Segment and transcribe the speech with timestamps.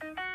[0.00, 0.27] thank you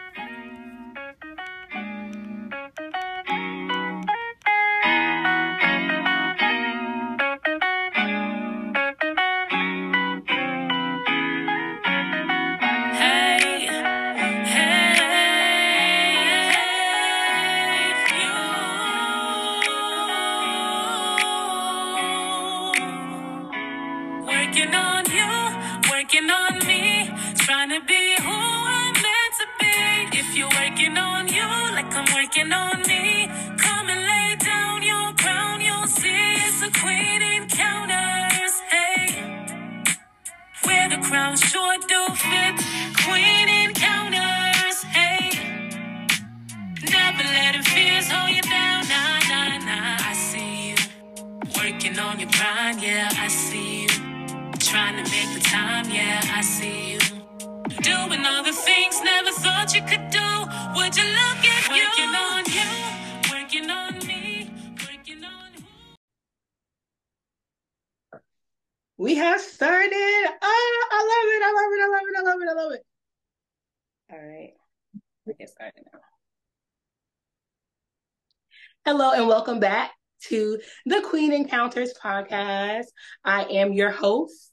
[79.53, 82.85] welcome back to the Queen Encounters podcast.
[83.23, 84.51] I am your host,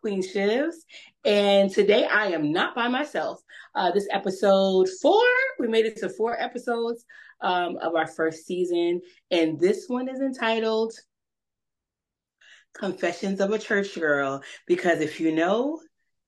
[0.00, 0.76] Queen Chivs,
[1.24, 3.40] and today I am not by myself.
[3.74, 5.24] Uh, this episode four,
[5.58, 7.04] we made it to four episodes
[7.40, 9.00] um, of our first season,
[9.32, 10.92] and this one is entitled
[12.72, 15.80] Confessions of a Church Girl, because if you know,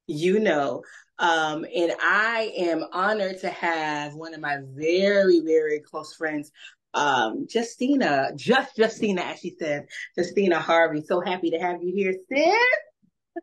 [0.08, 0.83] you know.
[1.20, 6.51] Um, and I am honored to have one of my very, very close friends,
[6.95, 11.03] um, Justina, just Justina, as she said, Justina Harvey.
[11.03, 12.55] So happy to have you here, sis.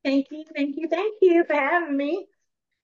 [0.03, 2.27] Thank you, thank you, thank you for having me.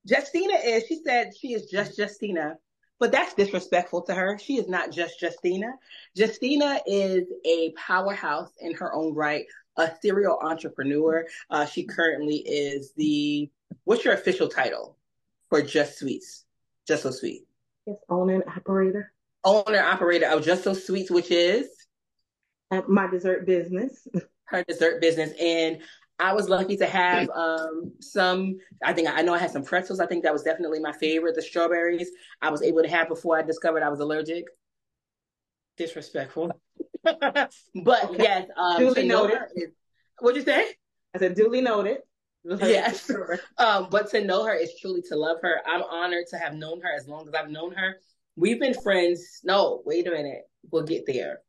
[0.06, 2.58] Justina is, she said she is just Justina,
[3.00, 4.38] but that's disrespectful to her.
[4.38, 5.74] She is not just Justina.
[6.16, 9.46] Justina is a powerhouse in her own right,
[9.78, 11.26] a serial entrepreneur.
[11.50, 13.50] Uh, she currently is the,
[13.86, 14.98] what's your official title
[15.50, 16.46] for Just Sweets?
[16.88, 17.46] Just So Sweet.
[17.86, 21.68] Yes, owner and operator Owner, operator of Just So Sweets, which is
[22.72, 24.08] at my dessert business.
[24.48, 25.32] her dessert business.
[25.40, 25.82] And
[26.20, 28.58] I was lucky to have um, some.
[28.84, 30.00] I think I know I had some pretzels.
[30.00, 31.36] I think that was definitely my favorite.
[31.36, 32.10] The strawberries
[32.42, 34.46] I was able to have before I discovered I was allergic.
[35.78, 36.60] Disrespectful,
[37.04, 37.60] but
[38.18, 39.38] yes, um, Duly noted.
[39.56, 39.70] is-
[40.20, 40.74] what'd you say?
[41.14, 41.98] I said duly noted.
[42.62, 43.12] Yes.
[43.58, 45.60] Um, but to know her is truly to love her.
[45.68, 47.98] I'm honored to have known her as long as I've known her.
[48.38, 49.42] We've been friends.
[49.44, 50.44] No, wait a minute.
[50.72, 51.40] We'll get there.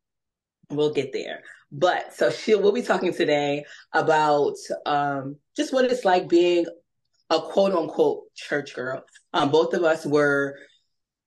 [0.71, 1.43] We'll get there.
[1.71, 4.57] But so she we'll be talking today about
[4.87, 6.67] um just what it's like being
[7.29, 9.05] a quote unquote church girl.
[9.35, 10.57] Um both of us were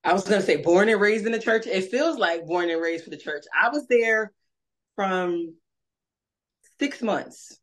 [0.03, 1.67] I was gonna say born and raised in the church.
[1.67, 3.43] It feels like born and raised for the church.
[3.59, 4.31] I was there
[4.95, 5.53] from
[6.79, 7.59] six months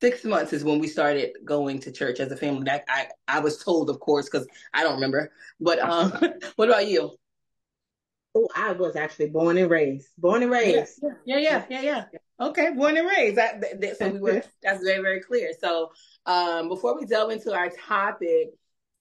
[0.00, 2.64] six months is when we started going to church as a family.
[2.64, 5.32] That I I was told, of course, because I don't remember.
[5.60, 6.12] But um,
[6.56, 7.16] what about you?
[8.34, 10.08] Oh, I was actually born and raised.
[10.18, 11.00] Born and raised.
[11.24, 12.04] Yeah, yeah, yeah, yeah.
[12.38, 13.36] Okay, born and raised.
[13.36, 14.42] That, that- that- so we were.
[14.62, 15.52] That's very very clear.
[15.58, 15.90] So
[16.26, 18.50] um, before we delve into our topic,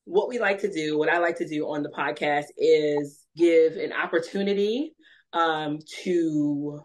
[0.05, 3.73] what we like to do, what I like to do on the podcast is give
[3.75, 4.93] an opportunity
[5.33, 6.79] um, to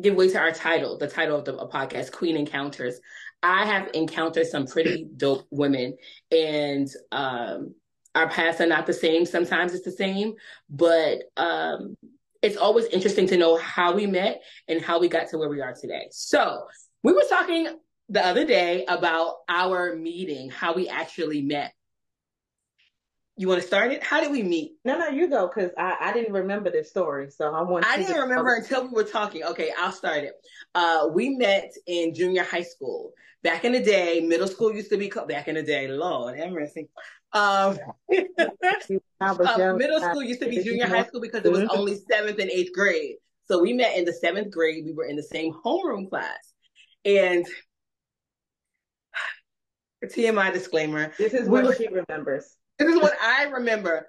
[0.00, 3.00] give way to our title, the title of the podcast, Queen Encounters.
[3.42, 5.96] I have encountered some pretty dope women,
[6.30, 7.74] and um,
[8.14, 9.26] our paths are not the same.
[9.26, 10.34] Sometimes it's the same,
[10.70, 11.96] but um,
[12.42, 15.60] it's always interesting to know how we met and how we got to where we
[15.60, 16.08] are today.
[16.10, 16.66] So
[17.02, 17.68] we were talking
[18.08, 21.72] the other day about our meeting, how we actually met.
[23.36, 24.02] You want to start it?
[24.02, 24.74] How did we meet?
[24.84, 27.84] No, no, you go because I, I didn't remember this story, so I want.
[27.84, 29.42] I didn't to- remember until we were talking.
[29.42, 30.34] Okay, I'll start it.
[30.74, 33.12] Uh, we met in junior high school.
[33.42, 36.38] Back in the day, middle school used to be called, back in the day, Lord
[36.38, 36.88] have mercy.
[37.32, 37.76] Um,
[39.20, 41.76] uh, middle school used to be junior high school because it was Mhm.
[41.76, 43.16] only seventh and eighth grade.
[43.46, 44.84] So we met in the seventh grade.
[44.86, 46.54] We were in the same homeroom class.
[47.04, 47.44] And
[50.04, 52.56] TMI disclaimer, This is we were- what she remembers.
[52.78, 54.08] This is what I remember.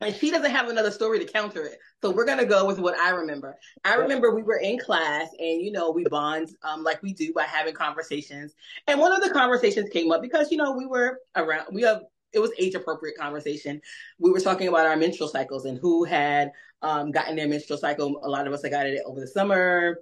[0.00, 1.78] And she doesn't have another story to counter it.
[2.02, 3.56] So we're gonna go with what I remember.
[3.84, 7.32] I remember we were in class and you know, we bond um like we do
[7.32, 8.54] by having conversations.
[8.86, 12.02] And one of the conversations came up because you know, we were around we have
[12.32, 13.80] it was age appropriate conversation.
[14.18, 16.52] We were talking about our menstrual cycles and who had
[16.82, 18.20] um gotten their menstrual cycle.
[18.22, 19.98] A lot of us had gotten it over the summer.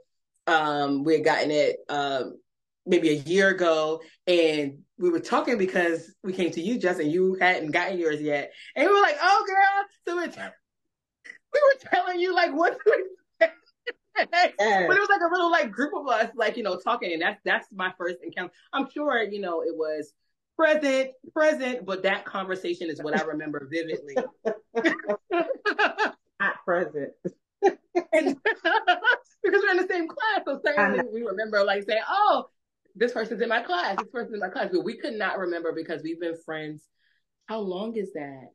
[0.47, 2.39] Um we had gotten it um
[2.85, 7.11] maybe a year ago and we were talking because we came to you, Justin.
[7.11, 10.41] You hadn't gotten yours yet, and we were like, "Oh, girl!" So we're t-
[11.53, 12.93] we were telling you like what to
[13.41, 13.57] expect.
[14.89, 17.21] But it was like a little like group of us, like you know, talking, and
[17.21, 18.53] that's that's my first encounter.
[18.73, 20.13] I'm sure you know it was
[20.57, 24.17] present, present, but that conversation is what I remember vividly.
[26.41, 27.13] Not present.
[28.13, 28.37] And-
[29.43, 32.49] because we're in the same class, so certainly we remember like saying, "Oh,
[32.97, 33.97] this person's in my class.
[33.99, 36.83] This person's in my class," but we could not remember because we've been friends.
[37.47, 38.49] How long is that?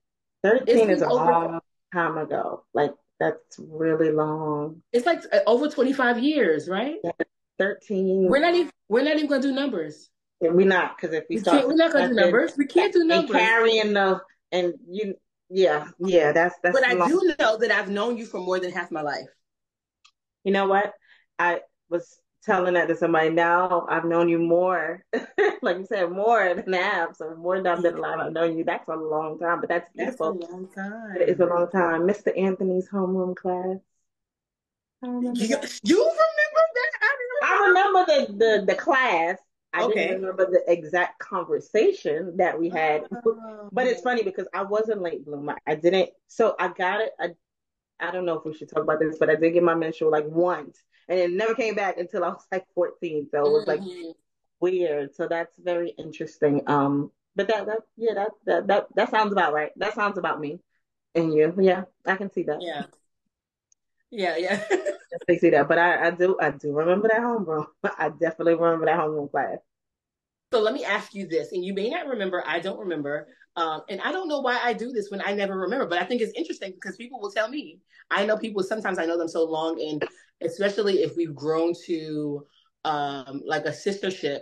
[0.43, 1.59] 13 is a over- long
[1.93, 2.65] time ago.
[2.73, 4.81] Like, that's really long.
[4.91, 6.95] It's like uh, over 25 years, right?
[7.59, 8.27] 13.
[8.27, 10.09] We're not even we're not even gonna do numbers.
[10.41, 12.53] We're not, because if we We start we're not gonna do numbers.
[12.57, 13.37] We can't do and numbers.
[13.37, 14.19] carrying the,
[14.51, 15.13] and you,
[15.51, 18.71] yeah, yeah, that's, that's But I do know that I've known you for more than
[18.71, 19.27] half my life.
[20.43, 20.93] You know what?
[21.37, 21.59] I
[21.89, 23.29] was telling that to somebody.
[23.29, 25.03] Now I've known you more,
[25.61, 27.15] like you said, more than half.
[27.17, 28.63] So more than than life I've known you.
[28.63, 30.39] That's a long time, but that's That's a beautiful.
[30.39, 31.17] long time.
[31.17, 32.05] It is a long time.
[32.07, 32.31] Mr.
[32.37, 33.77] Anthony's homeroom class.
[35.03, 36.91] I remember You, you remember that?
[37.01, 37.07] I
[37.41, 39.37] I remember the the, the class.
[39.73, 40.07] I Okay.
[40.07, 43.03] didn't remember the exact conversation that we had.
[43.11, 43.69] remember.
[43.71, 45.55] But it's funny because I wasn't late bloomer.
[45.65, 46.09] I didn't.
[46.27, 47.11] So I got it.
[47.19, 47.29] I
[47.99, 50.11] I don't know if we should talk about this, but I did get my menstrual
[50.11, 53.29] like once, and it never came back until I was like 14.
[53.31, 54.13] So it was like Mhm.
[54.61, 55.15] weird.
[55.15, 56.63] So that's very interesting.
[56.67, 59.71] Um, but that that yeah that that that that sounds about right.
[59.77, 60.59] That sounds about me
[61.15, 61.53] and you.
[61.59, 62.61] Yeah, I can see that.
[62.61, 62.85] Yeah.
[64.11, 64.63] Yeah, yeah.
[65.29, 65.67] I see that.
[65.67, 67.67] But I I do I do remember that homeroom.
[67.97, 69.59] I definitely remember that homeroom class.
[70.53, 73.27] So let me ask you this, and you may not remember, I don't remember.
[73.55, 76.05] Um, and I don't know why I do this when I never remember, but I
[76.05, 77.79] think it's interesting because people will tell me.
[78.09, 80.03] I know people, sometimes I know them so long, and
[80.41, 82.45] especially if we've grown to
[82.83, 84.39] um, like a sistership,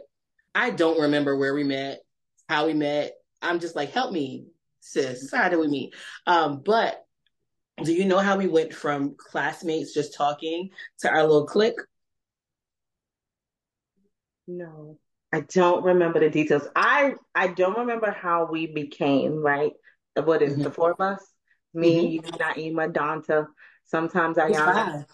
[0.55, 2.01] I don't remember where we met,
[2.47, 3.13] how we met.
[3.41, 4.47] I'm just like, help me,
[4.79, 5.31] sis.
[5.33, 5.93] How did we meet?
[6.27, 7.05] Um, but
[7.83, 10.69] do you know how we went from classmates just talking
[10.99, 11.79] to our little clique?
[14.47, 14.97] No,
[15.31, 16.67] I don't remember the details.
[16.75, 19.73] I I don't remember how we became, right?
[20.15, 21.23] What is it, the four of us?
[21.73, 23.47] Me, you, Naima, Danta.
[23.85, 25.05] sometimes Ayana.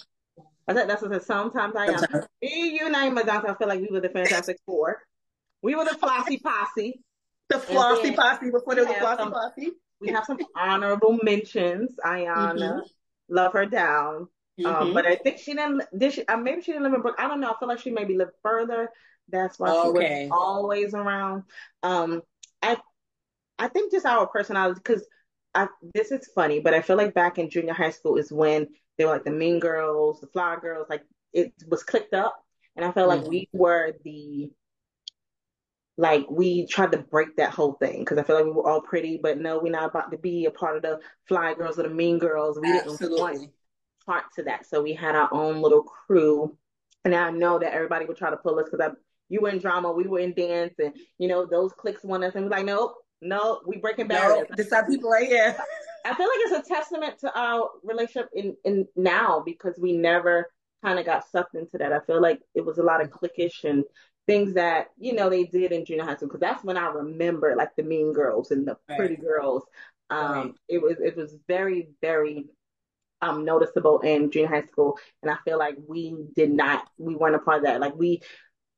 [0.67, 1.25] I said that's what I said.
[1.27, 1.99] Sometimes Ayana.
[1.99, 2.25] Sometimes.
[2.41, 3.49] Me, you, Naima, Donta.
[3.49, 5.01] I feel like we were the Fantastic Four.
[5.61, 7.01] We were the Flossy Posse.
[7.49, 9.71] The flossy then posse before there was a we have flossy some- posse.
[10.01, 11.95] We have some honorable mentions.
[12.03, 12.81] Ayana, Mhm.
[13.29, 14.27] love her down.
[14.65, 14.93] Um, Mhm.
[14.95, 15.83] but I think she didn't.
[15.97, 16.25] Did she?
[16.25, 17.15] Uh, maybe she didn't live in Brook.
[17.19, 17.51] I don't know.
[17.51, 18.89] I feel like she maybe lived further.
[19.29, 20.27] That's why she Okay.
[20.27, 21.43] was always around.
[21.83, 22.23] Um,
[22.63, 22.77] I
[23.59, 25.07] I think just our personality because
[25.53, 28.67] I this is funny, but I feel like back in junior high school is when
[28.97, 31.03] they were like the mean girls, the fly girls, like
[31.33, 32.35] it was clicked up,
[32.75, 33.27] and I felt like Mhm.
[33.27, 34.51] we were the
[35.97, 38.81] like we tried to break that whole thing because I feel like we were all
[38.81, 41.83] pretty, but no, we're not about to be a part of the fly girls or
[41.83, 42.59] the mean girls.
[42.59, 43.51] We didn't want Absolutely.
[44.05, 44.65] part to that.
[44.65, 46.57] So we had our own little crew.
[47.05, 48.93] And I know that everybody would try to pull us because I
[49.29, 52.35] you were in drama, we were in dance, and you know, those cliques want us
[52.35, 54.47] and we're like, nope, nope, we breaking No, barriers.
[54.55, 55.55] this are people right here.
[56.05, 60.51] I feel like it's a testament to our relationship in, in now because we never
[60.83, 61.91] kind of got sucked into that.
[61.91, 63.83] I feel like it was a lot of cliquish and
[64.27, 67.55] things that, you know, they did in junior high school because that's when I remember
[67.55, 68.97] like the mean girls and the Right.
[68.99, 69.63] pretty girls.
[70.09, 70.53] Um, Right.
[70.69, 72.45] it was it was very, very
[73.21, 74.97] um noticeable in junior high school.
[75.21, 77.79] And I feel like we did not we weren't a part of that.
[77.81, 78.21] Like we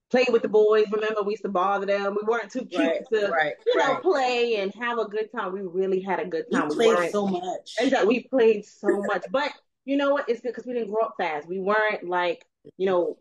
[0.09, 2.15] played with the boys, remember we used to bother them.
[2.19, 4.01] We weren't too cute Right, to right, you know, right.
[4.01, 5.53] play and have a good time.
[5.53, 6.69] We really had a good time.
[6.69, 7.75] We played weren't so much.
[7.79, 8.07] Exactly.
[8.07, 9.25] We played so much.
[9.31, 9.51] But
[9.85, 10.29] you know what?
[10.29, 11.47] It's good because we didn't grow up fast.
[11.47, 12.45] We weren't like,
[12.77, 13.17] you know,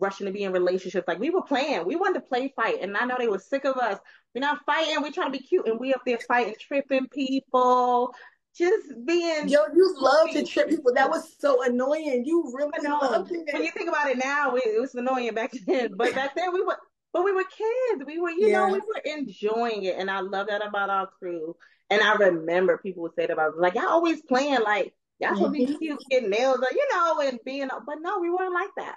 [0.00, 1.06] rushing to be in relationships.
[1.06, 1.86] Like we were playing.
[1.86, 2.80] We wanted to play fight.
[2.80, 3.98] And I know they were sick of us.
[4.34, 5.02] We're not fighting.
[5.02, 5.66] We're trying to be cute.
[5.66, 8.14] And we up there fighting, tripping people,
[8.58, 10.92] just being Yo, you love to trip people.
[10.94, 12.24] That was so annoying.
[12.26, 13.24] You really know.
[13.28, 15.94] When you think about it now, it, it was annoying back then.
[15.94, 16.76] But back then we were
[17.12, 18.04] but we were kids.
[18.06, 19.96] We were, you know, we were enjoying it.
[19.96, 21.56] And I love that about our crew.
[21.88, 25.54] And I remember people would say that about like, y'all always playing like y'all supposed
[25.54, 25.78] to be Mhm.
[25.78, 28.96] cute, getting nails, or, you know, and being but no, we weren't like that.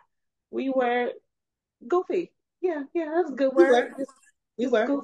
[0.50, 1.14] We were
[1.88, 2.34] goofy.
[2.60, 3.90] Yeah, yeah, that's a good We were.
[4.58, 5.02] We were.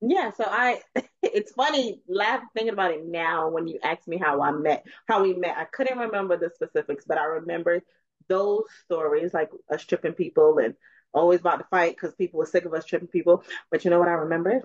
[0.00, 0.80] Yeah, so I
[1.22, 5.22] it's funny laugh thinking about it now when you ask me how I met how
[5.22, 5.56] we met.
[5.58, 7.82] I couldn't remember the specifics, but I remember
[8.28, 10.74] those stories like us tripping people and
[11.12, 13.44] always about to fight because people were sick of us tripping people.
[13.70, 14.62] But you know what I remember?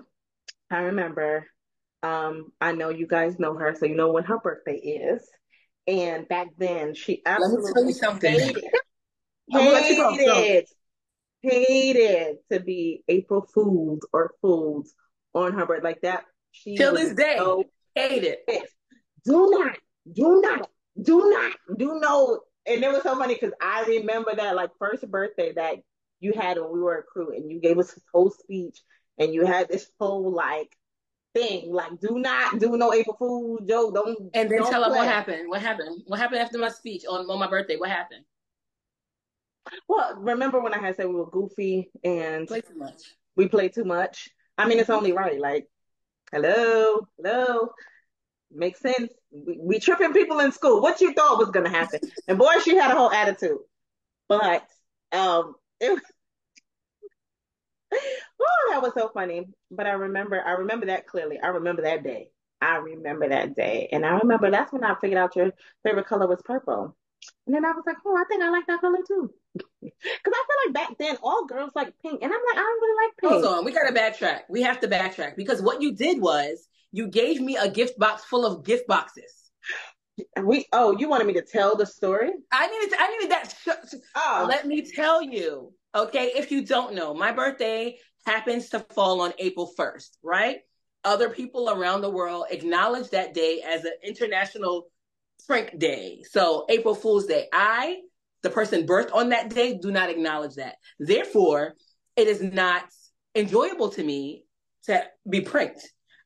[0.70, 1.46] I remember
[2.02, 5.28] um I know you guys know her, so you know when her birthday is.
[5.86, 8.32] And back then she Let me tell absolutely you something.
[8.32, 8.64] hated
[9.52, 10.16] I'm gonna let you go.
[10.16, 10.34] Go.
[10.34, 10.66] hated
[11.42, 14.94] hated to be April Fools or Fools
[15.36, 15.84] on her birthday.
[15.88, 16.24] Like that.
[16.52, 17.64] She Till this day, so
[17.94, 18.46] hate it.
[18.48, 18.72] pissed.
[19.24, 19.76] Do not,
[20.12, 22.40] do not, do not, do no.
[22.66, 25.76] And it was so funny because I remember that like first birthday that
[26.20, 28.78] you had when we were a crew and you gave us this whole speech
[29.18, 30.74] and you had this whole like
[31.34, 33.94] thing like do not do no April Fool joke.
[33.94, 35.48] Don't And then don't tell them what happened.
[35.48, 36.02] What happened?
[36.06, 37.76] What happened after my speech on, on my birthday?
[37.76, 38.24] What happened?
[39.88, 43.02] Well, remember when I had said we were goofy and Play too much.
[43.36, 44.30] we played too much?
[44.58, 45.40] I mean, it's only right.
[45.40, 45.66] Like,
[46.32, 47.70] hello, hello,
[48.50, 49.12] makes sense.
[49.30, 50.80] We, we tripping people in school.
[50.80, 52.00] What you thought was gonna happen?
[52.28, 53.58] And boy, she had a whole attitude.
[54.28, 54.66] But
[55.12, 56.00] um, it
[57.92, 59.44] oh, that was so funny.
[59.70, 61.38] But I remember, I remember that clearly.
[61.40, 62.30] I remember that day.
[62.60, 65.52] I remember that day, and I remember that's when I figured out your
[65.84, 66.96] favorite color was purple.
[67.46, 69.30] And then I was like, oh, I think I like that color too.
[69.82, 72.82] Because I feel like back then all girls like pink, and I'm like, I don't
[72.82, 73.32] really like pink.
[73.32, 74.40] Hold on, we gotta backtrack.
[74.48, 78.24] We have to backtrack because what you did was you gave me a gift box
[78.24, 79.32] full of gift boxes.
[80.42, 82.30] We oh, you wanted me to tell the story?
[82.50, 83.54] I needed, I needed that.
[83.62, 86.32] Sh- Oh, Let me tell you, okay?
[86.34, 90.58] If you don't know, my birthday happens to fall on April 1st, right?
[91.04, 94.86] Other people around the world acknowledge that day as an international
[95.46, 96.22] prank day.
[96.30, 97.46] So, April Fool's Day.
[97.52, 97.98] I,
[98.46, 100.76] the person birthed on that day, do not acknowledge that.
[101.00, 101.74] Therefore,
[102.14, 102.84] it is not
[103.34, 104.44] enjoyable to me
[104.84, 105.80] to be pranked.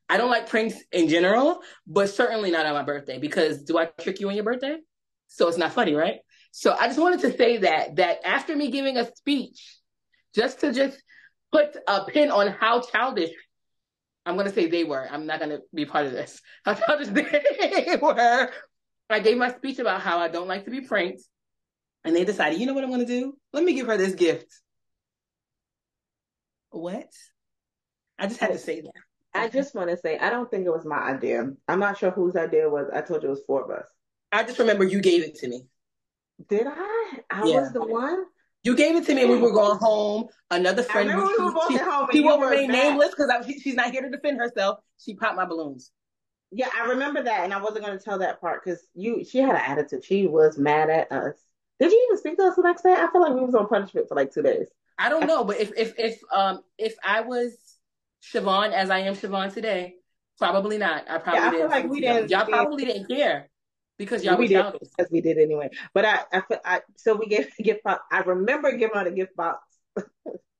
[0.07, 3.85] I don't like pranks in general, but certainly not on my birthday because do I
[3.85, 4.77] trick you on your birthday?
[5.29, 6.17] So it's not funny, right?
[6.51, 9.79] So I just wanted to say that that after me giving a speech,
[10.35, 11.01] just to just
[11.51, 13.31] put a pin on how childish
[14.27, 15.07] I'm gonna say they were.
[15.09, 16.39] I'm not gonna be part of this.
[16.65, 18.51] How childish they were.
[19.09, 21.23] I gave my speech about how I don't like to be pranked,
[22.03, 23.37] and they decided, you know what I'm gonna do?
[23.53, 24.51] Let me give her this gift.
[26.71, 27.09] What?
[28.17, 28.91] I just had to say that.
[29.33, 31.49] I just want to say I don't think it was my idea.
[31.67, 32.87] I'm not sure whose idea it was.
[32.93, 33.87] I told you it was four of us.
[34.31, 35.67] I just remember you gave it to me.
[36.49, 37.19] Did I?
[37.29, 37.61] I Yeah.
[37.61, 38.25] was the one.
[38.63, 40.27] You gave it to me and we were going home.
[40.51, 43.59] Another I friend, we were both she, at home she won't remain nameless because she,
[43.59, 44.79] she's not here to defend herself.
[44.99, 45.91] She popped my balloons.
[46.51, 49.23] Yeah, I remember that, and I wasn't going to tell that part because you.
[49.23, 50.03] She had an attitude.
[50.03, 51.35] She was mad at us.
[51.81, 52.93] Did you even speak to us the next day?
[52.93, 54.67] I feel like we was on punishment for like two days.
[54.97, 57.57] I don't know, but if if if um if I was
[58.23, 59.95] Siobhan as I am Siobhan today,
[60.37, 61.09] probably not.
[61.09, 61.71] I probably Yeah, I feel didn't.
[61.71, 63.49] like we didn't- Y'all probably didn't care
[63.97, 64.89] because y'all we did childish.
[64.95, 65.71] because we did anyway.
[65.93, 68.03] But I, I, feel- I, so we gave the gift box.
[68.11, 69.65] I remember giving her a gift box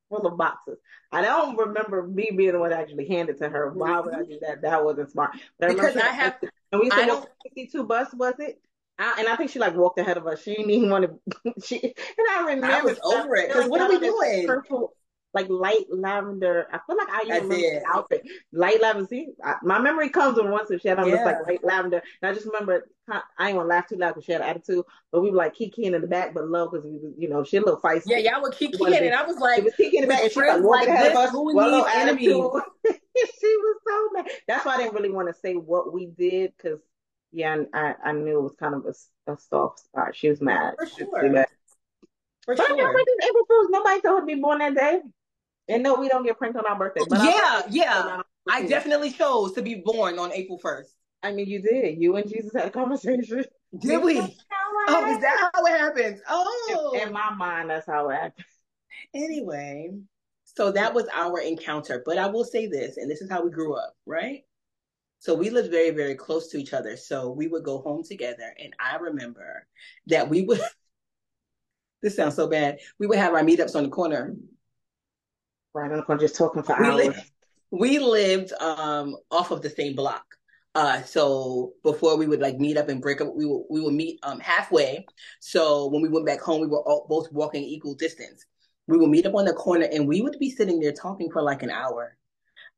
[0.09, 0.77] full of boxes.
[1.11, 3.69] I don't remember me being the one that actually handed to her.
[3.71, 4.61] Why would I do that?
[4.63, 5.31] That wasn't smart.
[5.59, 6.37] But Because I she- have-
[6.71, 8.59] and we said, I the 52 bus, was it?
[9.00, 10.43] I, and I think she like walked ahead of us.
[10.43, 11.53] She didn't even want to.
[11.65, 12.67] She and I remember.
[12.67, 14.45] I was over it, 'cause what are we doing?
[14.45, 14.93] Purple,
[15.33, 16.67] like light lavender.
[16.71, 17.81] I feel like I even I remember did.
[17.83, 18.27] the outfit.
[18.53, 19.07] Light lavender.
[19.07, 22.01] See, I, my memory comes when once if she had on this like light lavender.
[22.21, 22.88] And I just remember.
[23.38, 25.53] I ain't gonna laugh too loud because she had an attitude, but we were like
[25.53, 28.03] kikiing in the back, but low because we, you know, she a little feisty.
[28.05, 30.24] Yeah, y'all were kicking wanna and I was She like, was kicking in the back,
[30.24, 31.31] and she was like like this, us.
[31.31, 32.27] who with a little needs enemies?
[33.41, 34.31] she was so mad.
[34.48, 36.79] That's why I didn't really want to say what we did because,
[37.31, 40.15] yeah, I, I knew it was kind of a, a soft spot.
[40.15, 40.75] She was mad.
[40.77, 41.21] For She was sure.
[41.21, 41.47] really mad.
[42.45, 43.67] for But I never did April Fools.
[43.69, 45.00] Nobody told her to be born that day.
[45.69, 47.03] And no, we don't get pranked on our birthday.
[47.07, 48.21] But Yeah, I, yeah.
[48.50, 50.88] I definitely chose to be born on April 1st.
[51.23, 52.01] I mean, you did.
[52.01, 53.45] You and Jesus had a conversation.
[53.79, 54.15] Did we?
[54.15, 56.21] That's how it Oh, is that how it happens?
[56.27, 56.91] Oh.
[56.93, 57.07] happened.
[57.09, 58.45] In my mind, that's how it happened.
[59.13, 59.91] Anyway,
[60.43, 62.03] so that was our encounter.
[62.05, 64.43] But I will say this, and this is how we grew up, right?
[65.21, 66.97] So we lived very, very close to each other.
[66.97, 68.55] So we would go home together.
[68.59, 69.67] And I remember
[70.07, 70.59] that we would,
[72.01, 74.35] this sounds so bad, we would have our meetups on the corner.
[75.75, 76.95] Right on the corner, just talking for We hours.
[76.95, 77.31] lived,
[77.69, 80.25] we lived um, off of the same block.
[80.73, 83.93] Uh, so before we would like meet up and break up, we would we would
[83.93, 85.05] meet um, halfway.
[85.39, 88.43] So when we went back home, we were all, both walking equal distance.
[88.87, 91.43] We would meet up on the corner, and we would be sitting there talking for
[91.43, 92.17] like an hour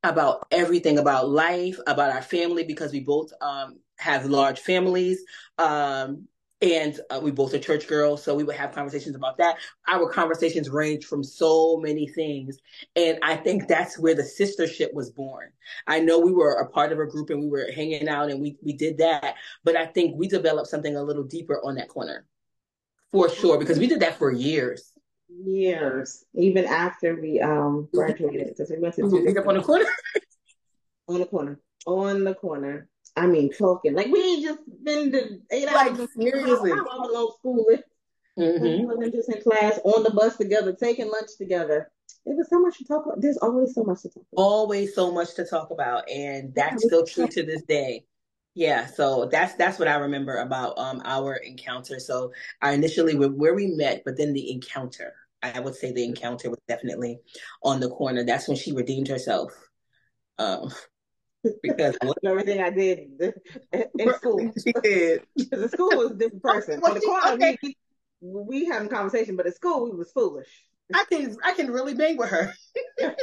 [0.04, 5.24] about everything about life, about our family, because we both um, have large families.
[5.58, 6.28] Um,
[6.62, 9.58] and uh, we both are church girls, so we would have conversations about that.
[9.90, 12.58] Our conversations range from so many things.
[12.96, 15.50] And I think that's where the sistership was born.
[15.88, 18.40] I know we were a part of a group and we were hanging out and
[18.40, 21.90] we, we did that, but I think we developed something a little deeper on that
[21.90, 22.26] corner
[23.12, 24.93] for sure, because we did that for years.
[25.46, 29.56] Years, even after we um graduated, because we went to two would meet up on
[29.56, 29.86] the corner.
[31.08, 32.88] on the corner, on the corner.
[33.16, 36.10] I mean, talking like we ain't just been to eight Like, hours.
[36.18, 36.72] seriously.
[36.72, 37.80] How, how long school is?
[38.38, 39.00] Mm-hmm.
[39.00, 41.92] We just in class, on the bus together, taking lunch together.
[42.26, 43.22] It was so much to talk about.
[43.22, 44.42] There's always so much to talk about.
[44.42, 48.06] Always so much to talk about, and that's still true to this day.
[48.56, 52.00] Yeah, so that's that's what I remember about um our encounter.
[52.00, 55.14] So I initially where we met, but then the encounter.
[55.44, 57.20] I would say the encounter was definitely
[57.64, 58.24] on the corner.
[58.24, 59.52] That's when she redeemed herself.
[60.40, 60.72] Um,
[61.62, 63.34] because everything I did
[63.72, 64.52] in school.
[64.64, 65.24] She did.
[65.36, 66.82] the school was a different person.
[66.84, 67.58] On the corner, okay.
[67.62, 67.76] we,
[68.22, 70.48] we having conversation, but at school we was foolish.
[70.94, 72.54] I can I can really bang with her.
[73.02, 73.16] I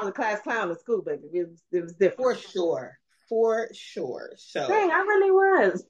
[0.00, 1.22] was a class clown in school, baby.
[1.32, 2.16] It was, it was different.
[2.16, 2.98] For sure.
[3.28, 4.32] For sure.
[4.36, 5.84] So Dang, I really was.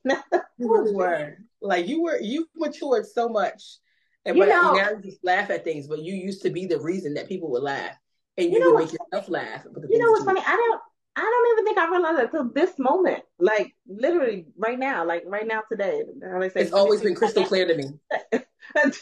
[0.58, 1.38] you were.
[1.60, 3.78] Like you were you matured so much.
[4.26, 6.66] And you but know, now you just laugh at things, but you used to be
[6.66, 7.94] the reason that people would laugh.
[8.36, 9.64] And you, you know would make yourself laugh.
[9.88, 10.42] You know what's funny?
[10.44, 10.80] I don't
[11.16, 13.22] I don't even think I realized that until this moment.
[13.38, 16.02] Like literally right now, like right now today.
[16.20, 17.84] Say, it's always been crystal clear to me.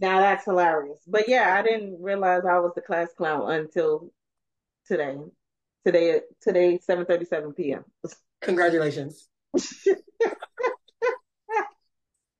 [0.00, 1.00] now that's hilarious.
[1.06, 4.10] But yeah, I didn't realize I was the class clown until
[4.86, 5.16] today.
[5.84, 7.84] Today today, seven thirty seven PM.
[8.40, 9.28] Congratulations.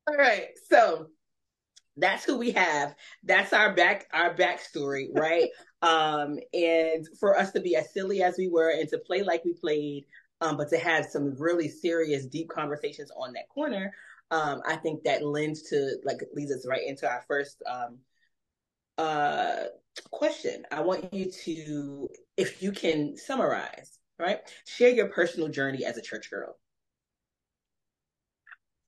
[0.07, 0.49] All right.
[0.69, 1.09] So
[1.97, 2.95] that's who we have.
[3.23, 5.49] That's our back our backstory, right?
[5.83, 9.45] um, and for us to be as silly as we were and to play like
[9.45, 10.05] we played,
[10.41, 13.93] um, but to have some really serious, deep conversations on that corner,
[14.31, 17.99] um, I think that lends to like leads us right into our first um,
[18.99, 19.65] uh,
[20.11, 20.65] question.
[20.71, 26.03] I want you to, if you can summarize, right, share your personal journey as a
[26.03, 26.57] church girl.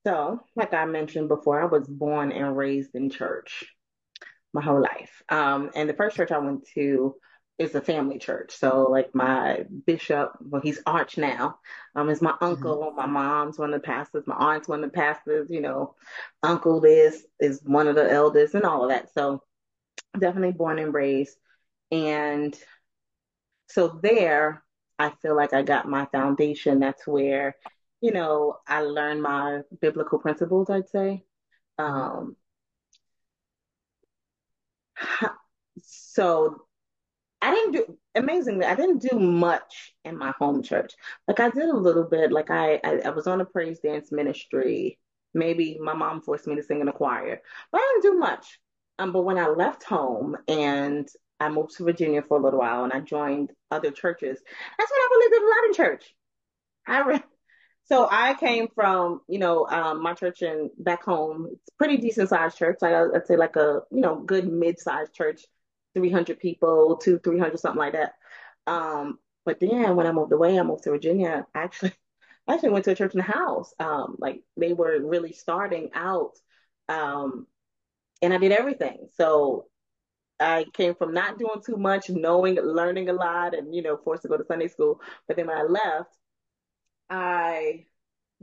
[0.07, 3.65] So, like I mentioned before, I was born and raised in church
[4.53, 5.21] my whole life.
[5.29, 7.17] Um, and the first church I went to
[7.59, 8.57] is a family church.
[8.57, 11.59] So, like my bishop, well, he's arch now,
[11.97, 12.45] um, is my mm-hmm.
[12.45, 12.85] uncle.
[12.85, 12.97] Mm-hmm.
[12.97, 14.29] My mom's one of the pastors.
[14.29, 15.51] My aunt's one of the pastors.
[15.51, 15.97] You know,
[16.41, 19.13] uncle is is one of the elders, and all of that.
[19.13, 19.43] So,
[20.17, 21.37] definitely born and raised.
[21.91, 22.57] And
[23.71, 24.63] so there,
[25.01, 26.79] I feel like I got my foundation.
[26.79, 27.57] That's where
[28.01, 31.25] you know, I learned my biblical principles, I'd say.
[31.79, 32.37] Um,
[35.83, 36.57] so
[37.43, 38.67] I didn't do amazingly.
[38.67, 40.95] I didn't do much in my home church.
[41.29, 42.33] Like I did a little bit.
[42.33, 44.99] Like I, I, I was on a praise dance ministry.
[45.35, 47.43] Maybe my mom forced me to sing in a choir,
[47.73, 48.61] but I didn't do much.
[48.99, 51.09] Um, but when I left home and
[51.41, 54.41] I moved to Virginia for a little while and I joined other churches,
[54.79, 56.15] that's when I really did a lot in church.
[56.87, 57.25] I re-
[57.87, 61.49] so I came from, you know, um, my church in back home.
[61.53, 62.79] It's pretty decent sized church.
[62.81, 65.43] Like I'd say like a, you know, good mid sized church,
[65.95, 68.15] 300 people, two, 300, something like that.
[68.67, 71.47] Um, but then when I moved away, I moved to Virginia.
[71.55, 71.93] Actually,
[72.49, 73.73] I actually went to a church in the house.
[73.79, 76.33] Um, like they were really starting out.
[76.89, 77.47] Um,
[78.21, 79.09] and I did everything.
[79.15, 79.67] So
[80.41, 84.23] I came from not doing too much, knowing, learning a lot, and you know, forced
[84.23, 85.01] to go to Sunday school.
[85.29, 86.11] But then when I left,
[87.11, 87.87] I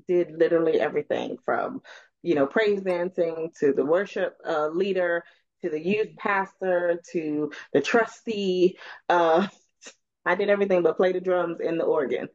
[0.08, 1.82] did literally everything from,
[2.22, 5.24] you know, praise dancing to the worship uh, leader
[5.62, 8.78] to the youth pastor to the trustee.
[9.10, 9.48] Uh,
[10.26, 12.30] I did everything but play the drums and the organ.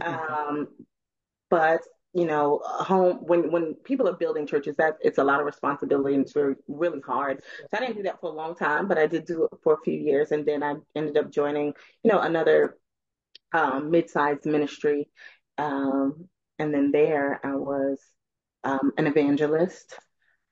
[0.00, 0.68] um,
[1.50, 1.80] but
[2.14, 6.14] you know, home when when people are building churches, that it's a lot of responsibility
[6.14, 7.42] and it's very really hard.
[7.60, 9.74] So I didn't do that for a long time, but I did do it for
[9.74, 12.76] a few years, and then I ended up joining, you know, another
[13.52, 15.08] um, mid-sized ministry
[15.58, 18.00] um, and then there I was
[18.64, 19.98] um, an evangelist.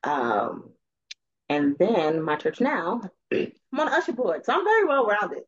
[0.05, 0.71] Um,
[1.49, 3.01] and then my church now,
[3.33, 5.43] I'm on the usher board, so I'm very well rounded.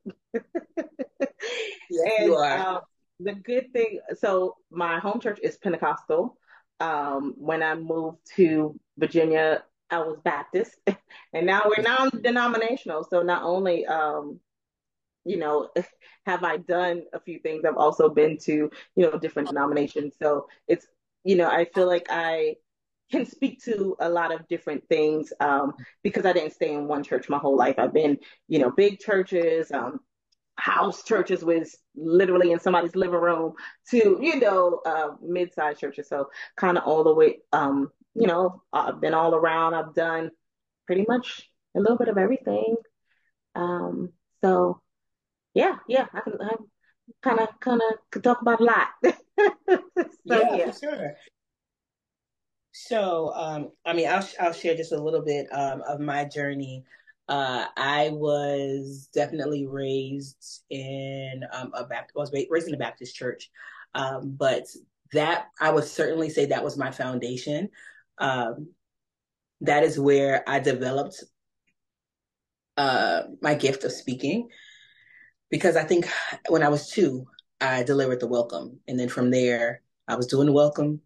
[1.91, 2.59] yes, and, you are.
[2.59, 2.81] Uh,
[3.21, 6.37] the good thing, so my home church is Pentecostal.
[6.81, 10.77] Um, when I moved to Virginia, I was Baptist,
[11.33, 13.07] and now we're non-denominational.
[13.09, 14.41] So not only um,
[15.25, 15.71] you know,
[16.27, 17.65] have I done a few things?
[17.65, 20.15] I've also been to, you know, different denominations.
[20.21, 20.87] So it's,
[21.25, 22.57] you know, I feel like I
[23.11, 27.03] can speak to a lot of different things um, because I didn't stay in one
[27.03, 27.77] church my whole life.
[27.79, 30.01] I've been, you know, big churches, um,
[30.57, 33.55] house churches was literally in somebody's living room
[33.91, 36.09] to, you know, uh, mid-sized churches.
[36.09, 39.75] So kind of all the way, um, you know, I've been all around.
[39.75, 40.31] I've done
[40.87, 42.77] pretty much a little bit of everything.
[43.55, 44.11] Um,
[44.43, 44.81] so
[45.55, 46.57] yeah, yeah, I can, I
[47.23, 48.89] kind of, kind of could talk about a lot.
[49.69, 49.79] so,
[50.25, 51.15] yeah, yeah, for sure.
[52.73, 56.85] So, um, I mean, I'll I'll share just a little bit um, of my journey.
[57.29, 62.17] Uh, I was definitely raised in um, a Baptist.
[62.17, 63.49] I was raised in a Baptist church,
[63.95, 64.65] um, but
[65.13, 67.69] that I would certainly say that was my foundation.
[68.19, 68.71] Um,
[69.61, 71.23] that is where I developed
[72.77, 74.49] uh, my gift of speaking
[75.55, 76.09] because I think
[76.49, 77.29] when I was two,
[77.61, 78.81] I delivered the welcome.
[78.89, 81.01] And then from there, I was doing the welcome.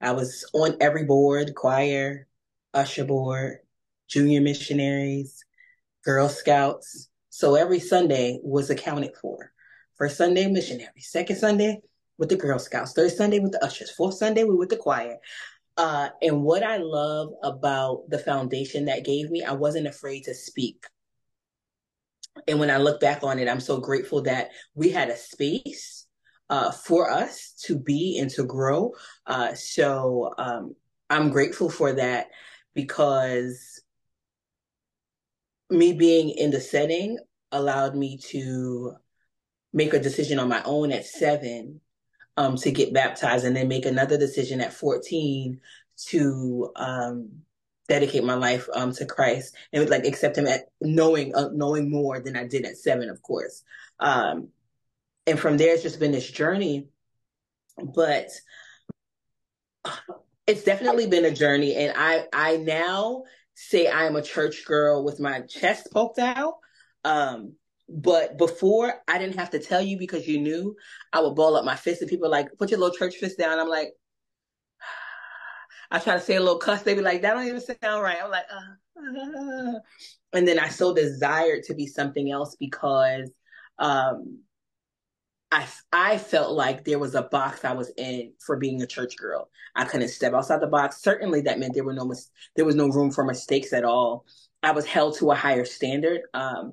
[0.00, 2.28] I was on every board, choir,
[2.74, 3.58] usher board,
[4.06, 5.44] junior missionaries,
[6.04, 7.08] Girl Scouts.
[7.30, 9.50] So every Sunday was accounted for.
[9.96, 11.00] First Sunday, missionary.
[11.00, 11.80] Second Sunday,
[12.18, 12.92] with the Girl Scouts.
[12.92, 13.90] Third Sunday, with the ushers.
[13.90, 15.16] Fourth Sunday, we with the choir.
[15.76, 20.34] Uh, and what I love about the foundation that gave me, I wasn't afraid to
[20.36, 20.84] speak.
[22.48, 26.06] And when I look back on it, I'm so grateful that we had a space
[26.50, 28.92] uh, for us to be and to grow.
[29.26, 30.74] Uh, so um,
[31.08, 32.28] I'm grateful for that
[32.74, 33.82] because
[35.70, 37.18] me being in the setting
[37.50, 38.94] allowed me to
[39.72, 41.80] make a decision on my own at seven
[42.36, 45.60] um, to get baptized and then make another decision at 14
[46.08, 47.30] to um,
[47.88, 52.20] dedicate my life um, to Christ and like accept him at knowing uh, knowing more
[52.20, 53.62] than I did at seven, of course.
[54.00, 54.48] Um,
[55.26, 56.88] and from there, it's just been this journey.
[57.82, 58.28] But
[60.46, 65.04] it's definitely been a journey, and I I now say I am a church girl
[65.04, 66.54] with my chest poked out.
[67.04, 67.54] Um,
[67.88, 70.76] but before, I didn't have to tell you because you knew.
[71.12, 73.58] I would ball up my fist, and people like, "Put your little church fist down."
[73.58, 73.92] I'm like,
[75.92, 76.82] I try to say a little cuss.
[76.82, 79.78] They be like, "That don't even sound right." I'm like, uh, uh.
[80.32, 83.30] and then I so desired to be something else because
[83.78, 84.38] um,
[85.52, 89.16] I I felt like there was a box I was in for being a church
[89.18, 89.50] girl.
[89.76, 91.02] I couldn't step outside the box.
[91.02, 94.24] Certainly, that meant there were no mis- there was no room for mistakes at all.
[94.62, 96.22] I was held to a higher standard.
[96.32, 96.72] Um,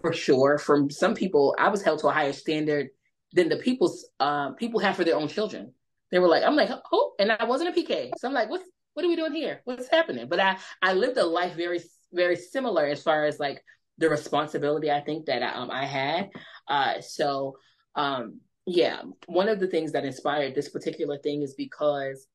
[0.00, 0.58] for sure.
[0.58, 2.88] From some people, I was held to a higher standard
[3.32, 5.72] than the people's uh, people have for their own children.
[6.10, 8.16] They were like, I'm like, oh, and I wasn't a PK.
[8.16, 8.62] So I'm like, what
[8.94, 9.60] what are we doing here?
[9.64, 10.28] What's happening?
[10.28, 11.80] But I I lived a life very
[12.12, 13.62] very similar as far as like
[13.98, 16.30] the responsibility I think that I, um I had.
[16.66, 17.56] Uh, so
[17.94, 22.26] um yeah, one of the things that inspired this particular thing is because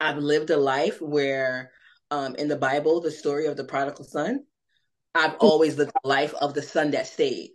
[0.00, 1.72] I've lived a life where
[2.10, 4.44] um in the Bible the story of the prodigal son
[5.14, 7.50] I've always lived the life of the son that stayed.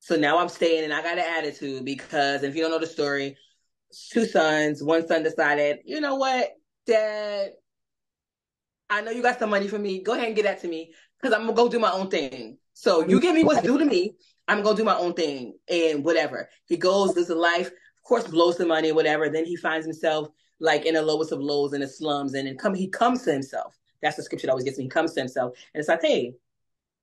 [0.00, 2.86] So now I'm staying and I got an attitude because if you don't know the
[2.86, 3.36] story,
[4.12, 6.50] two sons, one son decided, you know what,
[6.86, 7.50] dad,
[8.90, 10.02] I know you got some money for me.
[10.02, 12.58] Go ahead and get that to me because I'm gonna go do my own thing.
[12.74, 14.14] So you give me what's due to me.
[14.48, 16.48] I'm gonna do my own thing and whatever.
[16.66, 19.28] He goes, lives a life, of course, blows the money, whatever.
[19.28, 20.28] Then he finds himself
[20.60, 23.32] like in the lowest of lows in the slums, and then come he comes to
[23.32, 23.78] himself.
[24.02, 24.84] That's the scripture that always gets me.
[24.84, 26.34] He comes to himself, and it's like, hey,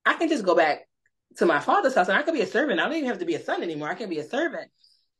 [0.06, 0.88] I can just go back
[1.38, 2.80] to my father's house and I could be a servant.
[2.80, 3.90] I don't even have to be a son anymore.
[3.90, 4.70] I can be a servant.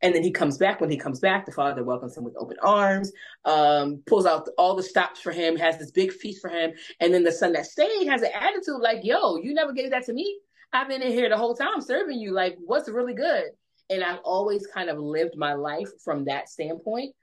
[0.02, 0.80] And then he comes back.
[0.80, 3.12] When he comes back, the father welcomes him with open arms,
[3.46, 6.72] um, pulls out all the stops for him, has this big feast for him.
[7.00, 10.06] And then the son that stayed has an attitude like, yo, you never gave that
[10.06, 10.40] to me.
[10.72, 12.32] I've been in here the whole time serving you.
[12.32, 13.46] Like, what's really good?
[13.90, 17.16] And I've always kind of lived my life from that standpoint.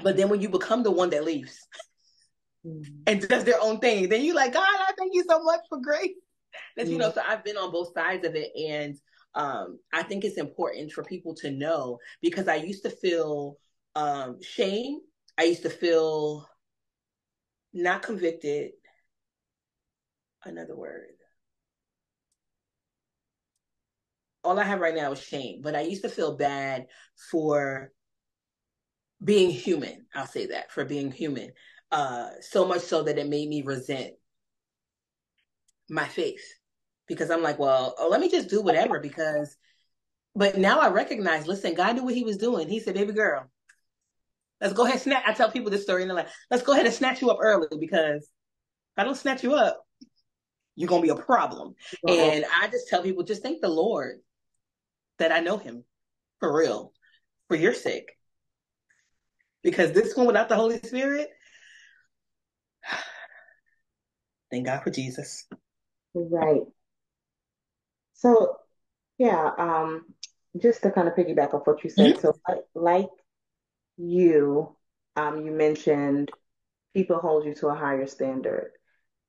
[0.00, 1.66] But then when you become the one that leaves
[2.64, 3.02] mm-hmm.
[3.06, 5.80] and does their own thing, then you're like, God, I thank you so much for
[5.80, 6.14] grace.
[6.76, 8.52] That's, you know, so I've been on both sides of it.
[8.54, 8.96] And
[9.38, 13.56] um, I think it's important for people to know because I used to feel
[13.94, 14.98] um, shame.
[15.38, 16.48] I used to feel
[17.72, 18.72] not convicted.
[20.44, 21.10] Another word.
[24.42, 26.86] All I have right now is shame, but I used to feel bad
[27.30, 27.92] for
[29.22, 30.06] being human.
[30.14, 31.52] I'll say that for being human.
[31.92, 34.14] Uh, so much so that it made me resent
[35.88, 36.57] my faith
[37.08, 39.56] because I'm like, well, oh, let me just do whatever because,
[40.34, 42.68] but now I recognize, listen, God knew what he was doing.
[42.68, 43.50] He said, baby girl,
[44.60, 45.24] let's go ahead and snatch.
[45.26, 47.38] I tell people this story and they're like, let's go ahead and snatch you up
[47.40, 49.82] early because if I don't snatch you up,
[50.76, 51.74] you're going to be a problem.
[52.06, 52.14] Uh-huh.
[52.14, 54.18] And I just tell people, just thank the Lord
[55.18, 55.82] that I know him
[56.38, 56.92] for real,
[57.48, 58.12] for your sake.
[59.64, 61.28] Because this one without the Holy Spirit,
[64.52, 65.46] thank God for Jesus.
[66.14, 66.62] Right.
[68.18, 68.56] So,
[69.16, 70.04] yeah, um,
[70.60, 72.20] just to kind of piggyback off what you said, mm-hmm.
[72.20, 73.10] so like, like
[73.96, 74.76] you,
[75.14, 76.30] um, you mentioned
[76.94, 78.72] people hold you to a higher standard,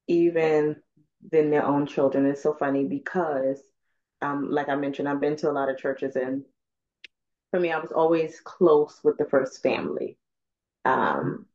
[0.08, 0.76] even
[1.32, 2.26] than their own children.
[2.26, 3.62] It's so funny because,
[4.24, 6.44] um, like I mentioned, I've been to a lot of churches, and
[7.52, 10.18] for me, I was always close with the first family.
[10.84, 11.46] Um,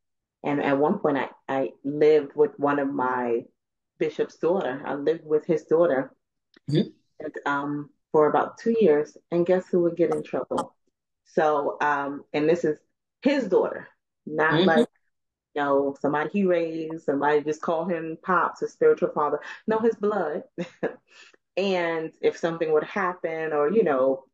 [0.44, 3.44] and at one point, I, I lived with one of my
[3.99, 4.81] bishop's daughter.
[4.87, 6.14] I lived with his daughter
[6.70, 6.90] mm-hmm.
[7.47, 9.17] Um, for about two years.
[9.31, 10.75] And guess who would get in trouble?
[11.27, 12.79] So, um, and this is
[13.23, 13.89] his daughter,
[14.27, 14.69] not mm-hmm.
[14.69, 14.89] like
[15.55, 19.41] you know, somebody he raised, somebody just call him pops, his spiritual father.
[19.67, 20.43] No, his blood.
[21.57, 24.25] and if something would happen or, you know,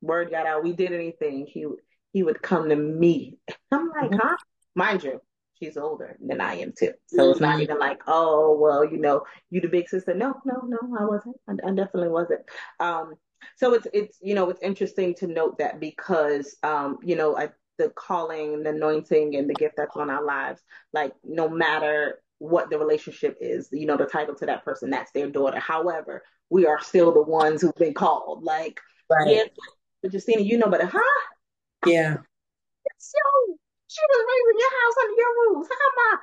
[0.00, 1.66] word got out, we did anything, he
[2.12, 3.38] he would come to me.
[3.70, 4.36] I'm like, huh?
[4.74, 5.20] Mind you,
[5.60, 6.92] she's older than I am too.
[7.06, 7.30] So mm-hmm.
[7.30, 7.62] it's not mm-hmm.
[7.62, 10.14] even like, oh, well, you know, you the big sister.
[10.14, 11.36] No, no, no, I wasn't.
[11.48, 12.40] I, I definitely wasn't.
[12.78, 13.14] Um,
[13.56, 17.50] so it's it's you know it's interesting to note that because um, you know I,
[17.78, 20.60] the calling, the anointing, and the gift that's on our lives,
[20.92, 25.12] like no matter what the relationship is, you know, the title to that person, that's
[25.12, 25.58] their daughter.
[25.58, 28.42] However, we are still the ones who've been called.
[28.42, 29.28] Like, right.
[29.28, 29.42] yeah,
[30.02, 31.00] but Justina, you know, but huh?
[31.86, 32.16] Yeah.
[32.86, 33.58] It's so
[33.90, 35.68] she was raised in your house under your rules.
[35.68, 36.18] How am I?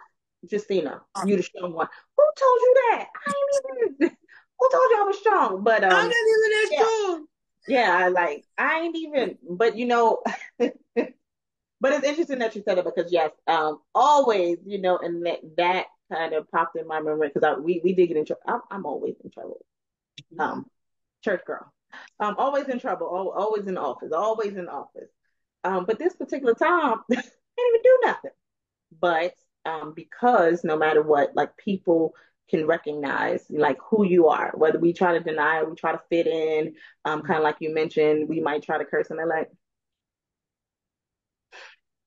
[0.50, 1.88] Justina, you the strong one.
[2.16, 3.08] Who told you that?
[3.28, 4.18] I ain't even.
[4.60, 5.64] Who told you I was strong?
[5.64, 6.78] But um, I'm not even that yeah.
[6.78, 7.26] strong.
[7.68, 9.38] Yeah, I like I ain't even.
[9.50, 10.22] But you know,
[10.58, 10.74] but
[11.84, 15.88] it's interesting that you said it because yes, um, always, you know, and that that
[16.12, 18.44] kind of popped in my memory because we we did get in trouble.
[18.48, 19.66] I'm, I'm always in trouble.
[20.34, 20.40] Mm-hmm.
[20.40, 20.66] Um,
[21.24, 21.72] church girl.
[22.20, 23.08] I'm always in trouble.
[23.08, 24.12] Always in office.
[24.14, 25.10] Always in office.
[25.64, 27.00] Um, but this particular time,
[27.58, 28.32] can't even do nothing.
[29.00, 29.34] But
[29.66, 32.14] um, because no matter what, like people
[32.50, 36.02] can recognize like who you are, whether we try to deny it, we try to
[36.10, 39.28] fit in, um, kind of like you mentioned, we might try to curse and they're
[39.28, 39.50] like,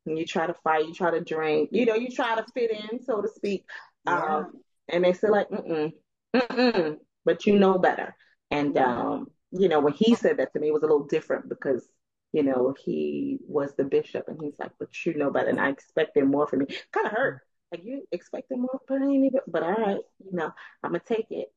[0.06, 3.02] you try to fight, you try to drink, you know, you try to fit in,
[3.02, 3.64] so to speak.
[4.06, 4.36] Yeah.
[4.36, 4.52] Um,
[4.88, 5.92] and they say like, mm-mm,
[6.34, 8.16] mm-mm, but you know better.
[8.50, 11.48] And, um, you know, when he said that to me, it was a little different
[11.48, 11.86] because
[12.32, 15.70] you know, he was the bishop and he's like, but you know better and I
[15.70, 16.66] expected more from you.
[16.92, 17.40] Kind of hurt.
[17.72, 21.02] Like you expected more, but I ain't even, but all right, you know, I'm gonna
[21.06, 21.52] take it,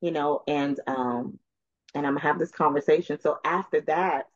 [0.00, 1.38] you know, and, um,
[1.94, 3.20] and I'm gonna have this conversation.
[3.20, 4.26] So after that,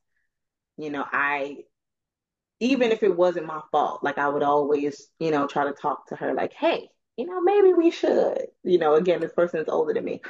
[0.77, 1.65] you know, I,
[2.61, 6.09] even if it wasn't my fault, like I would always, you know, try to talk
[6.09, 9.69] to her like, hey, you know, maybe we should, you know, again, this person is
[9.69, 10.21] older than me,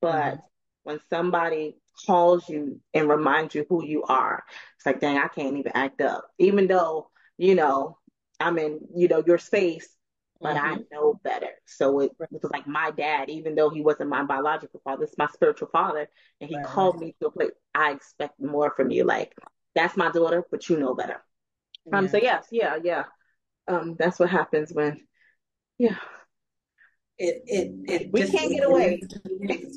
[0.00, 0.40] but mm-hmm.
[0.82, 4.42] When somebody calls you and reminds you who you are.
[4.76, 7.98] It's like, dang, I can't even act up, even though, you know,
[8.38, 9.88] I'm in, you know, your space,
[10.40, 10.66] but mm-hmm.
[10.66, 11.50] I know better.
[11.66, 15.18] So it, it, was like my dad, even though he wasn't my biological father, it's
[15.18, 16.08] my spiritual father.
[16.40, 16.64] And he right.
[16.64, 19.04] called me to a place, I expect more from you.
[19.04, 19.34] Like,
[19.74, 21.22] that's my daughter, but you know better.
[21.86, 21.98] Yeah.
[21.98, 23.04] Um, so yes, yeah, yeah.
[23.68, 25.06] Um, that's what happens when,
[25.78, 25.96] yeah,
[27.20, 29.00] it it it we just, can't get away.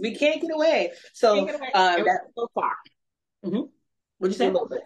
[0.01, 0.91] We can't get away.
[1.13, 1.71] So get away.
[1.73, 2.73] Um, that, so far.
[3.45, 3.61] Mm-hmm.
[4.17, 4.47] What'd you say?
[4.47, 4.81] A little bit.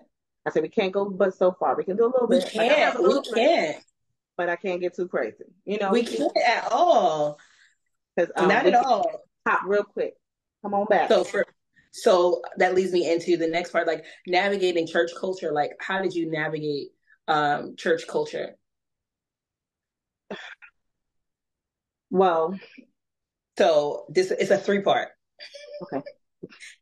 [0.46, 2.50] I said we can't go, but so far we can do a little we bit.
[2.50, 3.00] Can't.
[3.00, 3.78] We can't.
[4.38, 5.46] But I can't get too crazy.
[5.66, 7.40] You know, we, can't at all.
[8.16, 9.10] Because um, not at all.
[9.48, 10.14] Hop real quick.
[10.64, 11.10] Come on back.
[11.10, 11.46] So for
[11.92, 15.52] so that leads me into the next part, like navigating church culture.
[15.52, 16.90] Like, how did you navigate
[17.28, 18.56] um, church culture?
[22.18, 22.60] Well,
[23.58, 25.10] so this is a three part.
[25.84, 26.02] Okay.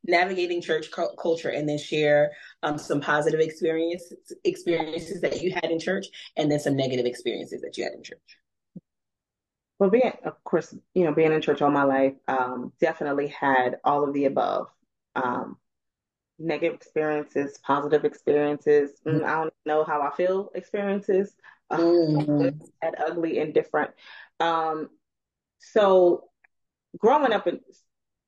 [0.05, 2.31] Navigating church cu- culture, and then share
[2.63, 7.61] um, some positive experiences experiences that you had in church, and then some negative experiences
[7.61, 8.19] that you had in church.
[9.79, 13.77] Well, being, of course, you know, being in church all my life, um, definitely had
[13.83, 14.67] all of the above.
[15.15, 15.57] Um,
[16.37, 18.91] negative experiences, positive experiences.
[19.05, 21.35] Mm, I don't know how I feel experiences.
[21.71, 22.59] Mm-hmm.
[22.83, 23.89] and ugly and different.
[24.39, 24.91] Um,
[25.73, 26.25] so
[26.97, 27.59] growing up in,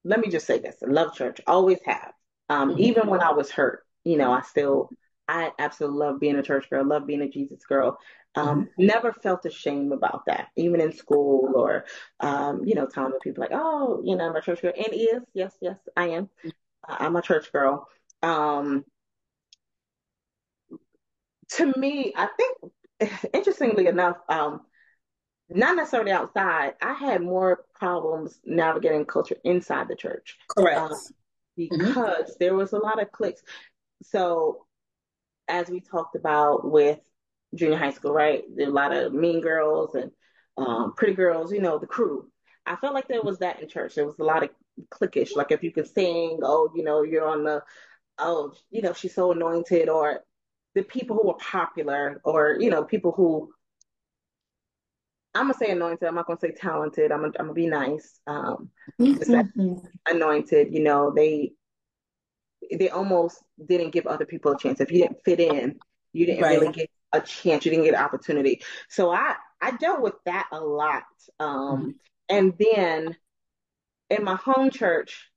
[0.04, 2.14] let me just say this, I love church, always have.
[2.50, 2.80] Um, mm-hmm.
[2.80, 4.90] Even when I was hurt, you know, I still,
[5.28, 7.98] I absolutely love being a church girl, love being a Jesus girl.
[8.36, 8.86] Um, mm-hmm.
[8.86, 11.86] Never felt ashamed about that, even in school or,
[12.20, 14.74] um, you know, time when people like, oh, you know, I'm a church girl.
[14.76, 16.30] And is, yes, yes, I am.
[16.88, 17.88] I'm a church girl.
[18.22, 18.86] Um,
[21.50, 24.62] to me, I think, interestingly enough, um,
[25.50, 26.74] not necessarily outside.
[26.82, 30.38] I had more problems navigating culture inside the church.
[30.50, 30.80] Correct.
[30.80, 30.96] Uh,
[31.56, 32.32] because mm-hmm.
[32.40, 33.42] there was a lot of cliques.
[34.04, 34.66] So,
[35.48, 37.00] as we talked about with
[37.56, 38.44] junior high school, right?
[38.56, 40.12] There a lot of mean girls and
[40.58, 42.30] um, pretty girls, you know, the crew.
[42.66, 43.96] I felt like there was that in church.
[43.96, 44.50] There was a lot of
[44.92, 45.36] cliquish.
[45.36, 47.64] Like if you could sing, oh, you know, you're on the,
[48.18, 50.22] oh, you know, she's so anointed, or
[50.76, 53.52] the people who were popular, or you know, people who
[55.38, 56.08] I'm gonna say anointed.
[56.08, 57.12] I'm not gonna say talented.
[57.12, 58.20] I'm gonna, I'm gonna be nice.
[58.26, 58.70] Um,
[60.10, 60.74] anointed.
[60.74, 61.54] You know, they
[62.72, 64.82] they almost didn't give other people a chance.
[64.82, 65.80] If you didn't fit in,
[66.12, 66.60] you didn't right.
[66.60, 67.66] really get a chance.
[67.66, 68.62] You didn't get an opportunity.
[68.90, 71.04] So I I dealt with that a lot.
[71.40, 71.90] Um, mm-hmm.
[72.30, 73.16] and then
[74.10, 75.30] in my home church,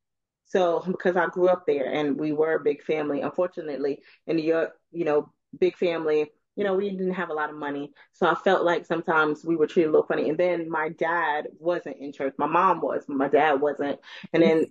[0.47, 3.21] so because I grew up there and we were a big family.
[3.21, 6.31] Unfortunately, in New York, you know, big family
[6.61, 7.91] you know, we didn't have a lot of money.
[8.13, 10.29] So I felt like sometimes we were treated a little funny.
[10.29, 12.35] And then my dad wasn't in church.
[12.37, 13.99] My mom was, my dad wasn't.
[14.35, 14.67] And then,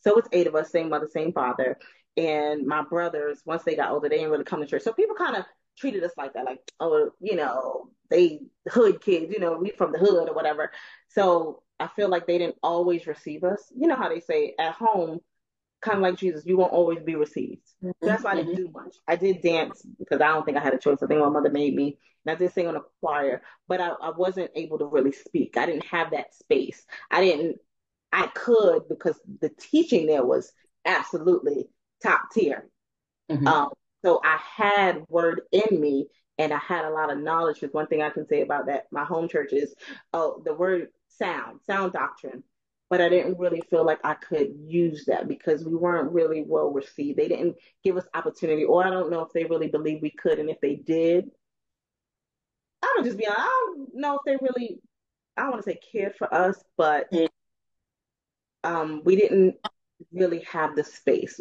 [0.00, 1.78] so it's eight of us, same mother, same father.
[2.16, 4.84] And my brothers, once they got older, they didn't really come to church.
[4.84, 5.44] So people kind of
[5.76, 9.92] treated us like that, like, oh, you know, they hood kids, you know, we from
[9.92, 10.72] the hood or whatever.
[11.08, 13.70] So I feel like they didn't always receive us.
[13.76, 15.20] You know how they say at home,
[15.84, 17.66] kind of like Jesus, you won't always be received.
[17.82, 18.06] Mm-hmm.
[18.06, 18.96] That's why I didn't do much.
[19.06, 21.02] I did dance because I don't think I had a choice.
[21.02, 21.98] I think my mother made me.
[22.24, 25.56] And I did sing on a choir, but I, I wasn't able to really speak.
[25.58, 26.84] I didn't have that space.
[27.10, 27.58] I didn't,
[28.12, 30.50] I could because the teaching there was
[30.86, 31.68] absolutely
[32.02, 32.66] top tier.
[33.30, 33.46] Mm-hmm.
[33.46, 33.68] Um,
[34.02, 37.60] so I had word in me and I had a lot of knowledge.
[37.60, 39.74] Because one thing I can say about that, my home church is,
[40.14, 42.42] oh, the word sound, sound doctrine
[42.90, 46.70] but I didn't really feel like I could use that because we weren't really well
[46.70, 47.18] received.
[47.18, 50.38] They didn't give us opportunity, or I don't know if they really believed we could,
[50.38, 51.30] and if they did,
[52.82, 53.40] I don't just be honest.
[53.40, 54.80] I don't know if they really,
[55.36, 57.08] I don't want to say cared for us, but
[58.62, 59.56] um, we didn't
[60.12, 61.40] really have the space.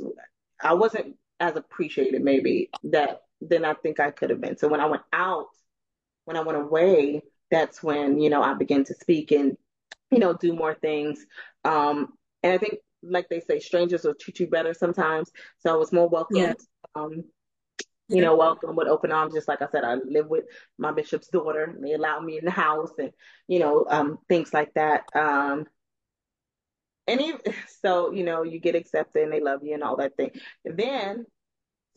[0.61, 4.57] I wasn't as appreciated maybe that than I think I could have been.
[4.57, 5.47] So when I went out,
[6.25, 9.57] when I went away, that's when you know I began to speak and
[10.13, 11.25] you know, do more things.
[11.65, 15.31] Um, and I think, like they say, strangers will treat you better sometimes.
[15.59, 16.37] So I was more welcome.
[16.37, 16.53] Yeah.
[16.95, 17.25] Um,
[18.09, 19.33] you know, welcome with open arms.
[19.33, 20.45] Just like I said, I live with
[20.77, 21.63] my bishop's daughter.
[21.63, 23.11] And they allow me in the house, and
[23.47, 25.03] you know, um, things like that.
[25.15, 25.65] Um,
[27.07, 27.39] and even,
[27.81, 30.31] so, you know, you get accepted, and they love you, and all that thing.
[30.63, 31.25] And then,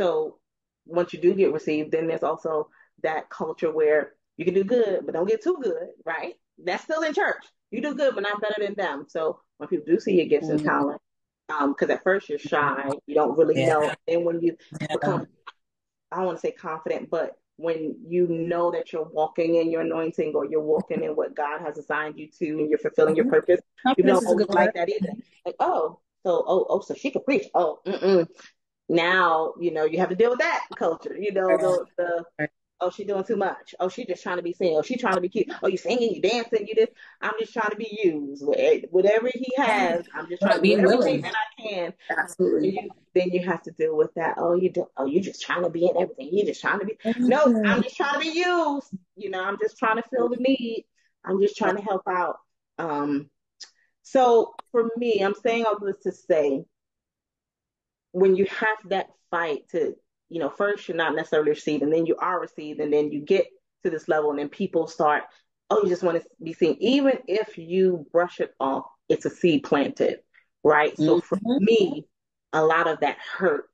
[0.01, 0.39] so
[0.87, 2.71] once you do get received, then there's also
[3.03, 6.35] that culture where you can do good, but don't get too good, right?
[6.65, 9.07] That's still in church you do good, but not better than them.
[9.09, 10.57] So when people do see your gifts mm-hmm.
[10.57, 11.01] and talent,
[11.49, 13.69] because um, at first you're shy, you don't really yeah.
[13.69, 13.93] know.
[14.09, 14.89] And when you yeah.
[14.93, 15.27] become,
[16.11, 19.81] I don't want to say confident, but when you know that you're walking in your
[19.81, 23.25] anointing or you're walking in what God has assigned you to and you're fulfilling your
[23.25, 23.35] mm-hmm.
[23.35, 23.61] purpose,
[23.97, 25.13] you don't always like that either.
[25.45, 27.47] Like, oh, so oh oh, so she can preach.
[27.55, 28.27] Oh, mm-mm.
[28.89, 31.17] now you know you have to deal with that culture.
[31.19, 31.87] You know the
[32.39, 33.75] the Oh, she doing too much.
[33.81, 34.77] Oh, she just trying to be seen.
[34.77, 35.51] Oh, she trying to be cute.
[35.63, 36.91] Oh, you singing, you dancing, you this.
[37.23, 38.45] I'm just trying to be used.
[38.45, 41.95] Whatever he has, I'm just trying to be willing that I can.
[42.11, 42.71] Absolutely.
[42.71, 44.35] You, then you have to deal with that.
[44.37, 44.87] Oh, you do.
[44.99, 46.29] Oh, you just trying to be in everything.
[46.31, 46.99] You just trying to be.
[47.19, 48.89] No, I'm just trying to be used.
[49.17, 50.85] You know, I'm just trying to fill the need.
[51.25, 52.37] I'm just trying to help out.
[52.79, 53.31] Um,
[54.03, 56.63] so for me, I'm saying all this to say,
[58.13, 59.97] when you have that fight to
[60.29, 63.21] you know, first you're not necessarily received and then you are received and then you
[63.21, 63.47] get
[63.85, 65.25] to this level and then people start,
[65.71, 66.77] oh, you just want to be seen.
[66.81, 70.19] Even if you brush it off, it's a seed planted,
[70.65, 70.93] right?
[70.93, 71.05] Mm-hmm.
[71.05, 72.07] So for me,
[72.53, 73.71] a lot of that hurt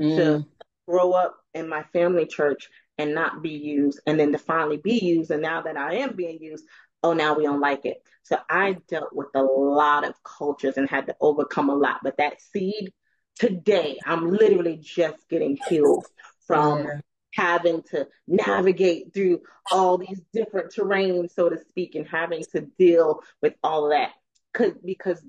[0.00, 0.16] mm.
[0.16, 0.46] to
[0.88, 2.68] grow up in my family church
[2.98, 5.30] and not be used and then to finally be used.
[5.30, 6.64] And now that I am being used,
[7.02, 8.02] oh, now we don't like it.
[8.22, 12.00] So I dealt with a lot of cultures and had to overcome a lot.
[12.02, 12.92] But that seed
[13.38, 16.06] today I'm literally just getting healed
[16.46, 16.86] from
[17.32, 19.40] having to navigate through
[19.72, 24.12] all these different terrains, so to speak, and having to deal with all of that.
[24.52, 25.20] Cause, because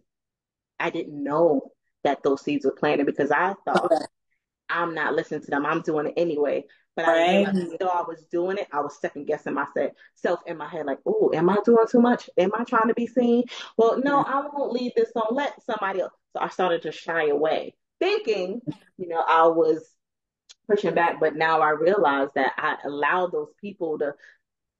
[0.79, 1.71] I didn't know
[2.03, 4.05] that those seeds were planted because I thought okay.
[4.69, 5.65] I'm not listening to them.
[5.65, 6.65] I'm doing it anyway.
[6.95, 7.47] But right.
[7.47, 10.99] I though I was doing it, I was second guessing myself in my head, like,
[11.05, 12.29] oh, am I doing too much?
[12.37, 13.43] Am I trying to be seen?
[13.77, 15.35] Well, no, I won't leave this on.
[15.35, 16.13] Let somebody else.
[16.33, 18.62] So I started to shy away thinking,
[18.97, 19.88] you know, I was
[20.69, 24.13] pushing back, but now I realize that I allowed those people to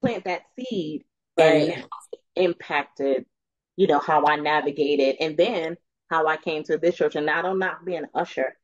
[0.02, 1.04] plant that seed
[1.38, 1.72] right.
[1.72, 1.86] and
[2.34, 3.26] impacted,
[3.76, 5.76] you know, how I navigated and then
[6.10, 7.16] how I came to this church.
[7.16, 8.56] And I don't not being an usher,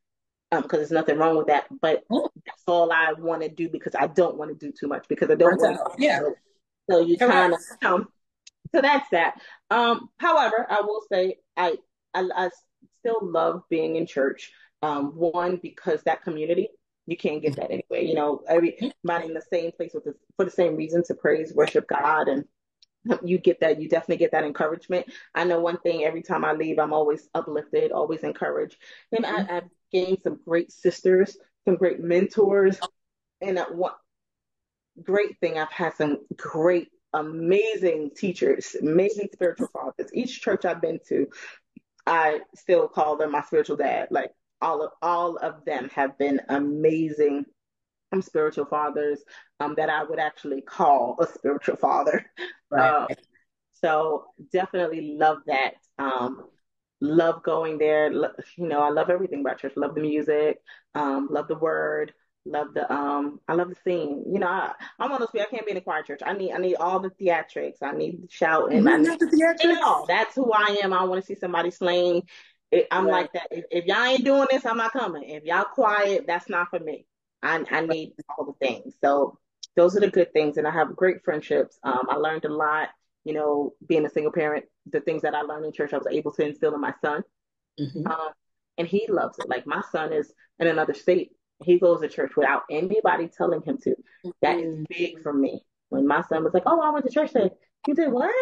[0.51, 3.95] um, because there's nothing wrong with that, but that's all I want to do because
[3.95, 6.03] I don't want to do too much because I don't want to.
[6.03, 6.21] Yeah.
[6.91, 8.09] So you kind of, um,
[8.75, 9.41] so that's that.
[9.71, 11.77] Um, however, I will say I,
[12.12, 12.51] I, I
[13.03, 14.53] still love being in church.
[14.83, 16.69] Um, one because that community
[17.07, 18.07] you can't get that anyway.
[18.07, 21.53] You know, everybody in the same place with the, for the same reason to praise,
[21.55, 22.45] worship God, and
[23.25, 23.81] you get that.
[23.81, 25.07] You definitely get that encouragement.
[25.35, 26.05] I know one thing.
[26.05, 28.77] Every time I leave, I'm always uplifted, always encouraged,
[29.11, 32.79] and I, have gained some great sisters, some great mentors,
[33.40, 33.92] and one
[35.03, 35.59] great thing.
[35.59, 40.11] I've had some great amazing teachers, amazing spiritual fathers.
[40.15, 41.27] Each church I've been to,
[42.07, 44.09] I still call them my spiritual dad.
[44.11, 47.44] Like all of all of them have been amazing
[48.13, 49.21] um, spiritual fathers
[49.61, 52.25] um, that I would actually call a spiritual father.
[52.71, 52.90] Right.
[52.90, 53.07] Uh,
[53.75, 55.75] so definitely love that.
[55.98, 56.44] Um,
[57.03, 58.11] love going there.
[58.11, 59.75] you know, I love everything about church.
[59.77, 60.63] Love the music.
[60.94, 62.15] Um, love the word.
[62.45, 64.25] Love the um I love the scene.
[64.27, 66.21] You know, I, I'm one of those people I can't be in a choir church.
[66.25, 67.77] I need I need all the theatrics.
[67.83, 68.87] I need shouting.
[68.88, 69.63] I need the theatrics.
[69.63, 70.93] you know, that's who I am.
[70.93, 71.71] I want to see somebody.
[72.73, 73.13] It, I'm Right.
[73.13, 73.49] like that.
[73.51, 75.23] If, if y'all ain't doing this, I'm not coming.
[75.25, 77.07] If y'all quiet, that's not for me.
[77.43, 78.95] I I need all the things.
[79.01, 79.38] So
[79.77, 81.79] those are the good things, and I have great friendships.
[81.85, 82.88] Um, I learned a lot.
[83.25, 86.09] You know, being a single parent, the things that I learned in church, I was
[86.11, 87.23] able to instill in my son.
[87.79, 88.05] Mhm.
[88.11, 88.31] Um,
[88.79, 89.49] and he loves it.
[89.49, 91.31] Like my son is in another state.
[91.65, 93.94] He goes to church without anybody telling him to.
[94.42, 94.88] That is Mhm.
[94.88, 95.65] big for me.
[95.88, 97.50] When my son was like, "Oh, I went to church today,"
[97.87, 98.35] you did what?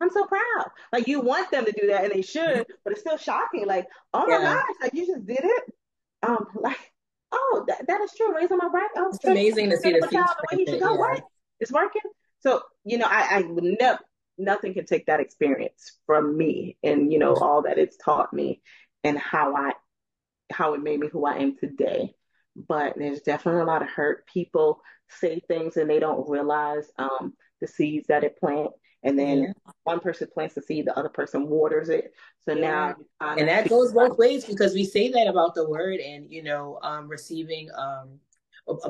[0.00, 0.70] I'm so proud.
[0.92, 3.66] Like you want them to do that, and they should, but it's still shocking.
[3.66, 4.52] Like, oh my Yeah.
[4.54, 5.64] gosh, like you just did it.
[6.22, 6.92] Um, like,
[7.32, 8.34] oh, that, that is true.
[8.34, 8.88] Raising my right.
[8.96, 10.92] Oh, It's amazing to see the child the way he should go.
[10.92, 10.98] yeah.
[10.98, 11.22] What?
[11.60, 12.02] It's working.
[12.40, 13.98] So you know, I, I would never.
[14.38, 18.62] Nothing can take that experience from me, and you know all that it's taught me,
[19.04, 19.72] and how I
[20.52, 22.14] how it made me who I am today.
[22.56, 24.26] But there's definitely a lot of hurt.
[24.26, 28.70] People say things and they don't realize um, the seeds that it plant.
[29.02, 29.52] And then Yeah.
[29.84, 32.12] one person plants the seed, the other person waters it.
[32.44, 36.00] So now you and that goes both ways because we say that about the word
[36.00, 38.18] and you know um receiving um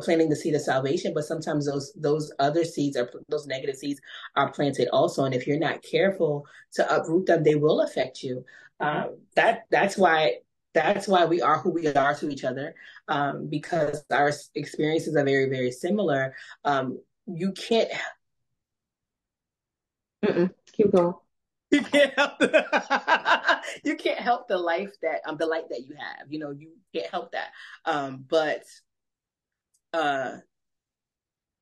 [0.03, 4.01] planting the seed of salvation but sometimes those those other seeds are those negative seeds
[4.37, 8.45] are planted also and if you're not careful to uproot them they will affect you
[8.81, 10.35] um that that's why
[10.75, 12.75] that's why we are who we are to each other
[13.09, 17.91] um because our experiences are very very similar um you can't
[20.25, 20.51] Mm-mm.
[20.73, 21.15] keep going.
[21.71, 25.95] you can't help the, you can't help the life that um the light that you
[25.99, 27.49] have you know you can't help that
[27.87, 28.63] um but
[29.95, 30.37] uh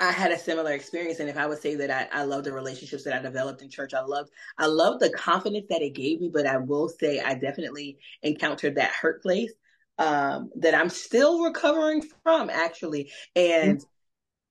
[0.00, 2.52] I had a similar experience and if I would say that I, I love the
[2.52, 6.20] relationships that I developed in church I loved I love the confidence that it gave
[6.20, 9.52] me but I will say I definitely encountered that hurt place
[9.98, 13.12] um that I'm still recovering from actually.
[13.36, 13.80] And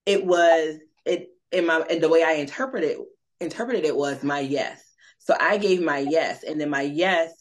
[0.06, 2.98] it was it in my and the way I interpreted
[3.42, 4.84] interpreted it was my yes.
[5.18, 7.32] So I gave my yes, and then my yes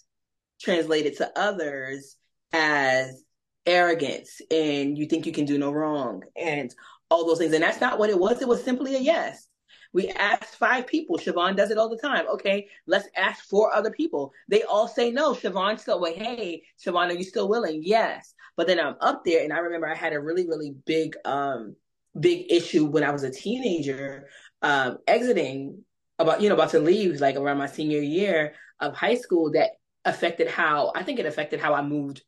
[0.60, 2.16] translated to others
[2.52, 3.22] as
[3.66, 6.22] arrogance and you think you can do no wrong.
[6.36, 6.74] And
[7.10, 7.52] all those things.
[7.52, 8.42] And that's not what it was.
[8.42, 9.46] It was simply a yes.
[9.92, 11.16] We asked five people.
[11.16, 12.26] Siobhan does it all the time.
[12.28, 14.32] Okay, let's ask four other people.
[14.48, 15.32] They all say no.
[15.32, 17.80] Siobhan still, well, hey, Siobhan, are you still willing?
[17.82, 18.34] Yes.
[18.56, 21.76] But then I'm up there and I remember I had a really, really big, um,
[22.18, 24.28] big issue when I was a teenager,
[24.62, 25.84] um, exiting
[26.18, 29.70] about you know about to leave like around my senior year of high school that
[30.04, 32.22] affected how I think it affected how I moved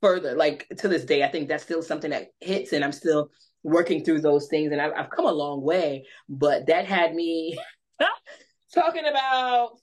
[0.00, 3.30] further like to this day I think that's still something that hits and I'm still
[3.64, 7.58] working through those things and I've, I've come a long way but that had me
[8.74, 9.78] talking about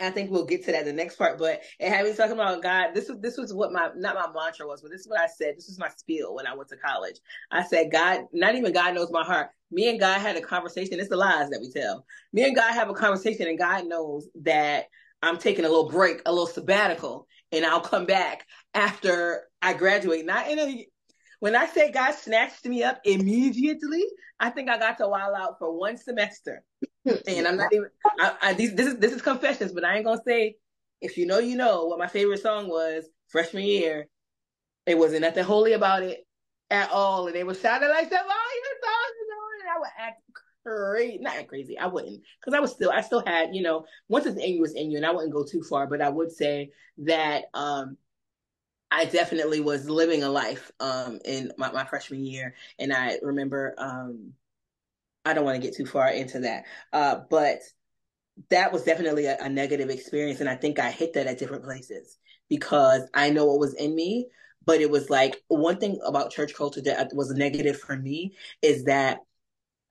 [0.00, 2.32] I think we'll get to that in the next part, but it had me talking
[2.32, 2.94] about God.
[2.94, 5.26] This was this was what my not my mantra was, but this is what I
[5.26, 5.56] said.
[5.56, 7.16] This was my spiel when I went to college.
[7.50, 9.50] I said, God, not even God knows my heart.
[9.70, 10.98] Me and God had a conversation.
[10.98, 12.06] It's the lies that we tell.
[12.32, 14.86] Me and God have a conversation, and God knows that
[15.22, 20.24] I'm taking a little break, a little sabbatical, and I'll come back after I graduate.
[20.24, 20.86] Not in a
[21.40, 24.04] when I say God snatched me up immediately,
[24.38, 26.62] I think I got to while out for one semester.
[27.26, 27.88] And I'm not even.
[28.20, 30.56] I, I, these, this is this is confessions, but I ain't gonna say.
[31.00, 34.06] If you know, you know what my favorite song was freshman year.
[34.84, 36.26] It wasn't nothing holy about it
[36.68, 38.22] at all, and they were shouting like that.
[38.22, 40.22] Oh, your song is on, and I would act
[40.62, 41.18] crazy.
[41.22, 41.78] Not crazy.
[41.78, 42.90] I wouldn't, because I was still.
[42.90, 45.32] I still had, you know, once it's in you, it's in you, and I wouldn't
[45.32, 45.86] go too far.
[45.86, 47.96] But I would say that um
[48.90, 53.74] I definitely was living a life um in my, my freshman year, and I remember
[53.78, 54.32] um
[55.24, 56.64] I don't want to get too far into that.
[56.92, 57.60] Uh, but
[58.48, 60.40] that was definitely a, a, negative experience.
[60.40, 62.16] And I think I hit that at different places
[62.48, 64.28] because I know what was in me.
[64.64, 68.84] But it was like one thing about church culture that was negative for me is
[68.84, 69.18] that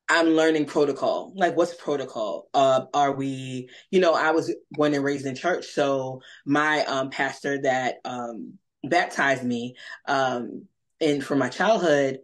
[0.08, 1.34] I'm learning protocol.
[1.36, 2.50] Like, what's protocol?
[2.54, 5.68] Uh, are we, you know, I was born and raised in church.
[5.68, 9.75] So my um, pastor that um, baptized me
[10.07, 10.65] um,
[11.01, 12.19] and for my childhood,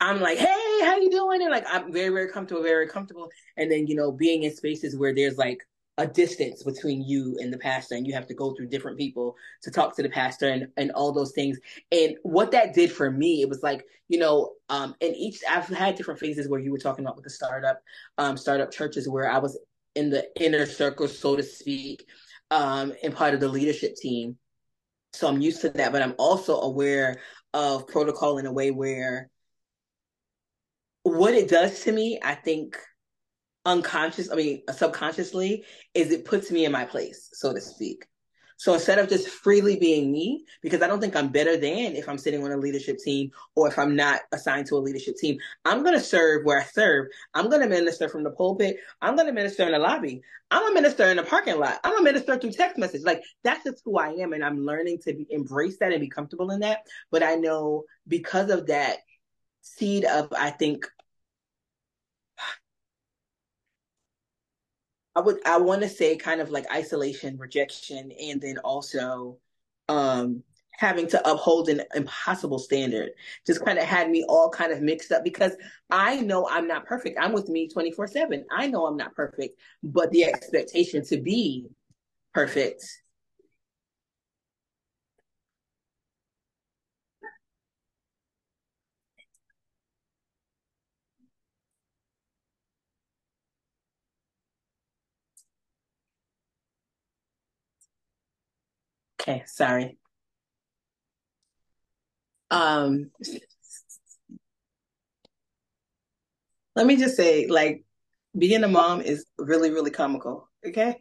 [0.00, 1.42] I'm like, hey, how you doing?
[1.42, 3.30] And like, I'm very, very comfortable, very comfortable.
[3.56, 5.66] And then, you know, being in spaces where there's like
[5.98, 9.34] a distance between you and the pastor, and you have to go through different people
[9.62, 11.58] to talk to the pastor and, and all those things.
[11.90, 15.66] And what that did for me, it was like, you know, um, and each, I've
[15.68, 17.80] had different phases where you were talking about with the startup,
[18.18, 19.58] um, startup churches where I was
[19.94, 22.06] in the inner circle, so to speak,
[22.50, 24.36] um, and part of the leadership team.
[25.16, 27.20] So I'm used to that, but I'm also aware
[27.54, 29.30] of protocol in a way where
[31.04, 32.76] what it does to me, I think
[33.64, 35.64] unconscious, I mean, subconsciously,
[35.94, 38.04] is it puts me in my place, so to speak.
[38.56, 42.08] So instead of just freely being me, because I don't think I'm better than if
[42.08, 45.38] I'm sitting on a leadership team or if I'm not assigned to a leadership team,
[45.64, 47.08] I'm going to serve where I serve.
[47.34, 48.78] I'm going to minister from the pulpit.
[49.02, 50.22] I'm going to minister in the lobby.
[50.50, 51.80] I'm a minister in the parking lot.
[51.84, 53.02] I'm a minister through text message.
[53.02, 54.32] Like that's just who I am.
[54.32, 56.80] And I'm learning to be, embrace that and be comfortable in that.
[57.10, 58.98] But I know because of that
[59.62, 60.86] seed of, I think,
[65.16, 69.38] I would I want to say kind of like isolation, rejection, and then also
[69.88, 70.42] um
[70.72, 73.08] having to uphold an impossible standard
[73.46, 75.52] just kind of had me all kind of mixed up because
[75.90, 77.18] I know I'm not perfect.
[77.18, 78.44] I'm with me 24 7.
[78.50, 81.66] I know I'm not perfect, but the expectation to be
[82.34, 82.84] perfect
[99.26, 99.98] Okay, sorry.
[102.52, 103.10] Um,
[106.76, 107.82] let me just say, like,
[108.38, 110.48] being a mom is really, really comical.
[110.64, 110.96] Okay,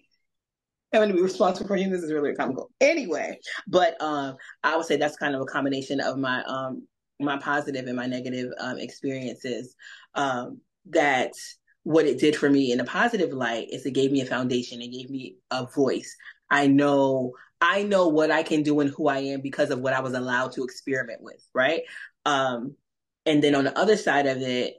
[0.91, 2.71] having to be responsible for humans is really comical.
[2.82, 6.88] Anyway, but um, I would say that's kind of a combination of my um
[7.19, 9.76] my positive and my negative um experiences.
[10.15, 11.34] Um, that
[11.84, 14.82] what it did for me in a positive light is it gave me a foundation.
[14.82, 16.15] It gave me a voice.
[16.49, 17.34] I know
[17.68, 20.13] I know what I can do and who I am because of what I was
[20.13, 21.82] allowed to experiment with, right?
[22.24, 22.76] Um,
[23.26, 24.76] and then on the other side of it,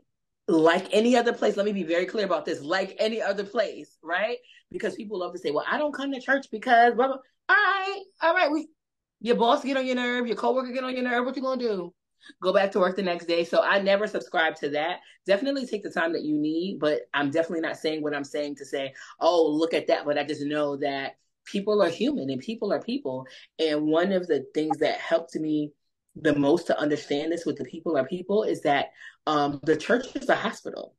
[0.46, 3.98] like any other place, let me be very clear about this, like any other place,
[4.04, 4.38] right?
[4.70, 7.16] Because people love to say, well, I don't come to church because blah, blah.
[7.48, 8.68] all right, all right, we
[9.20, 11.60] your boss get on your nerve, your coworker get on your nerve, what you gonna
[11.60, 11.92] do?
[12.40, 13.42] Go back to work the next day.
[13.42, 14.98] So I never subscribe to that.
[15.26, 18.56] Definitely take the time that you need, but I'm definitely not saying what I'm saying
[18.56, 20.04] to say, oh, look at that.
[20.04, 21.16] But I just know that
[21.46, 23.26] people are human and people are people.
[23.58, 25.72] And one of the things that helped me
[26.14, 28.86] the most to understand this with the people are people is that
[29.26, 30.94] um, the church is a hospital,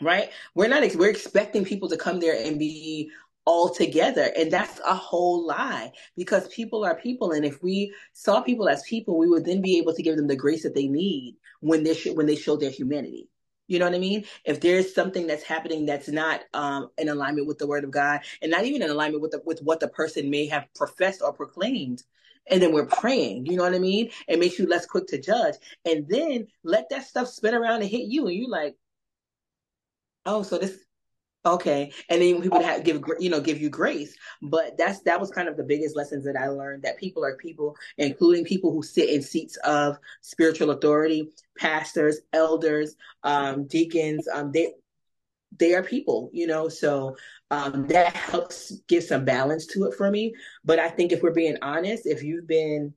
[0.00, 0.30] right?
[0.54, 3.10] We're not, we're expecting people to come there and be
[3.44, 4.30] all together.
[4.36, 7.32] And that's a whole lie because people are people.
[7.32, 10.26] And if we saw people as people, we would then be able to give them
[10.26, 13.28] the grace that they need when they, sh- when they show their humanity.
[13.68, 14.24] You know what I mean?
[14.44, 18.20] If there's something that's happening that's not um, in alignment with the word of God
[18.40, 21.32] and not even in alignment with the, with what the person may have professed or
[21.32, 22.02] proclaimed,
[22.48, 24.10] and then we're praying, you know what I mean?
[24.28, 25.56] It makes you less quick to judge.
[25.84, 28.76] And then let that stuff spin around and hit you, and you're like,
[30.24, 30.78] oh, so this
[31.46, 35.30] Okay, and then people have give you know give you grace, but that's that was
[35.30, 38.82] kind of the biggest lessons that I learned that people are people, including people who
[38.82, 44.26] sit in seats of spiritual authority, pastors, elders, um, deacons.
[44.26, 44.72] Um, they
[45.56, 46.68] they are people, you know.
[46.68, 47.16] So
[47.52, 50.34] um, that helps give some balance to it for me.
[50.64, 52.92] But I think if we're being honest, if you've been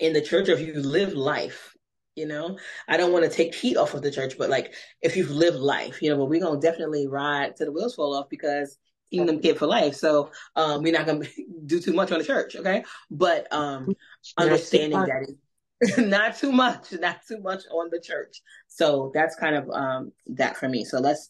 [0.00, 1.74] in the church or if you've lived life
[2.18, 2.58] you know?
[2.88, 5.58] I don't want to take heat off of the church but like if you've lived
[5.58, 8.78] life you know but we're gonna definitely ride to the wheels fall off because
[9.10, 11.24] kingdom kid for life so um we're not gonna
[11.66, 12.84] do too much on the church okay?
[13.10, 13.94] But um
[14.36, 15.34] understanding that
[15.98, 18.42] not too much not too much on the church.
[18.66, 20.84] So that's kind of um that for me.
[20.84, 21.28] So let's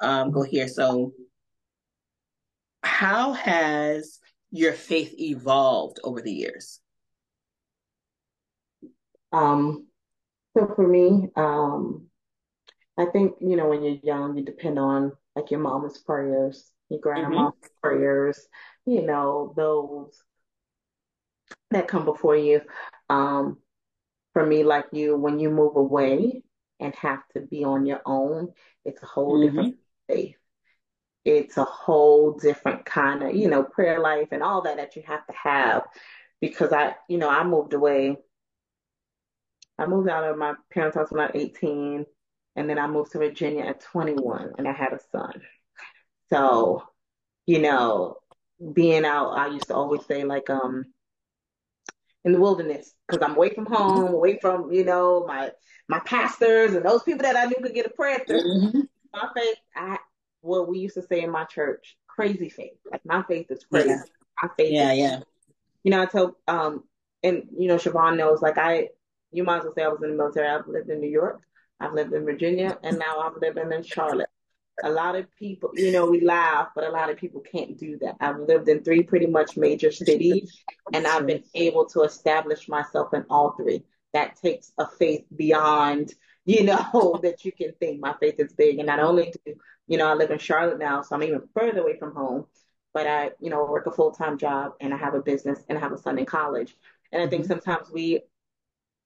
[0.00, 0.68] um go here.
[0.68, 1.12] So
[2.82, 4.20] how has
[4.50, 6.80] your faith evolved over the years?
[9.32, 9.86] Um
[10.56, 12.06] so for me, um,
[12.98, 17.00] I think, you know, when you're young, you depend on like your mama's prayers, your
[17.00, 17.66] grandma's mm-hmm.
[17.82, 18.46] prayers,
[18.84, 20.22] you know, those
[21.70, 22.60] that come before you.
[23.08, 23.58] Um,
[24.32, 26.42] for me, like you, when you move away
[26.78, 28.52] and have to be on your own,
[28.84, 29.56] it's a whole mm-hmm.
[29.56, 29.76] different
[30.08, 30.36] faith.
[31.24, 35.02] It's a whole different kind of, you know, prayer life and all that that you
[35.06, 35.82] have to have.
[36.40, 38.16] Because I, you know, I moved away
[39.80, 42.04] I moved out of my parents' house when I was 18,
[42.56, 45.40] and then I moved to Virginia at 21, and I had a son.
[46.28, 46.82] So,
[47.46, 48.16] you know,
[48.72, 50.84] being out, I used to always say like, um,
[52.24, 55.50] in the wilderness, because I'm away from home, away from you know my
[55.88, 58.42] my pastors and those people that I knew could get a prayer through.
[58.42, 58.80] Mm-hmm.
[59.12, 59.98] My faith, I
[60.42, 62.78] what we used to say in my church, crazy faith.
[62.90, 63.88] Like my faith is crazy.
[63.88, 64.02] Yeah.
[64.42, 65.20] My faith, yeah, is, yeah.
[65.82, 66.84] You know, I tell um,
[67.22, 68.88] and you know, Siobhan knows like I
[69.32, 70.48] you might as well say I was in the military.
[70.48, 71.40] I've lived in New York,
[71.78, 74.28] I've lived in Virginia, and now I'm living in Charlotte.
[74.82, 77.98] A lot of people, you know, we laugh, but a lot of people can't do
[77.98, 78.16] that.
[78.20, 80.62] I've lived in three pretty much major cities,
[80.92, 83.82] and I've been able to establish myself in all three.
[84.14, 86.14] That takes a faith beyond,
[86.46, 88.00] you know, that you can think.
[88.00, 89.54] My faith is big, and not only do
[89.86, 92.46] you know I live in Charlotte now, so I'm even further away from home.
[92.92, 95.78] but I, you know, work a full time job and I have a business and
[95.78, 96.76] I have a son in college.
[97.12, 97.52] And I think mm-hmm.
[97.52, 98.20] sometimes we,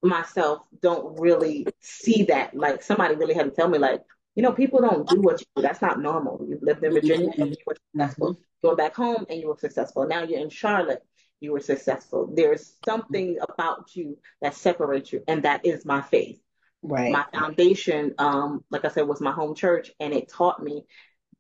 [0.05, 2.55] myself, don't really see that.
[2.55, 4.03] Like somebody really had to tell me, like,
[4.35, 5.63] you know, people don't do what you do.
[5.63, 6.45] That's not normal.
[6.49, 8.39] You lived in Virginia and you were successful.
[8.63, 10.07] Going back home and you were successful.
[10.07, 11.03] Now you're in Charlotte,
[11.41, 12.31] you were successful.
[12.35, 16.41] There's something about you that separates you, and that is my faith.
[16.83, 17.13] Right.
[17.13, 20.85] My foundation, um, like I said, was my home church, and it taught me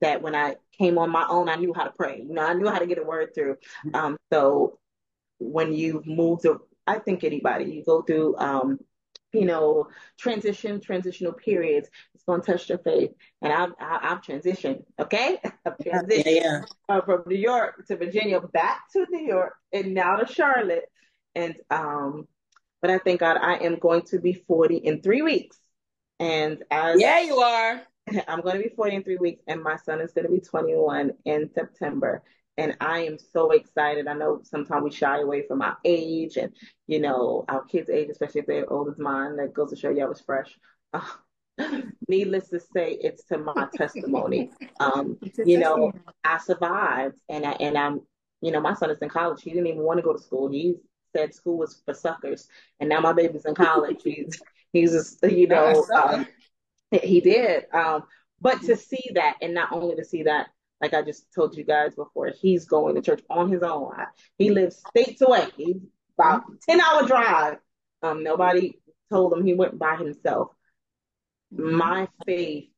[0.00, 2.24] that when I came on my own, I knew how to pray.
[2.26, 3.56] You know, I knew how to get a word through.
[3.92, 4.78] Um, so
[5.38, 8.78] when you move to, I think anybody, you go through, um,
[9.32, 13.10] you know, transition, transitional periods, it's going to touch your faith.
[13.42, 15.38] And I've, I've transitioned, okay?
[15.66, 17.00] I've transitioned yeah, yeah.
[17.00, 20.84] From New York to Virginia, back to New York, and now to Charlotte.
[21.34, 22.28] And, um,
[22.80, 25.58] but I thank God I am going to be 40 in three weeks.
[26.20, 27.82] And as yeah, you are.
[28.28, 30.40] I'm going to be 40 in three weeks, and my son is going to be
[30.40, 32.22] 21 in September.
[32.56, 34.06] And I am so excited.
[34.06, 36.52] I know sometimes we shy away from our age and,
[36.86, 39.36] you know, our kids' age, especially if they're old as mine.
[39.36, 40.56] That goes to show you I was fresh.
[40.92, 41.00] Uh,
[42.08, 44.50] needless to say, it's to my testimony.
[44.80, 45.92] Um, you know,
[46.22, 48.00] I survived, and I and I'm,
[48.40, 49.42] you know, my son is in college.
[49.42, 50.50] He didn't even want to go to school.
[50.50, 50.76] He
[51.14, 52.48] said school was for suckers,
[52.80, 54.00] and now my baby's in college.
[54.04, 54.40] He's
[54.72, 56.26] he's just, you know, um,
[56.90, 57.66] he did.
[57.72, 58.04] Um,
[58.40, 60.48] but to see that, and not only to see that,
[60.84, 63.94] like I just told you guys before, he's going to church on his own.
[64.36, 65.46] He lives states away.
[65.56, 65.76] He's
[66.18, 67.56] about ten hour drive.
[68.02, 68.78] Um, nobody
[69.10, 70.48] told him he went by himself.
[71.50, 72.68] My faith,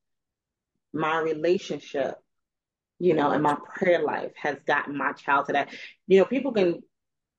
[0.92, 2.14] my relationship,
[3.00, 5.70] you know, and my prayer life has gotten my child to that.
[6.06, 6.84] You know, people can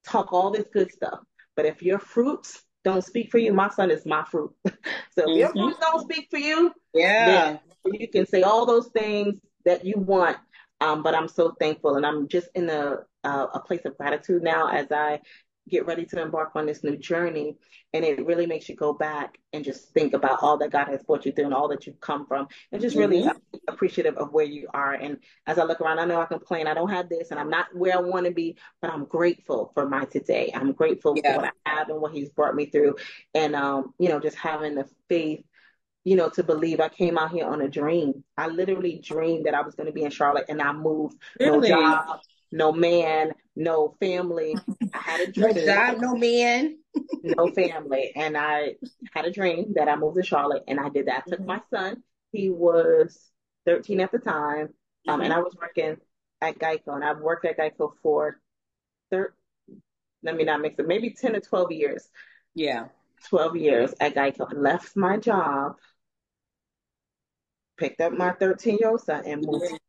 [0.05, 1.20] talk all this good stuff,
[1.55, 4.51] but if your fruits don't speak for you, my son is my fruit.
[4.65, 4.72] so
[5.15, 5.38] if mm-hmm.
[5.38, 9.95] your fruits don't speak for you, yeah, you can say all those things that you
[9.97, 10.38] want.
[10.80, 14.44] Um, but I'm so thankful, and I'm just in a uh, a place of gratitude
[14.44, 15.20] now as I
[15.70, 17.58] get ready to embark on this new journey.
[17.94, 21.04] And it really makes you go back and just think about all that God has
[21.04, 23.58] brought you through and all that you've come from and just really mm-hmm.
[23.68, 24.94] appreciative of where you are.
[24.94, 27.50] And as I look around, I know I complain, I don't have this and I'm
[27.50, 30.52] not where I want to be, but I'm grateful for my today.
[30.54, 31.34] I'm grateful yeah.
[31.34, 32.96] for what I have and what he's brought me through.
[33.34, 35.44] And, um, you know, just having the faith
[36.08, 38.24] you know, to believe I came out here on a dream.
[38.38, 41.18] I literally dreamed that I was going to be in Charlotte and I moved.
[41.38, 41.70] Really?
[41.70, 44.55] No job, no man, no family.
[44.93, 45.53] I had a dream.
[45.53, 46.78] No job, no man.
[47.24, 48.14] no family.
[48.16, 48.76] And I
[49.14, 51.24] had a dream that I moved to Charlotte and I did that.
[51.28, 51.47] I took mm-hmm.
[51.47, 52.01] my son.
[52.32, 53.30] He was
[53.66, 54.70] 13 at the time.
[55.10, 55.24] Um, mm-hmm.
[55.24, 55.97] and I was working
[56.39, 58.39] at Geico and I've worked at Geico for
[59.12, 59.34] thir-
[60.24, 62.08] let me not mix it, maybe 10 or 12 years.
[62.55, 62.86] Yeah.
[63.26, 64.47] 12 years at Geico.
[64.49, 65.76] I left my job,
[67.78, 69.80] picked up my 13 year old son and moved.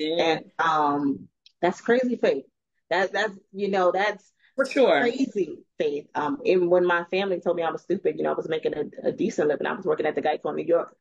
[0.00, 1.28] And um
[1.60, 2.44] that's crazy faith.
[2.90, 6.06] That that's you know that's for sure crazy faith.
[6.14, 8.74] Um, even when my family told me I was stupid, you know, I was making
[8.74, 9.66] a, a decent living.
[9.66, 10.96] I was working at the Geico in New York,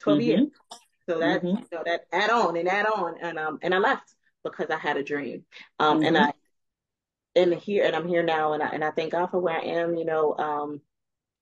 [0.00, 0.28] 12 mm-hmm.
[0.28, 0.48] years.
[1.08, 1.58] So that mm-hmm.
[1.58, 4.78] you know that add on and add on and um and I left because I
[4.78, 5.44] had a dream.
[5.78, 6.06] Um, mm-hmm.
[6.06, 6.32] and I
[7.36, 9.64] and here and I'm here now and I and I thank God for where I
[9.64, 9.94] am.
[9.94, 10.80] You know, um,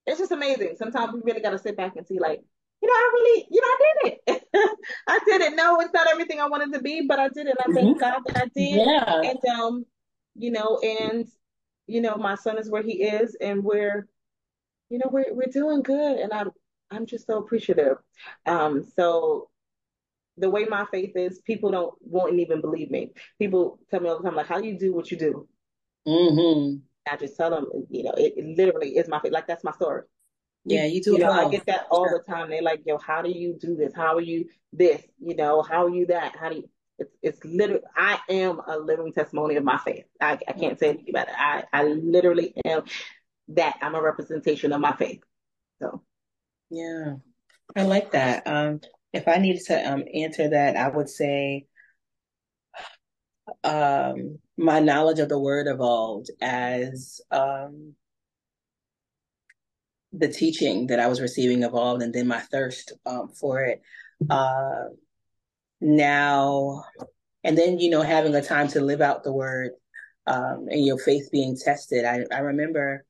[0.07, 0.75] it's just amazing.
[0.77, 2.43] Sometimes we really got to sit back and see like
[2.85, 4.49] you know, I really, you know, I did it.
[5.09, 5.57] I did it.
[5.57, 7.57] No, it's not everything I wanted to be, but I did it.
[7.59, 7.99] I thank mm-hmm.
[7.99, 8.87] God that I did.
[8.87, 9.22] Yeah.
[9.22, 9.87] And um,
[10.35, 11.26] you know, and
[11.87, 14.07] you know, my son is where he is, and we're,
[14.91, 16.51] you know, we're we're doing good, and I'm
[16.91, 17.97] I'm just so appreciative.
[18.45, 19.49] Um, so
[20.37, 23.12] the way my faith is, people don't won't even believe me.
[23.39, 25.49] People tell me all the time, like, how do you do what you do?
[26.07, 26.80] Mm-hmm.
[27.11, 29.32] I just tell them, you know, it, it literally is my faith.
[29.32, 30.03] Like that's my story.
[30.65, 31.12] Yeah, you do.
[31.12, 31.49] You know, well.
[31.49, 32.51] I get that all the time.
[32.51, 33.93] They're like, "Yo, how do you do this?
[33.95, 35.03] How are you this?
[35.21, 36.37] You know, how are you that?
[36.37, 37.83] How do you?" It's, it's literally.
[37.97, 40.05] I am a living testimony of my faith.
[40.21, 41.35] I, I can't say anything about it.
[41.37, 42.85] I, I literally am
[43.49, 43.77] that.
[43.83, 45.21] I'm a representation of my faith.
[45.83, 46.03] So.
[46.71, 47.17] Yeah,
[47.77, 48.47] I like that.
[48.47, 48.81] Um,
[49.12, 51.67] if I needed to um answer that, I would say,
[53.62, 57.95] um, my knowledge of the word evolved as um
[60.17, 63.83] the teaching that I was receiving evolved, and then my thirst um, for it.
[64.31, 64.85] Uh,
[65.81, 66.85] now,
[67.43, 69.73] and then you know having a time to live out the word
[70.27, 72.05] um, and your faith being tested.
[72.05, 73.05] I, I remember,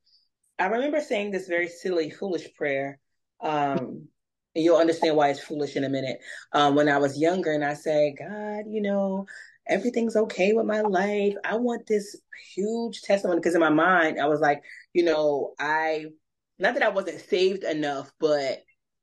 [0.59, 2.99] I remember saying this very silly, foolish prayer.
[3.41, 4.09] Um,
[4.55, 6.19] you'll understand why it's foolish in a minute.
[6.53, 9.27] Um, when I was younger, and I said, God, you know,
[9.67, 11.35] everything's okay with my life.
[11.45, 12.17] I want this
[12.55, 16.07] huge testimony because in my mind, I was like, you know, I
[16.59, 18.63] not that I wasn't saved enough, but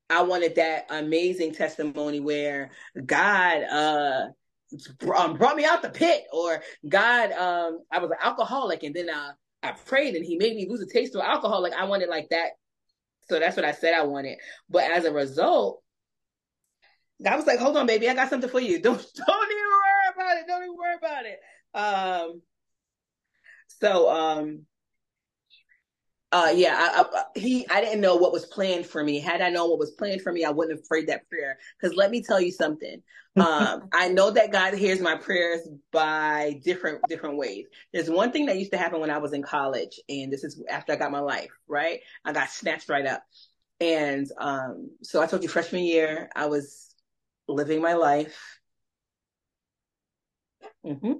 [0.09, 2.71] I wanted that amazing testimony where
[3.05, 4.27] God uh
[5.15, 9.09] um, brought me out the pit, or God, um, I was an alcoholic, and then
[9.09, 11.61] uh, I prayed, and He made me lose a taste for alcohol.
[11.61, 12.51] Like I wanted like that,
[13.29, 14.37] so that's what I said I wanted.
[14.69, 15.83] But as a result,
[17.23, 18.79] God was like, "Hold on, baby, I got something for you.
[18.81, 20.47] Don't don't even worry about it.
[20.47, 21.39] Don't even worry about it."
[21.73, 22.41] Um,
[23.67, 24.65] so um,
[26.31, 29.19] uh, yeah, I, I, he, I didn't know what was planned for me.
[29.19, 31.57] Had I known what was planned for me, I wouldn't have prayed that prayer.
[31.79, 33.01] Because let me tell you something.
[33.35, 37.65] Um, I know that God hears my prayers by different different ways.
[37.91, 40.61] There's one thing that used to happen when I was in college, and this is
[40.69, 41.51] after I got my life.
[41.67, 43.23] Right, I got snatched right up,
[43.81, 46.95] and um, so I told you freshman year I was
[47.47, 48.59] living my life.
[50.85, 51.13] Mm-hmm.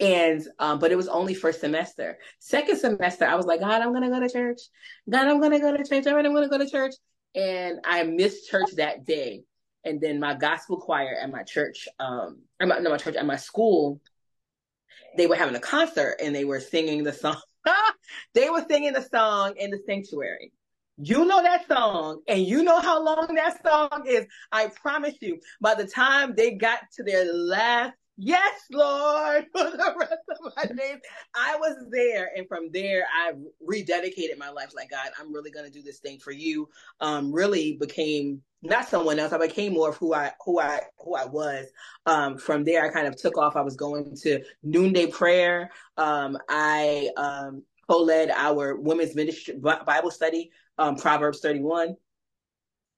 [0.00, 2.18] And um, but it was only first semester.
[2.38, 4.60] Second semester, I was like, God, I'm gonna go to church.
[5.08, 6.06] God, I'm gonna go to church.
[6.06, 6.94] All right, I'm gonna go to church.
[7.34, 9.44] And I missed church that day.
[9.84, 13.36] And then my gospel choir at my church, um, my, no, my church at my
[13.36, 14.00] school,
[15.16, 17.40] they were having a concert and they were singing the song.
[18.34, 20.52] they were singing the song in the sanctuary.
[21.02, 24.26] You know that song and you know how long that song is.
[24.52, 29.94] I promise you, by the time they got to their last Yes, Lord, for the
[29.98, 30.98] rest of my days.
[31.34, 32.30] I was there.
[32.36, 33.32] And from there, I
[33.66, 34.72] rededicated my life.
[34.76, 36.68] Like, God, I'm really going to do this thing for you.
[37.00, 39.32] Um, really became not someone else.
[39.32, 41.68] I became more of who I, who I, who I was.
[42.04, 43.56] Um, from there, I kind of took off.
[43.56, 45.70] I was going to noonday prayer.
[45.96, 51.96] Um, I, um, co-led our women's ministry Bible study, um, Proverbs 31.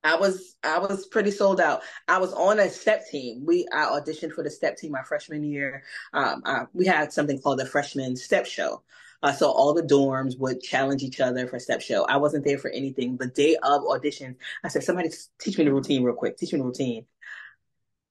[0.05, 1.83] I was I was pretty sold out.
[2.09, 3.45] I was on a step team.
[3.47, 5.85] We I auditioned for the step team my freshman year.
[6.13, 8.83] Um, I, we had something called the freshman step show.
[9.23, 12.05] Uh, so all the dorms would challenge each other for step show.
[12.05, 13.17] I wasn't there for anything.
[13.17, 16.37] The day of audition, I said, "Somebody teach me the routine real quick.
[16.37, 17.07] Teach me the routine."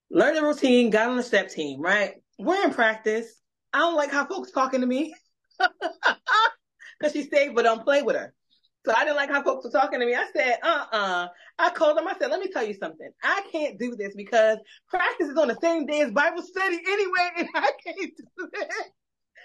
[0.09, 0.89] Learn the routine.
[0.89, 1.81] Got on the step team.
[1.81, 2.15] Right.
[2.37, 3.27] We're in practice.
[3.73, 5.13] I don't like how folks talking to me
[5.59, 8.33] because she's safe, but don't play with her.
[8.85, 10.15] So I didn't like how folks were talking to me.
[10.15, 11.27] I said, uh-uh.
[11.61, 12.07] I called them.
[12.07, 13.09] I said, let me tell you something.
[13.23, 14.57] I can't do this because
[14.89, 18.71] practice is on the same day as Bible study anyway, and I can't do it.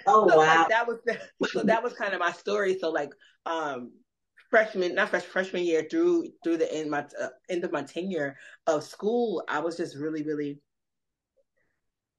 [0.07, 0.59] Oh so, wow.
[0.59, 2.79] Like, that was the, so that was kind of my story.
[2.79, 3.11] So like
[3.45, 3.93] um
[4.51, 8.37] freshman, not fresh freshman year through through the end my uh, end of my tenure
[8.67, 10.61] of school, I was just really really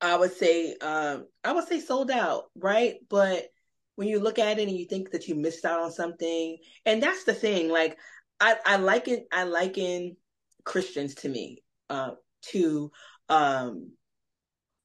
[0.02, 2.96] I would say um I would say sold out, right?
[3.10, 3.48] But
[3.96, 7.02] when you look at it and you think that you missed out on something, and
[7.02, 7.70] that's the thing.
[7.70, 7.98] Like
[8.40, 10.18] I, I liken I liken
[10.64, 12.12] Christians to me uh,
[12.50, 12.92] to
[13.30, 13.92] um,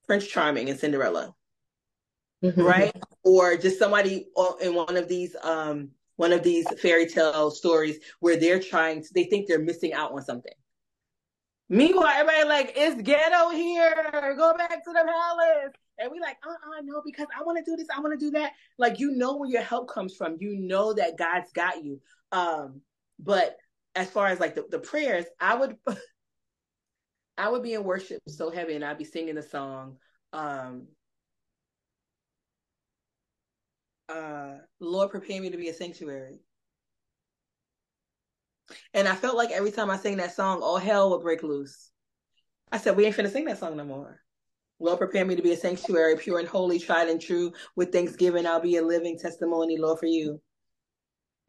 [0.07, 1.35] Prince Charming and Cinderella,
[2.43, 2.63] mm-hmm.
[2.63, 2.97] right?
[3.25, 4.27] Or just somebody
[4.61, 9.09] in one of these um, one of these fairy tale stories where they're trying to
[9.15, 10.53] they think they're missing out on something.
[11.69, 14.35] Meanwhile, everybody like it's ghetto here.
[14.37, 15.73] Go back to the palace.
[15.99, 18.31] And we like, uh-uh, no, because I want to do this, I want to do
[18.33, 18.53] that.
[18.79, 20.37] Like you know where your help comes from.
[20.41, 22.01] You know that God's got you.
[22.33, 22.81] Um,
[23.19, 23.57] but
[23.95, 25.77] as far as like the, the prayers, I would
[27.39, 29.97] I would be in worship so heavy and I'd be singing the song.
[30.33, 30.89] Um
[34.09, 36.41] uh Lord prepare me to be a sanctuary.
[38.95, 41.91] And I felt like every time I sang that song, all hell would break loose.
[42.71, 44.21] I said, we ain't finna sing that song no more.
[44.79, 47.53] Lord, prepare me to be a sanctuary, pure and holy, tried and true.
[47.77, 50.41] With thanksgiving, I'll be a living testimony, Lord, for you.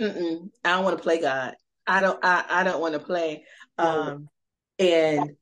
[0.01, 0.49] Mm-mm.
[0.63, 1.55] I don't want to play God.
[1.85, 2.19] I don't.
[2.23, 3.45] I, I don't want to play.
[3.77, 4.29] Um,
[4.79, 5.35] and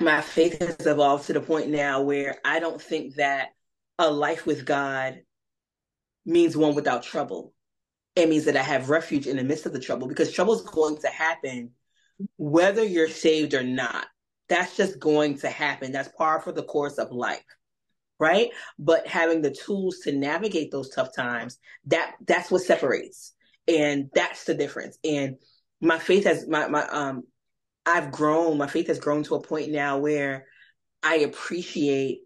[0.00, 3.48] my faith has evolved to the point now where I don't think that
[3.98, 5.20] a life with God
[6.24, 7.52] means one without trouble.
[8.16, 10.62] It means that I have refuge in the midst of the trouble because trouble is
[10.62, 11.70] going to happen
[12.36, 14.06] whether you're saved or not.
[14.48, 15.92] That's just going to happen.
[15.92, 17.44] That's par for the course of life
[18.22, 18.50] right?
[18.78, 23.32] But having the tools to navigate those tough times that that's what separates.
[23.66, 24.96] And that's the difference.
[25.02, 25.38] And
[25.80, 27.24] my faith has my my um
[27.84, 30.46] i've grown my faith has grown to a point now where
[31.02, 32.20] i appreciate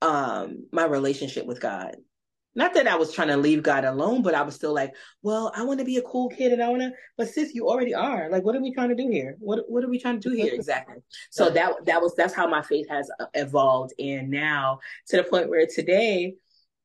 [0.00, 1.96] um my relationship with god
[2.56, 5.52] not that I was trying to leave God alone, but I was still like, well,
[5.54, 7.94] I want to be a cool kid and I want to, but sis, you already
[7.94, 8.30] are.
[8.30, 9.36] Like, what are we trying to do here?
[9.38, 10.96] What What are we trying to do here exactly?
[11.30, 15.24] So that that was that's how my faith has uh, evolved, and now to the
[15.24, 16.34] point where today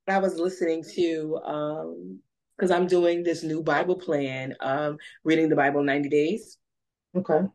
[0.08, 2.20] I was listening to um
[2.58, 6.58] because I'm doing this new Bible plan, um, reading the Bible 90 days.
[7.16, 7.48] Okay.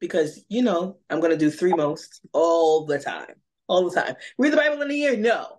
[0.00, 3.34] Because you know I'm gonna do three most all the time,
[3.66, 4.14] all the time.
[4.38, 5.16] Read the Bible in a year?
[5.16, 5.57] No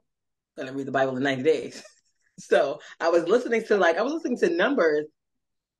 [0.59, 1.83] gonna read the Bible in 90 days.
[2.41, 5.07] So I was listening to like I was listening to numbers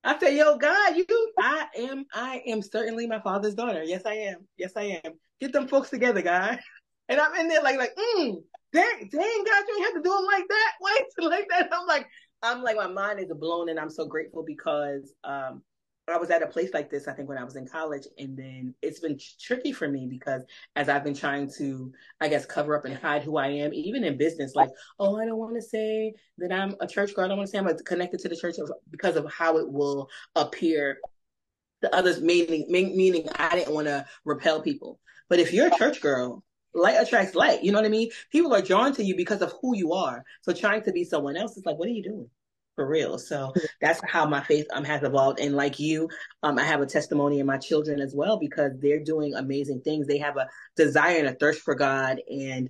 [0.03, 1.05] I said, yo, God, you,
[1.38, 3.84] I am, I am certainly my father's daughter.
[3.84, 4.47] Yes, I am.
[4.57, 5.13] Yes, I am.
[5.41, 6.59] Get them folks together, God.
[7.11, 8.36] And I'm in there like, like, mm,
[8.71, 10.71] dang, dang, God, you ain't have to do them like that.
[10.80, 11.67] Wait, like that.
[11.73, 12.05] I'm like,
[12.43, 15.63] I'm like, my mind is blown, and I'm so grateful because um,
[16.12, 18.38] I was at a place like this, I think, when I was in college, and
[18.38, 20.43] then it's been tricky for me because
[20.76, 21.91] as I've been trying to,
[22.22, 25.26] I guess, cover up and hide who I am, even in business, like, oh, I
[25.26, 27.26] don't want to say that I'm a church girl.
[27.26, 28.55] I don't want to say I'm connected to the church
[28.91, 30.99] because of how it will appear
[31.82, 34.99] to others, meaning meaning I didn't want to repel people.
[35.30, 36.43] But if you're a church girl,
[36.74, 37.64] light attracts light.
[37.64, 38.10] You know what I mean?
[38.32, 40.24] People are drawn to you because of who you are.
[40.41, 42.30] So trying to be someone else is like, what are you doing?
[42.80, 43.19] For real.
[43.19, 45.41] So that's how my faith um, has evolved.
[45.41, 46.07] And like you,
[46.43, 50.07] um, I have a testimony in my children as well because they're doing amazing things.
[50.07, 52.21] They have a desire and a thirst for God.
[52.32, 52.69] And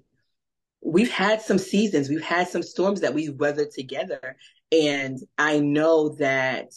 [0.84, 4.36] we've had some seasons, we've had some storms that we've weathered together.
[4.72, 6.72] And I know that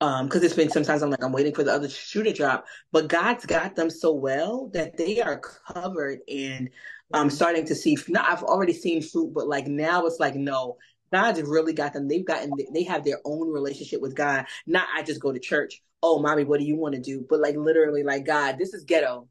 [0.00, 2.64] um because it's been sometimes i'm like i'm waiting for the other shoe to drop
[2.90, 6.70] but god's got them so well that they are covered and
[7.12, 10.34] i'm um, starting to see now i've already seen fruit but like now it's like
[10.34, 10.78] no
[11.12, 12.08] God's really got them.
[12.08, 14.46] They've gotten, they have their own relationship with God.
[14.66, 15.82] Not I just go to church.
[16.02, 17.26] Oh, mommy, what do you want to do?
[17.28, 19.28] But like literally, like God, this is ghetto.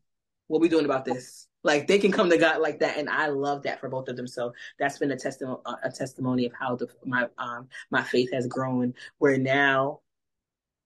[0.48, 1.48] What we doing about this?
[1.64, 4.16] Like they can come to God like that, and I love that for both of
[4.16, 4.28] them.
[4.28, 8.48] So that's been a testimony, a testimony of how the my um my faith has
[8.48, 8.94] grown.
[9.18, 10.00] Where now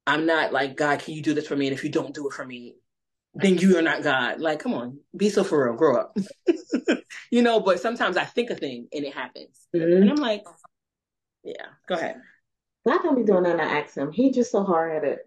[0.08, 1.68] I'm not like God, can you do this for me?
[1.68, 2.76] And if you don't do it for me,
[3.36, 4.39] then you are not God.
[4.39, 6.18] Like, come on, be so for real, grow up.
[7.32, 9.68] you know, but sometimes I think a thing and it happens.
[9.76, 10.02] Mm-hmm.
[10.02, 10.44] And I'm like,
[11.44, 12.22] yeah, go ahead.
[12.86, 14.12] Not gonna be doing nothing I ask him.
[14.12, 15.20] He just so hard at it.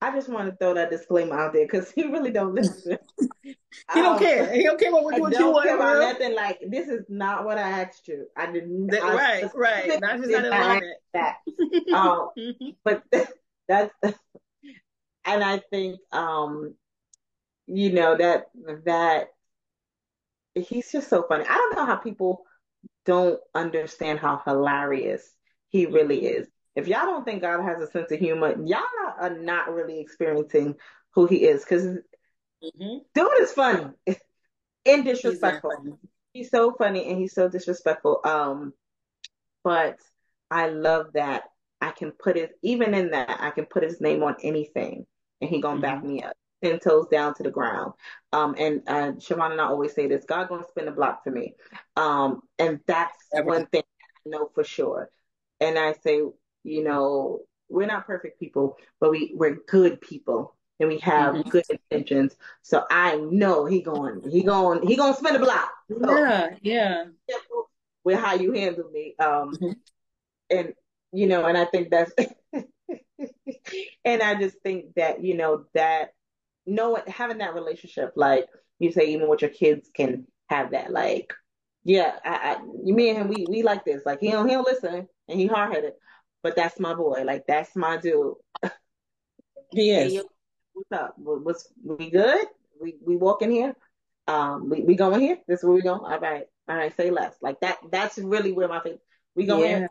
[0.00, 2.98] I just want to throw that disclaimer out there because he really don't listen.
[3.42, 3.56] he
[3.94, 4.52] don't um, care.
[4.52, 6.34] He don't care what, what don't you care about nothing.
[6.34, 8.26] Like this is not what I asked you.
[8.36, 8.88] I didn't.
[8.88, 9.88] That, I right, right.
[10.00, 10.82] That's just not
[11.14, 11.36] that.
[11.94, 12.30] um,
[12.84, 13.02] but
[13.68, 13.92] that's
[15.24, 16.74] and I think um,
[17.66, 18.46] you know that
[18.86, 19.28] that
[20.54, 21.44] he's just so funny.
[21.48, 22.44] I don't know how people
[23.04, 25.28] don't understand how hilarious
[25.70, 26.48] he really is.
[26.74, 28.82] If y'all don't think God has a sense of humor, y'all
[29.18, 30.76] are not really experiencing
[31.14, 32.98] who he is because mm-hmm.
[33.14, 33.90] dude is funny
[34.86, 35.72] and disrespectful.
[35.84, 38.20] He's, he's, so funny and he's so disrespectful.
[38.24, 38.72] Um,
[39.64, 39.98] but
[40.50, 41.44] I love that
[41.80, 45.06] I can put it even in that I can put his name on anything
[45.40, 45.82] and he gonna mm-hmm.
[45.82, 47.92] back me up ten toes down to the ground.
[48.32, 51.30] Um, and uh, Siobhan and I always say this: God gonna spin the block for
[51.30, 51.54] me.
[51.96, 53.82] Um, and that's one thing
[54.26, 55.10] I know for sure.
[55.60, 56.22] And I say,
[56.64, 60.54] you know, we're not perfect people, but we we're good people.
[60.80, 61.48] And we have mm-hmm.
[61.48, 65.72] good intentions, so I know he going, he going, he going to spin a block.
[65.90, 67.04] So, yeah, yeah.
[68.04, 69.72] With how you handle me, um, mm-hmm.
[70.50, 70.74] and
[71.12, 72.12] you know, and I think that's,
[74.04, 76.10] and I just think that you know that
[76.64, 78.46] knowing having that relationship, like
[78.78, 80.92] you say, even with your kids can have that.
[80.92, 81.32] Like,
[81.84, 84.02] yeah, I, I me and him, we we like this.
[84.04, 85.92] Like he don't he don't listen and he hard headed,
[86.42, 87.22] but that's my boy.
[87.24, 88.34] Like that's my dude.
[89.70, 90.12] He is.
[90.14, 90.22] Hey,
[90.72, 91.14] what's up?
[91.18, 92.46] What's we good?
[92.80, 93.76] We we walking here?
[94.26, 95.38] Um, we we going here?
[95.46, 96.00] This is where we going?
[96.00, 96.96] All right, all right.
[96.96, 97.34] Say less.
[97.42, 97.76] Like that.
[97.90, 98.98] That's really where my faith.
[99.34, 99.78] We going yeah.
[99.78, 99.90] here?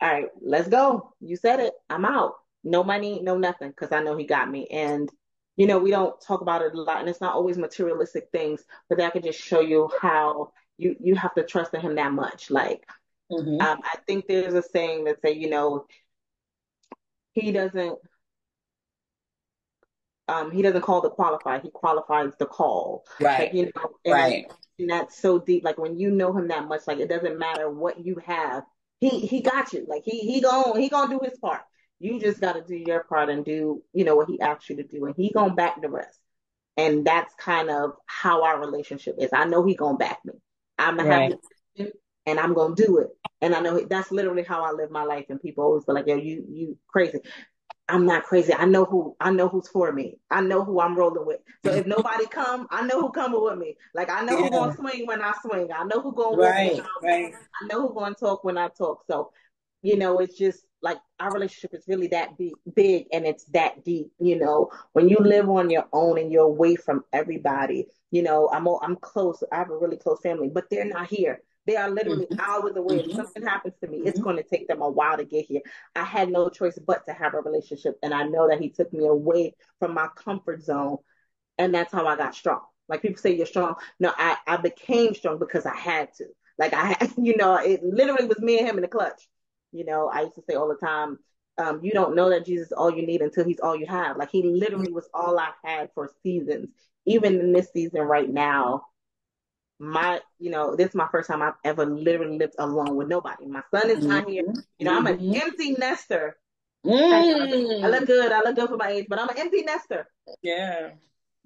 [0.00, 1.14] All right, let's go.
[1.20, 1.72] You said it.
[1.90, 2.34] I'm out.
[2.62, 4.66] No money, no nothing, because I know he got me.
[4.68, 5.10] And
[5.56, 8.62] you know, we don't talk about it a lot, and it's not always materialistic things,
[8.88, 12.12] but that could just show you how you you have to trust in him that
[12.12, 12.50] much.
[12.50, 12.86] Like,
[13.30, 13.60] mm-hmm.
[13.60, 15.86] um, I think there's a saying that say, you know,
[17.32, 17.98] he doesn't.
[20.28, 21.60] Um, he doesn't call the qualify.
[21.60, 23.04] He qualifies the call.
[23.20, 23.40] Right.
[23.40, 24.52] Like, you know, and, right.
[24.78, 25.64] and that's so deep.
[25.64, 28.64] Like when you know him that much, like it doesn't matter what you have.
[28.98, 29.86] He he got you.
[29.88, 31.62] Like he he gonna he gonna do his part.
[31.98, 34.76] You just got to do your part and do, you know, what he asked you
[34.76, 36.18] to do, and he gonna back the rest.
[36.76, 39.30] And that's kind of how our relationship is.
[39.32, 40.34] I know he gonna back me.
[40.78, 41.34] I'm gonna right.
[41.78, 41.88] have
[42.26, 43.08] and I'm gonna do it.
[43.40, 45.26] And I know that's literally how I live my life.
[45.28, 47.20] And people always be like, "Yo, you you crazy."
[47.88, 48.52] I'm not crazy.
[48.52, 50.18] I know who I know who's for me.
[50.30, 51.40] I know who I'm rolling with.
[51.64, 53.76] So if nobody come, I know who coming with me.
[53.94, 54.44] Like I know yeah.
[54.44, 55.68] who gonna swing when I swing.
[55.72, 57.32] I know who gonna right, right.
[57.32, 59.04] I know who gonna talk when I talk.
[59.06, 59.30] So,
[59.82, 63.84] you know, it's just like our relationship is really that big, big and it's that
[63.84, 64.10] deep.
[64.18, 67.86] You know, when you live on your own and you're away from everybody,
[68.16, 69.42] you know, I'm I'm close.
[69.52, 71.42] I have a really close family, but they're not here.
[71.66, 72.40] They are literally mm-hmm.
[72.40, 73.00] hours away.
[73.00, 73.16] If mm-hmm.
[73.16, 74.08] something happens to me, mm-hmm.
[74.08, 75.60] it's going to take them a while to get here.
[75.94, 78.90] I had no choice but to have a relationship, and I know that he took
[78.90, 80.96] me away from my comfort zone,
[81.58, 82.62] and that's how I got strong.
[82.88, 83.74] Like people say, you're strong.
[84.00, 86.24] No, I I became strong because I had to.
[86.58, 89.28] Like I had, you know, it literally was me and him in the clutch.
[89.72, 91.18] You know, I used to say all the time,
[91.58, 94.16] um, you don't know that Jesus is all you need until he's all you have.
[94.16, 96.68] Like he literally was all I had for seasons.
[97.06, 98.86] Even in this season right now,
[99.78, 103.46] my, you know, this is my first time I've ever literally lived alone with nobody.
[103.46, 104.44] My son is not here.
[104.78, 105.36] You know, I'm an Mhm.
[105.42, 106.38] empty nester.
[106.84, 107.84] Mm.
[107.84, 108.32] I look good.
[108.32, 110.08] I look good for my age, but I'm an empty nester.
[110.42, 110.94] Yeah.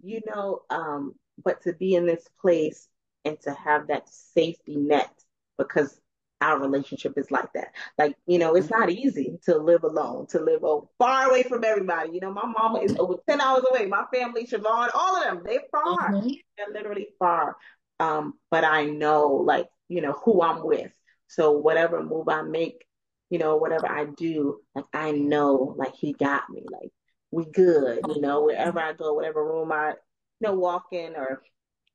[0.03, 2.89] You know, um, but to be in this place
[3.25, 5.11] and to have that safety net
[5.59, 6.01] because
[6.41, 7.75] our relationship is like that.
[7.99, 10.63] Like, you know, it's not easy to live alone, to live
[10.99, 12.11] far away from everybody.
[12.13, 13.87] You know, my mama is over 10 hours away.
[13.87, 16.13] My family, Siobhan, all of them, they're far.
[16.13, 16.35] Mhm.
[16.57, 17.57] They're literally far.
[17.99, 20.91] Um, but I know, like, you know, who I'm with.
[21.29, 22.87] So whatever move I make,
[23.29, 26.65] you know, whatever I do, like, I know, like, he got me.
[26.71, 26.91] Like,
[27.31, 31.43] we good, you know, wherever I go, whatever room I, you know, walk in or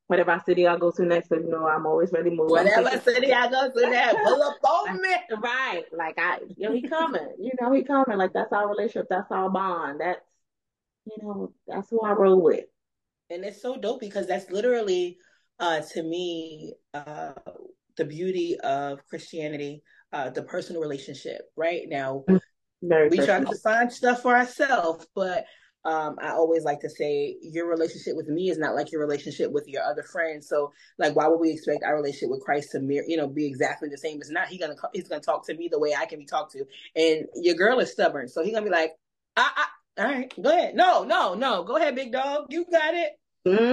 [0.07, 2.49] whatever city I go to next, so, you know, I'm always ready to move.
[2.51, 5.09] Whatever thinking- city I go to, that pull up on me.
[5.41, 5.83] Right.
[5.91, 7.27] Like I, you know, he coming.
[7.39, 8.17] You know, he coming.
[8.17, 9.07] Like that's our relationship.
[9.09, 10.01] That's our bond.
[10.01, 10.21] That's,
[11.05, 12.65] you know, that's who I roll with.
[13.29, 15.17] And it's so dope because that's literally,
[15.59, 17.31] uh, to me, uh,
[17.97, 19.81] the beauty of Christianity,
[20.13, 21.41] uh, the personal relationship.
[21.55, 22.23] Right now,
[22.83, 23.53] Very we try to personal.
[23.53, 25.45] define stuff for ourselves, but
[25.85, 29.51] um, I always like to say your relationship with me is not like your relationship
[29.51, 30.47] with your other friends.
[30.49, 33.45] So, like, why would we expect our relationship with Christ to mirror, you know, be
[33.45, 34.17] exactly the same?
[34.17, 34.47] It's not.
[34.47, 36.65] He gonna he's gonna talk to me the way I can be talked to,
[36.95, 38.93] and your girl is stubborn, so he gonna be like,
[39.37, 40.75] ah, ah, all right, go ahead.
[40.75, 43.11] No, no, no, go ahead, big dog, you got it.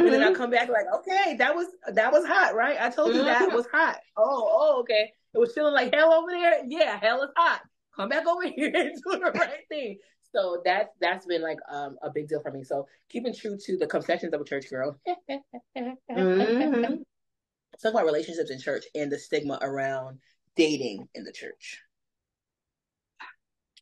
[0.05, 0.35] And then I Mhm.
[0.35, 2.77] come back like, okay, that was that was hot, right?
[2.81, 3.55] I told you that Mhm.
[3.55, 4.01] was hot.
[4.17, 5.13] Oh, oh, okay.
[5.35, 6.65] It was feeling like hell over there.
[6.67, 7.63] Yeah, hell is hot.
[7.97, 9.99] Come back over here and do the right thing.
[10.35, 12.65] So that's that's been like um a big deal for me.
[12.65, 14.99] So keeping true to the confessions of a church girl.
[16.15, 17.03] Mhm.
[17.73, 20.19] Let's talk about relationships in church and the stigma around
[20.57, 21.81] dating in the church.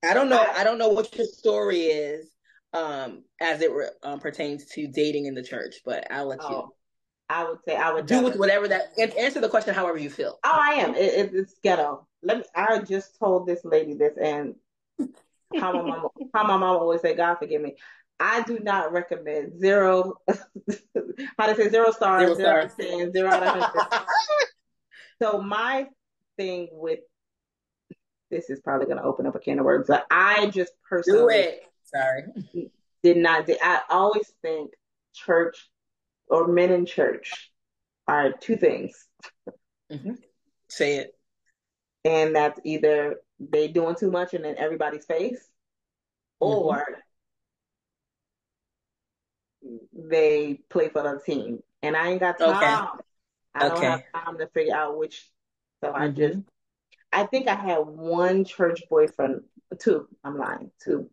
[0.04, 0.40] I don't know.
[0.40, 2.30] I don't know what your story is
[2.72, 6.44] um as it re- um, pertains to dating in the church, but I'll let you
[6.56, 6.74] Oh,
[7.28, 10.38] I would say I would do with whatever that answer the question however you feel.
[10.44, 10.94] Oh, I am.
[10.94, 12.06] It, it, it's ghetto.
[12.22, 12.44] Let me.
[12.54, 14.54] I just told this lady this, and
[15.58, 17.76] how my mom, how my mom always say, "God forgive me."
[18.18, 20.14] I do not recommend zero.
[21.38, 22.72] how to say zero stars, Zero zero, stars.
[22.78, 24.06] 10, zero out of hundred.
[25.22, 25.86] So my
[26.36, 27.00] thing with
[28.30, 30.76] this is probably going to open up a can of worms, but I just do
[30.88, 31.62] personally it.
[31.84, 32.24] Sorry.
[33.02, 33.46] did not.
[33.46, 34.72] do- I always think
[35.14, 35.68] church
[36.28, 37.50] or men in church
[38.06, 39.06] are two things.
[39.90, 40.12] Mm-hmm.
[40.68, 41.14] Say it.
[42.04, 45.48] and that's either they doing too much and in everybody's face,
[46.40, 46.84] or
[49.92, 51.62] they play for the team.
[51.82, 52.56] And I ain't got time.
[52.56, 52.76] Okay.
[53.54, 53.86] I don't Okay.
[53.86, 55.28] have time to figure out which.
[55.82, 56.16] So I Mhm.
[56.16, 56.38] just,
[57.12, 59.42] I think I had one church boyfriend,
[59.78, 60.08] two.
[60.24, 61.10] I'm lying, two,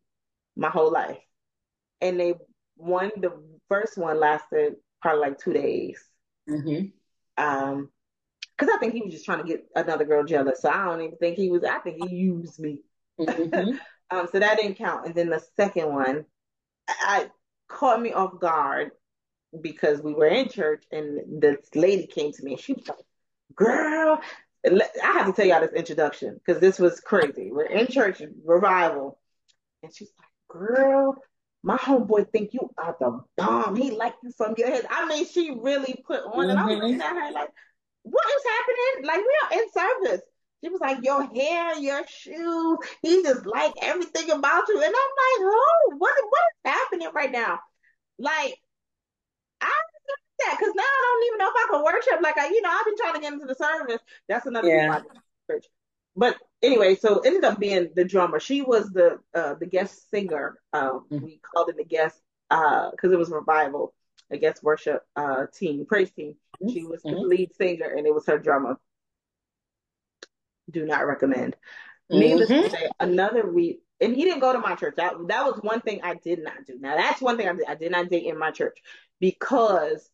[0.56, 1.20] my whole life,
[2.02, 2.36] and they
[2.76, 3.32] one the
[3.70, 6.04] first one lasted probably like two days.
[6.48, 6.92] Mhm.
[7.38, 7.92] Um,
[8.58, 10.62] because I think he was just trying to get another girl jealous.
[10.62, 11.64] So I don't even think he was.
[11.64, 12.82] I think he used me.
[13.20, 13.80] Mhm.
[14.10, 15.06] Um, so that didn't count.
[15.06, 16.24] And then the second one,
[16.88, 17.30] I,
[17.68, 18.92] caught me off guard
[19.62, 22.98] because we were in church and this lady came to me and she was like,
[23.56, 24.20] "Girl,"
[24.66, 27.52] I have to tell y'all this introduction because this was crazy.
[27.52, 29.20] We're in church revival,
[29.84, 30.30] and she's like,
[30.60, 31.16] "Girl."
[31.64, 33.76] My homeboy think you are the bomb.
[33.76, 34.86] He like you from your head.
[34.90, 37.50] I mean, she really put on, and I was looking at her like,
[38.10, 39.08] "What is happening?
[39.08, 40.22] Like we are in service."
[40.64, 42.78] She was like, "Your hair, your shoes.
[43.02, 47.32] He just like everything about you." And I'm like, "Oh, what what is happening right
[47.32, 47.60] now?"
[48.20, 48.58] Like,
[49.62, 52.22] I don't know that because now I don't even know if I can worship.
[52.22, 54.02] Like, I, you know, I've been trying to get into the service.
[54.28, 54.74] That's another Yeah.
[54.74, 55.12] reason why I did
[55.50, 55.66] church.
[56.16, 58.40] But anyway, so ended up being the drummer.
[58.40, 60.60] She was the uh, the guest singer.
[60.74, 61.24] Um, Mhm.
[61.24, 63.94] we called it the guest because it was revival,
[64.32, 66.36] a guest worship uh, team, praise team.
[66.66, 67.28] She was the Mhm.
[67.28, 68.78] lead singer, and it was her drummer.
[70.70, 71.56] Do not recommend.
[72.12, 74.96] Needless to say, another week, and he didn't go to my church.
[74.98, 76.78] That that was one thing I did not do.
[76.80, 77.66] Now that's one thing I did.
[77.68, 78.80] I did not date in my church
[79.20, 80.10] because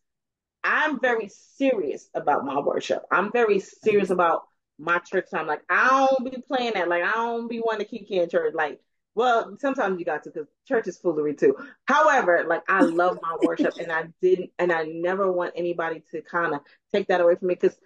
[0.63, 3.03] I'm very serious about my worship.
[3.11, 4.43] I'm very serious about
[4.79, 5.47] my church time.
[5.47, 6.89] Like I don't be playing that.
[6.89, 8.53] Like I don't be wanting to keep in church.
[8.55, 8.81] Like
[9.15, 11.55] well, sometimes you got to because church is foolery too.
[11.85, 16.21] However, like I love my worship and I didn't and I never want anybody to
[16.21, 16.61] kind of
[16.91, 17.77] take that away from me because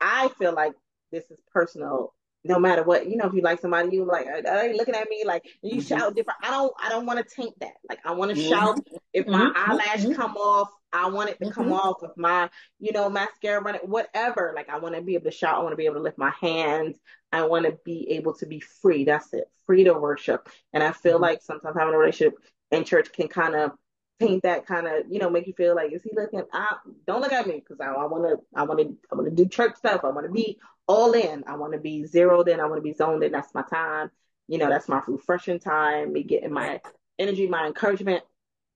[0.00, 0.74] I feel like
[1.10, 2.14] this is personal.
[2.44, 5.08] No matter what, you know, if you like somebody, you like, are they looking at
[5.10, 5.88] me like you Mhm.
[5.88, 6.38] shout different?
[6.42, 7.74] I don't, I don't want to taint that.
[7.88, 8.48] Like I want to Mhm.
[8.48, 8.80] shout
[9.12, 9.52] if my Mhm.
[9.56, 10.14] eyelash Mhm.
[10.14, 11.72] come off I want it to come mm-hmm.
[11.72, 12.48] off of my,
[12.78, 14.52] you know, mascara running, whatever.
[14.56, 15.56] Like I want to be able to shout.
[15.58, 16.98] I want to be able to lift my hands.
[17.32, 19.04] I want to be able to be free.
[19.04, 19.44] That's it.
[19.66, 20.48] Free to worship.
[20.72, 21.22] And I feel mm-hmm.
[21.22, 22.38] like sometimes having a relationship
[22.70, 23.72] in church can kind of
[24.18, 26.42] paint that kind of, you know, make you feel like, is he looking?
[26.52, 26.76] I
[27.06, 29.48] don't look at me because I want to, I want to, I want to do
[29.48, 30.00] church stuff.
[30.04, 31.44] I want to be all in.
[31.46, 32.60] I want to be zeroed in.
[32.60, 33.32] I want to be zoned in.
[33.32, 34.10] That's my time.
[34.48, 36.12] You know, that's my refreshing time.
[36.12, 36.80] Me getting my
[37.18, 38.24] energy, my encouragement.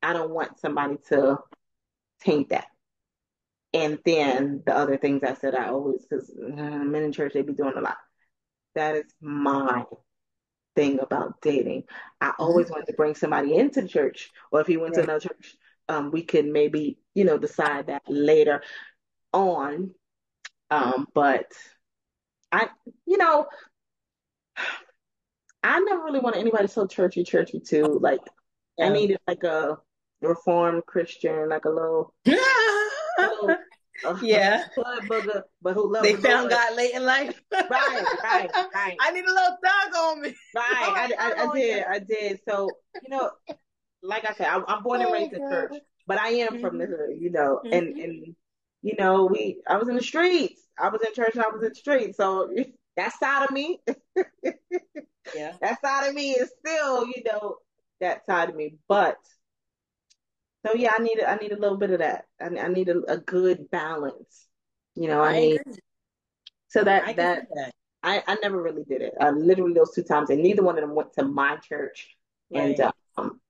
[0.03, 1.39] I don't want somebody to
[2.21, 2.67] taint that.
[3.75, 7.43] And then the other things I said, I always, because uh, men in church, they
[7.43, 7.97] be doing a lot.
[8.75, 9.85] That is my
[10.75, 11.85] thing about dating.
[12.21, 12.43] I mm-hmm.
[12.43, 15.05] always wanted to bring somebody into church, or if he went right.
[15.05, 15.57] to another church,
[15.89, 18.63] um, we could maybe, you know, decide that later
[19.33, 19.93] on.
[20.71, 21.53] Um, but
[22.51, 22.69] I,
[23.07, 23.47] you know,
[25.63, 27.99] I never really wanted anybody so churchy, churchy too.
[28.01, 28.21] Like,
[28.79, 28.87] yeah.
[28.87, 29.79] I needed like a
[30.23, 33.57] reformed Christian, like a little, little
[34.23, 37.41] yeah, booger, but who loves they found God late in life.
[37.53, 38.97] right, right, right.
[39.01, 40.35] I need a little thug on me.
[40.55, 42.41] Right, I, I, I did, I did.
[42.49, 42.69] So
[43.03, 43.31] you know,
[44.03, 45.75] like I said, I, am born and oh, raised in church,
[46.07, 47.73] but I am from the hood, you know, mm-hmm.
[47.73, 48.37] and and
[48.83, 50.61] you know, we I was in the streets.
[50.79, 52.17] I was in church and I was in the streets.
[52.17, 52.51] So
[52.97, 53.81] that side of me,
[55.35, 57.57] yeah, that side of me is still, you know,
[58.01, 58.75] that side of me.
[58.89, 59.17] But
[60.65, 62.27] so yeah, I need I need a little bit of that.
[62.41, 64.47] I, I need a, a, good balance.
[64.95, 65.61] You know, I, I need.
[65.61, 65.75] Agree.
[66.69, 69.15] So that I that, that, I I never really did it.
[69.21, 72.17] I literally those two times, and neither one of them went to my church.
[72.51, 72.79] Right.
[72.79, 73.41] And um,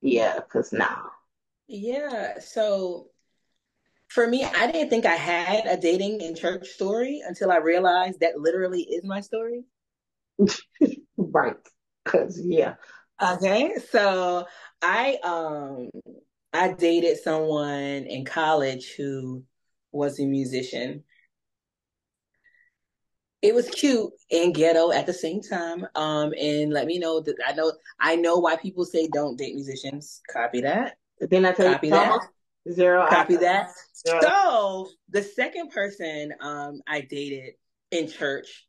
[0.00, 1.10] yeah, cause now.
[1.68, 2.40] Yeah.
[2.40, 3.08] So
[4.08, 8.20] for me, I didn't think I had a dating in church story until I realized
[8.20, 9.64] that literally is my story.
[11.16, 11.56] right.
[12.04, 12.74] Cause yeah.
[13.22, 13.74] Okay.
[13.90, 14.46] So
[14.82, 15.90] I um
[16.52, 19.44] I dated someone in college who
[19.90, 21.04] was a musician.
[23.40, 25.86] It was cute and ghetto at the same time.
[25.94, 29.54] Um, and let me know that I know I know why people say don't date
[29.54, 30.20] musicians.
[30.32, 30.96] Copy that.
[31.20, 32.20] Then I tell Copy you, that.
[32.70, 33.06] Zero.
[33.08, 33.70] Copy that.
[34.06, 34.20] Zero.
[34.20, 37.54] So the second person um, I dated
[37.90, 38.66] in church,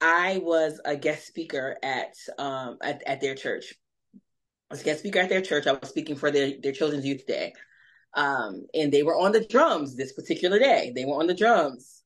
[0.00, 3.74] I was a guest speaker at um, at, at their church.
[4.74, 5.66] Was guest speaker at their church.
[5.66, 7.52] I was speaking for their their children's youth day,
[8.14, 10.92] um, and they were on the drums this particular day.
[10.94, 12.02] They were on the drums.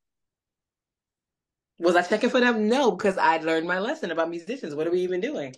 [1.78, 2.68] Was I checking for them?
[2.68, 4.74] No, because I'd learned my lesson about musicians.
[4.74, 5.54] What are we even doing?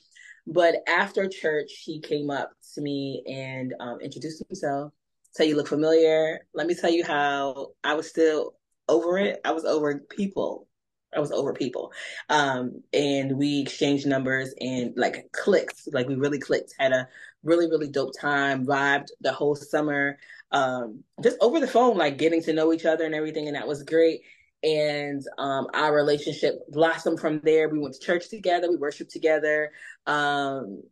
[0.46, 4.92] But after church, he came up to me and um, introduced himself
[5.34, 6.40] Tell you look familiar.
[6.54, 8.54] Let me tell you how I was still
[8.88, 9.40] over it.
[9.44, 10.66] I was over people.
[11.14, 11.92] I was over people.
[12.28, 17.08] Um, and we exchanged numbers and like clicked, like we really clicked, had a
[17.42, 20.18] really, really dope time, vibed the whole summer.
[20.52, 23.46] Um, just over the phone, like getting to know each other and everything.
[23.46, 24.22] And that was great.
[24.62, 27.68] And um, our relationship blossomed from there.
[27.68, 28.68] We went to church together.
[28.68, 29.72] We worshiped together.
[30.06, 30.82] Um,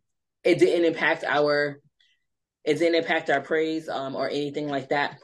[0.43, 1.81] it didn't impact our
[2.65, 5.17] it didn't impact our praise um, or anything like that.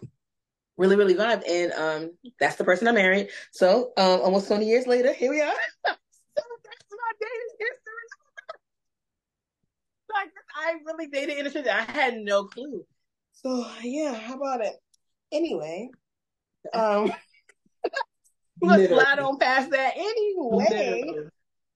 [0.77, 1.43] Really, really vibed.
[1.49, 3.29] And um, that's the person I married.
[3.51, 5.47] So um, almost 20 years later, here we are.
[5.85, 5.93] so
[6.35, 8.05] that's my dating history.
[10.13, 11.71] like I really dated in a.
[11.71, 12.85] I had no clue.
[13.33, 14.73] So yeah, how about it?
[15.31, 15.89] Anyway,
[16.73, 17.11] um,
[18.61, 19.93] let's slide on past that.
[19.95, 21.03] Anyway,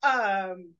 [0.03, 0.73] um,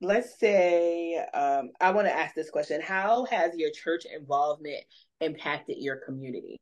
[0.00, 4.82] let's say um, I want to ask this question: How has your church involvement
[5.20, 6.58] impacted your community?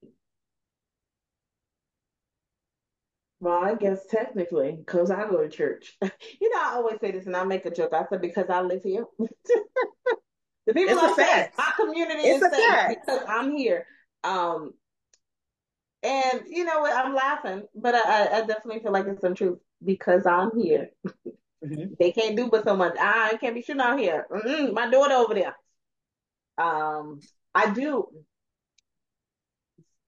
[3.40, 5.96] Well, I guess technically, because I go to church.
[6.02, 7.94] you know, I always say this, and I make a joke.
[7.94, 9.04] I said because I live here.
[9.18, 13.86] the people it's say my community it's is safe because I'm here.
[14.24, 14.72] Um,
[16.02, 16.94] and you know what?
[16.94, 20.90] I'm laughing, but I, I definitely feel like it's some truth because I'm here.
[21.64, 21.94] Mm-hmm.
[21.98, 22.96] They can't do but so much.
[23.00, 24.26] I can't be shooting out here.
[24.30, 25.56] Mm-mm, my daughter over there.
[26.56, 27.20] Um,
[27.52, 28.06] I do.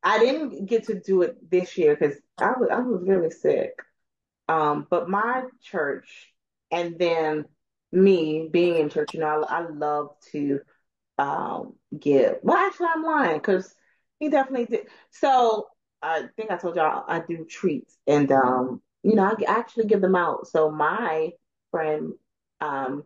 [0.03, 3.73] I didn't get to do it this year because I was I was really sick.
[4.49, 6.33] Um, but my church
[6.71, 7.47] and then
[7.93, 10.61] me being in church, you know, I, I love to
[11.19, 12.37] um give.
[12.43, 13.75] Well, actually, I'm lying because
[14.19, 14.87] he definitely did.
[15.11, 15.69] So
[16.03, 20.03] I think I told y'all I do treats and um you know, I actually give
[20.03, 20.47] them out.
[20.47, 21.31] So my
[21.71, 22.13] friend,
[22.61, 23.05] um,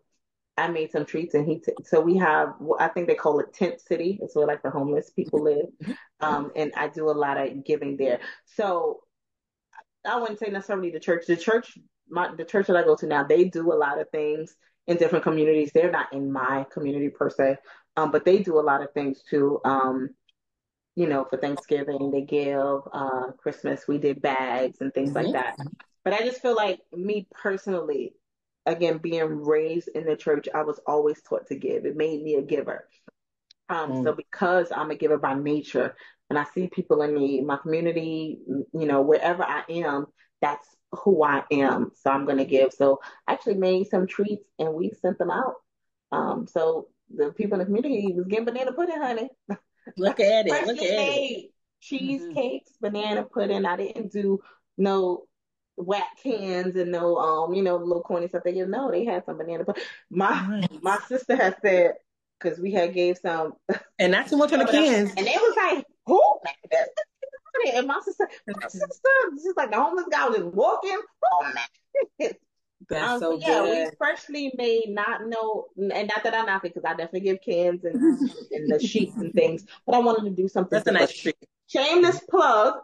[0.57, 3.53] I made some treats and he, t- so we have, I think they call it
[3.53, 4.19] tent city.
[4.23, 5.67] It's where like the homeless people live.
[5.83, 5.93] Mm-hmm.
[6.21, 8.21] Um, and I do a lot of giving there.
[8.45, 9.01] So
[10.07, 11.77] I wouldn't say necessarily the church, the church,
[12.09, 14.55] my, the church that I go to now, they do a lot of things
[14.87, 15.73] in different communities.
[15.75, 17.57] They're not in my community per se.
[17.97, 19.61] Um, but they do a lot of things too.
[19.65, 20.11] Um,
[20.95, 25.33] you know, for Thanksgiving they give, uh, Christmas we did bags and things mm-hmm.
[25.33, 25.57] like that.
[26.05, 28.13] But I just feel like me personally,
[28.67, 31.85] again, being raised in the church, I was always taught to give.
[31.85, 32.89] It made me a giver.
[33.69, 34.05] Um, mm.
[34.05, 35.97] so because I'm a giver by nature,
[36.31, 40.07] and I see people in need, my community, you know, wherever I am,
[40.41, 41.93] that's who I am.
[41.95, 42.73] So I'm going to give.
[42.73, 45.55] So I actually made some treats and we sent them out.
[46.13, 49.29] Um, so the people in the community was getting banana pudding, honey.
[49.99, 50.67] Look at it.
[50.67, 51.51] Look at it.
[51.81, 52.87] Cheesecakes, mm-hmm.
[52.87, 53.67] banana pudding.
[53.67, 54.41] I didn't do
[54.79, 55.25] no
[55.77, 58.43] whack cans and no um, you know, little corny stuff.
[58.45, 59.83] They didn't know they had some banana pudding.
[60.11, 60.69] My nice.
[60.83, 61.95] my sister has said
[62.39, 63.55] because we had gave some
[63.99, 65.11] and not too much on the cans.
[65.17, 66.21] And it was like, who
[67.75, 71.01] and my sister, my sister, she's like the homeless guy was just walking.
[71.33, 72.33] Oh man.
[72.89, 73.89] That's um, so, yeah, good.
[73.89, 77.85] we freshly made, not know, and not that I'm not because I definitely give cans
[77.85, 77.95] and
[78.51, 80.77] and the sheets and things, but I wanted to do something.
[80.77, 81.37] That's a nice treat.
[81.69, 82.75] Shameless plug.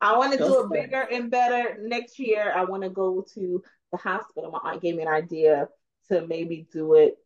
[0.00, 2.52] I want to do it bigger and better next year.
[2.54, 3.62] I want to go to
[3.92, 4.50] the hospital.
[4.50, 5.68] My aunt gave me an idea
[6.08, 7.18] to maybe do it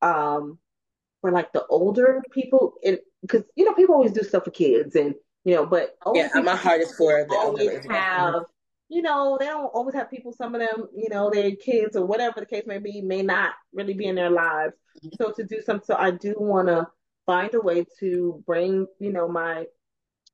[0.00, 0.58] um,
[1.20, 4.94] for like the older people, and because you know people always do stuff for kids,
[4.94, 8.44] and you know, but yeah, my heart is for the always have
[8.90, 12.04] you know, they don't always have people, some of them, you know, their kids or
[12.04, 14.74] whatever the case may be, may not really be in their lives.
[14.98, 15.10] Mm-hmm.
[15.16, 16.88] So to do something, so I do want to
[17.24, 19.66] find a way to bring, you know, my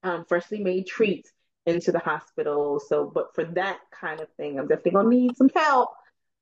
[0.03, 1.31] um, freshly made treats
[1.67, 2.81] into the hospital.
[2.81, 5.91] So, but for that kind of thing, I'm definitely to need some help.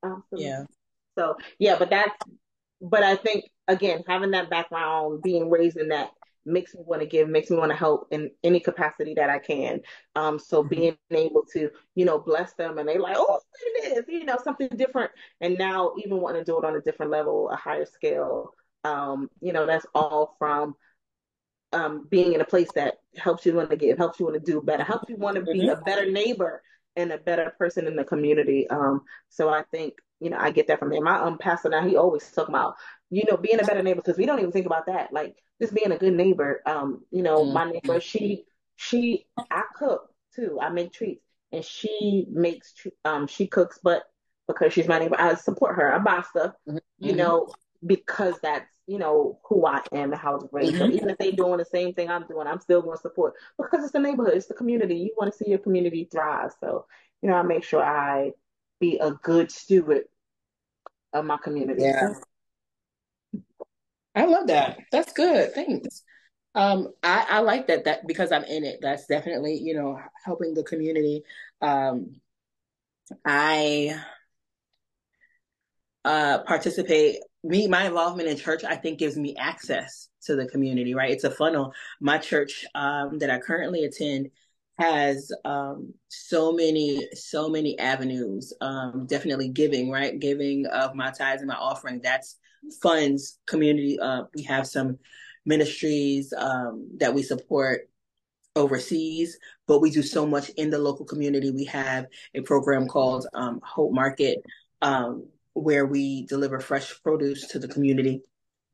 [0.03, 0.63] Um, so, yeah.
[1.17, 2.15] So, yeah, but that's,
[2.81, 6.09] but I think, again, having that background, being raised in that
[6.45, 9.39] makes me want to give, makes me want to help in any capacity that I
[9.39, 9.81] can.
[10.15, 10.75] Um, so mm-hmm.
[10.75, 13.39] being able to, you know, bless them and they like, oh,
[13.77, 15.09] it is, you know, something different.
[15.41, 18.53] And now even wanting to do it on a different level, a higher scale,
[18.83, 20.75] um, you know, that's all from
[21.73, 24.51] um, being in a place that helps you want to give, helps you want to
[24.51, 25.69] do better, helps you want to be mm-hmm.
[25.69, 26.61] a better neighbor
[26.95, 28.69] and a better person in the community.
[28.69, 31.03] Um, so I think, you know, I get that from him.
[31.03, 32.75] My um pastor now, he always talk about,
[33.09, 35.11] you know, being a better neighbor because we don't even think about that.
[35.11, 36.61] Like just being a good neighbor.
[36.65, 37.53] Um, you know, mm-hmm.
[37.53, 40.57] my neighbor, she she I cook too.
[40.61, 42.73] I make treats and she makes
[43.03, 44.03] um she cooks, but
[44.47, 45.93] because she's my neighbor, I support her.
[45.93, 46.77] I buy stuff, mm-hmm.
[46.99, 47.49] you know,
[47.85, 50.73] because that's you know who I am and how I was raised.
[50.73, 50.85] Mm-hmm.
[50.85, 53.33] So even if they're doing the same thing I'm doing, I'm still going to support
[53.57, 54.95] because it's the neighborhood, it's the community.
[54.95, 56.51] You want to see your community thrive.
[56.59, 56.85] So
[57.21, 58.31] you know, I make sure I
[58.79, 60.03] be a good steward
[61.13, 61.83] of my community.
[61.83, 62.13] Yeah.
[64.13, 64.79] I love that.
[64.91, 65.53] That's good.
[65.53, 66.03] Thanks.
[66.55, 68.79] Um, I, I like that that because I'm in it.
[68.81, 71.23] That's definitely, you know, helping the community.
[71.61, 72.21] Um,
[73.25, 73.99] I
[76.05, 77.17] uh, participate.
[77.45, 80.93] Me, my involvement in church, I think, gives me access to the community.
[80.95, 81.71] Right, it's a funnel.
[82.01, 84.29] My church um, that I currently attend
[84.79, 88.51] has um, so many, so many avenues.
[88.61, 90.19] Um, definitely giving, right?
[90.19, 92.01] Giving of my tithes and my offering.
[92.01, 92.37] That's
[92.81, 93.99] funds community.
[93.99, 94.97] Uh, we have some
[95.45, 97.89] ministries um, that we support
[98.55, 101.51] overseas, but we do so much in the local community.
[101.51, 104.39] We have a program called um, Hope Market,
[104.81, 108.21] um, where we deliver fresh produce to the community.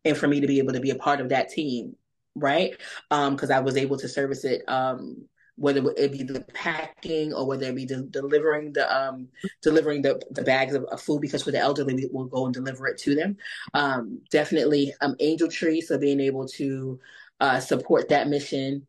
[0.04, 1.96] And for me to be able to be a part of that team,
[2.36, 2.72] right?
[3.10, 5.30] Because um, I was able to service it um,
[5.62, 9.28] whether it be the packing or whether it be the, delivering the um
[9.62, 12.54] delivering the, the bags of, of, food because for the elderly we will go and
[12.54, 13.38] deliver it to them
[13.74, 17.00] um definitely um angel tree so being able to
[17.40, 18.86] uh support that mission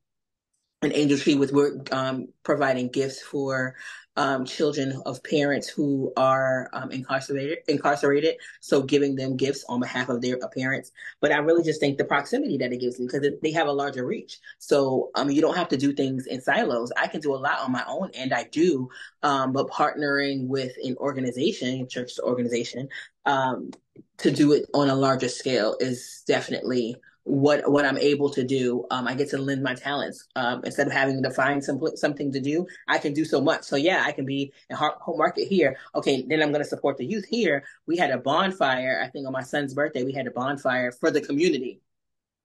[0.83, 3.75] an angel tree with work um providing gifts for
[4.17, 8.37] um, children of parents who are um, incarcerated, incarcerated.
[8.61, 10.93] So giving them gifts on behalf of their parents.
[11.21, 13.73] But I really just think the proximity that it gives me because they have a
[13.73, 14.39] larger reach.
[14.59, 16.93] So um, you don't have to do things in silos.
[16.97, 18.89] I can do a lot on my own, and I do.
[19.23, 22.89] Um, but partnering with an organization, church organization,
[23.25, 23.71] um,
[24.19, 28.85] to do it on a larger scale is definitely what what I'm able to do.
[28.91, 32.33] Um, I get to lend my talents um, instead of having to find some something
[32.33, 32.67] to do.
[32.89, 33.63] I can do so much.
[33.63, 35.77] So yeah, I can be in Hope Market here.
[35.95, 37.65] Okay, then I'm going to support the youth here.
[37.87, 39.01] We had a bonfire.
[39.05, 41.81] I think on my son's birthday, we had a bonfire for the community,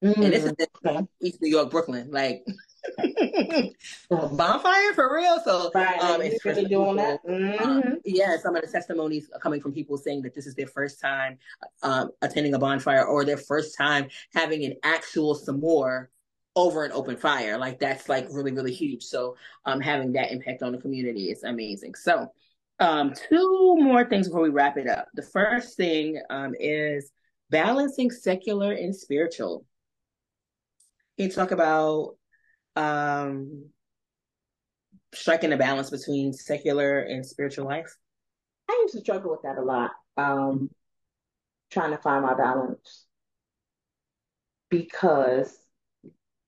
[0.04, 0.22] mm-hmm.
[0.22, 2.12] and this is in East New York, Brooklyn.
[2.12, 2.45] Like
[4.09, 5.39] bonfire for real.
[5.43, 7.26] So right, um, it's really doing that.
[7.26, 7.64] Mm-hmm.
[7.64, 10.99] Um, yeah, some of the testimonies coming from people saying that this is their first
[10.99, 11.38] time
[11.84, 16.07] um, attending a bonfire or their first time having an actual s'more
[16.55, 17.57] over an open fire.
[17.57, 19.03] Like that's like really really huge.
[19.03, 19.35] So
[19.65, 21.95] um, having that impact on the community is amazing.
[21.95, 22.31] So
[22.80, 25.07] um, two more things before we wrap it up.
[25.15, 27.11] The first thing um, is
[27.49, 29.65] balancing secular and spiritual.
[31.18, 32.18] Can you talk about
[32.78, 33.66] um
[35.14, 37.98] striking a balance between secular and spiritual life?
[38.70, 39.91] I used to struggle with that a lot.
[40.18, 40.70] Um,
[41.72, 43.06] trying to find my balance
[44.70, 45.56] because,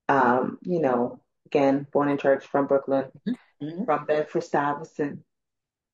[0.08, 3.86] um, you know, again, born in church from Brooklyn, mm-hmm.
[3.86, 5.20] from Bedford Stuyvesant,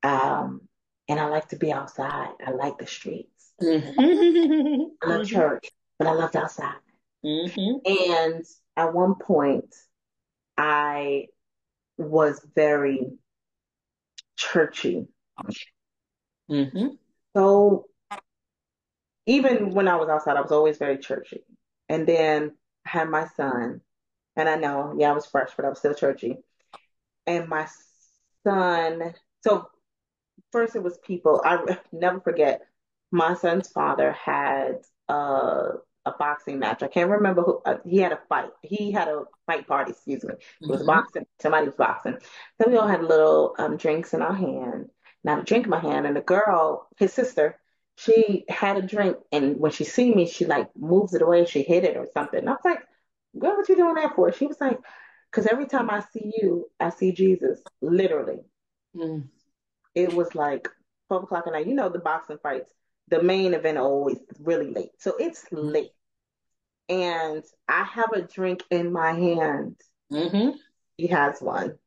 [0.03, 0.61] um,
[1.07, 2.31] and I like to be outside.
[2.45, 3.51] I like the streets.
[3.61, 4.83] Mm-hmm.
[5.03, 6.75] I love church, but I loved outside.
[7.23, 7.77] Mm-hmm.
[7.85, 8.45] And
[8.75, 9.73] at one point,
[10.57, 11.27] I
[11.97, 13.07] was very
[14.37, 15.07] churchy.
[16.49, 16.87] Mm-hmm.
[17.35, 17.85] So
[19.25, 21.41] even when I was outside, I was always very churchy.
[21.89, 22.55] And then
[22.85, 23.81] I had my son,
[24.35, 26.37] and I know, yeah, I was fresh, but I was still churchy.
[27.27, 27.67] And my
[28.43, 29.13] son,
[29.43, 29.67] so
[30.51, 31.41] first it was people.
[31.43, 32.61] I never forget.
[33.11, 35.73] My son's father had uh,
[36.05, 36.83] a boxing match.
[36.83, 37.61] I can't remember who.
[37.65, 38.49] Uh, he had a fight.
[38.61, 39.91] He had a fight party.
[39.91, 40.33] Excuse me.
[40.61, 40.87] It was mm-hmm.
[40.87, 41.25] boxing.
[41.41, 42.17] Somebody was boxing.
[42.61, 44.89] So we all had little um, drinks in our hand.
[45.23, 46.05] Not a drink in my hand.
[46.05, 47.59] And the girl, his sister,
[47.95, 51.45] she had a drink, and when she see me, she like moves it away.
[51.45, 52.39] She hit it or something.
[52.39, 52.79] And I was like,
[53.37, 54.79] "Girl, what you doing that for?" She was like,
[55.31, 58.41] "Cause every time I see you, I see Jesus, literally."
[58.95, 59.29] Mm.
[59.95, 60.67] It was like
[61.07, 61.67] twelve o'clock at night.
[61.67, 62.71] You know the boxing fights.
[63.09, 65.91] The main event always really late, so it's late.
[66.89, 69.75] And I have a drink in my hand.
[70.11, 70.57] Mm-hmm.
[70.97, 71.77] He has one,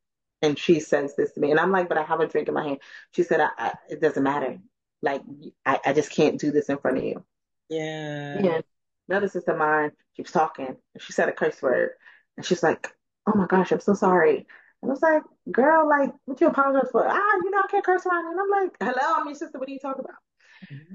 [0.42, 2.54] and she says this to me, and I'm like, "But I have a drink in
[2.54, 2.80] my hand."
[3.12, 4.58] She said, I, I, "It doesn't matter.
[5.02, 5.22] Like
[5.64, 7.24] I, I just can't do this in front of you.
[7.68, 8.42] Yeah.
[8.42, 8.60] Yeah.
[9.08, 11.90] Another sister of mine, she was talking and she said a curse word.
[12.36, 12.88] And she's like,
[13.26, 14.46] Oh my gosh, I'm so sorry.
[14.82, 17.06] And I was like, girl, like, what you apologize for?
[17.06, 18.26] Ah, you know, I can't curse around.
[18.26, 19.58] And I'm like, hello, I'm your sister.
[19.58, 20.16] What are you talking about?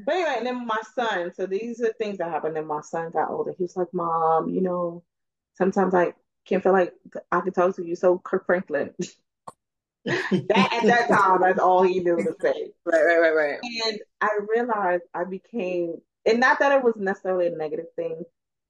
[0.06, 2.56] But anyway, and then my son, so these are things that happened.
[2.56, 3.54] Then my son got older.
[3.58, 5.04] He was like, Mom, you know,
[5.56, 6.14] sometimes I
[6.46, 6.94] can't feel like
[7.32, 7.96] I can talk to you.
[7.96, 8.94] So Kirk Franklin.
[10.06, 12.72] that at that time, that's all he knew to say.
[12.86, 13.60] Right, right, right, right.
[13.86, 15.96] And I realized I became,
[16.26, 18.24] and not that it was necessarily a negative thing,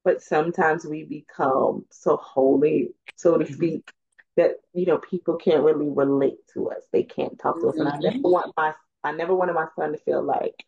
[0.04, 3.54] but sometimes we become so holy, so to mm-hmm.
[3.54, 3.92] speak,
[4.36, 6.84] that you know people can't really relate to us.
[6.92, 8.32] They can't talk to us, and I never mm-hmm.
[8.32, 10.64] want my, I never wanted my son to feel like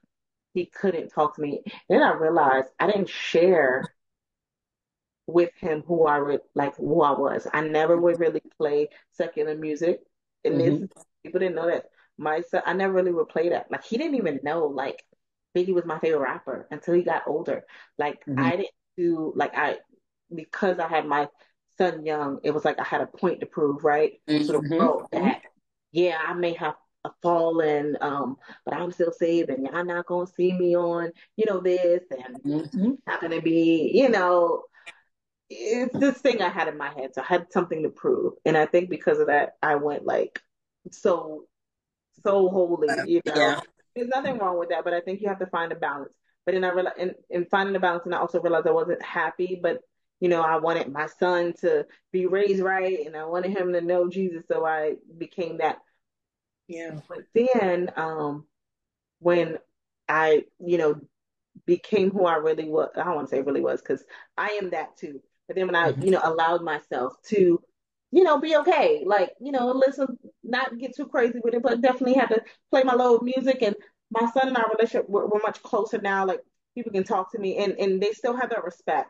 [0.55, 1.61] he couldn't talk to me.
[1.89, 3.83] Then I realized I didn't share
[5.27, 7.45] with him who I re- like who I was.
[7.53, 9.99] I never would really play secular music.
[10.43, 10.81] And mm-hmm.
[10.81, 10.89] this
[11.23, 11.85] people didn't know that
[12.17, 13.69] my son I never really would play that.
[13.69, 15.03] Like he didn't even know like
[15.55, 17.65] Biggie was my favorite rapper until he got older.
[17.97, 18.39] Like mm-hmm.
[18.39, 19.79] I didn't do like I
[20.33, 21.27] because I had my
[21.77, 24.13] son young, it was like I had a point to prove, right?
[24.29, 24.45] Mm-hmm.
[24.45, 25.41] Sort of bro, that
[25.91, 26.75] yeah, I may have
[27.21, 31.59] fallen, um, but I'm still saved and y'all not gonna see me on, you know,
[31.59, 32.91] this and mm-hmm.
[33.07, 34.63] not gonna be, you know,
[35.49, 37.13] it's this thing I had in my head.
[37.13, 38.33] So I had something to prove.
[38.45, 40.41] And I think because of that, I went like
[40.91, 41.45] so,
[42.23, 43.33] so holy, you know.
[43.35, 43.59] Yeah.
[43.95, 46.13] There's nothing wrong with that, but I think you have to find a balance.
[46.45, 49.01] But then I realized, in, in finding a balance, and I also realized I wasn't
[49.01, 49.79] happy, but
[50.19, 53.81] you know, I wanted my son to be raised right and I wanted him to
[53.81, 54.43] know Jesus.
[54.47, 55.79] So I became that.
[56.67, 56.99] Yeah.
[57.07, 58.45] But then, um,
[59.19, 59.57] when
[60.07, 60.99] I, you know,
[61.65, 64.03] became who I really was, I don't want to say really was because
[64.37, 65.21] I am that too.
[65.47, 66.01] But then when I, mm-hmm.
[66.01, 67.61] you know, allowed myself to,
[68.11, 71.81] you know, be okay, like, you know, listen, not get too crazy with it, but
[71.81, 73.61] definitely had to play my low music.
[73.61, 73.75] And
[74.11, 76.25] my son and our relationship, we're, we're much closer now.
[76.25, 76.41] Like
[76.75, 79.09] people can talk to me and, and they still have that respect.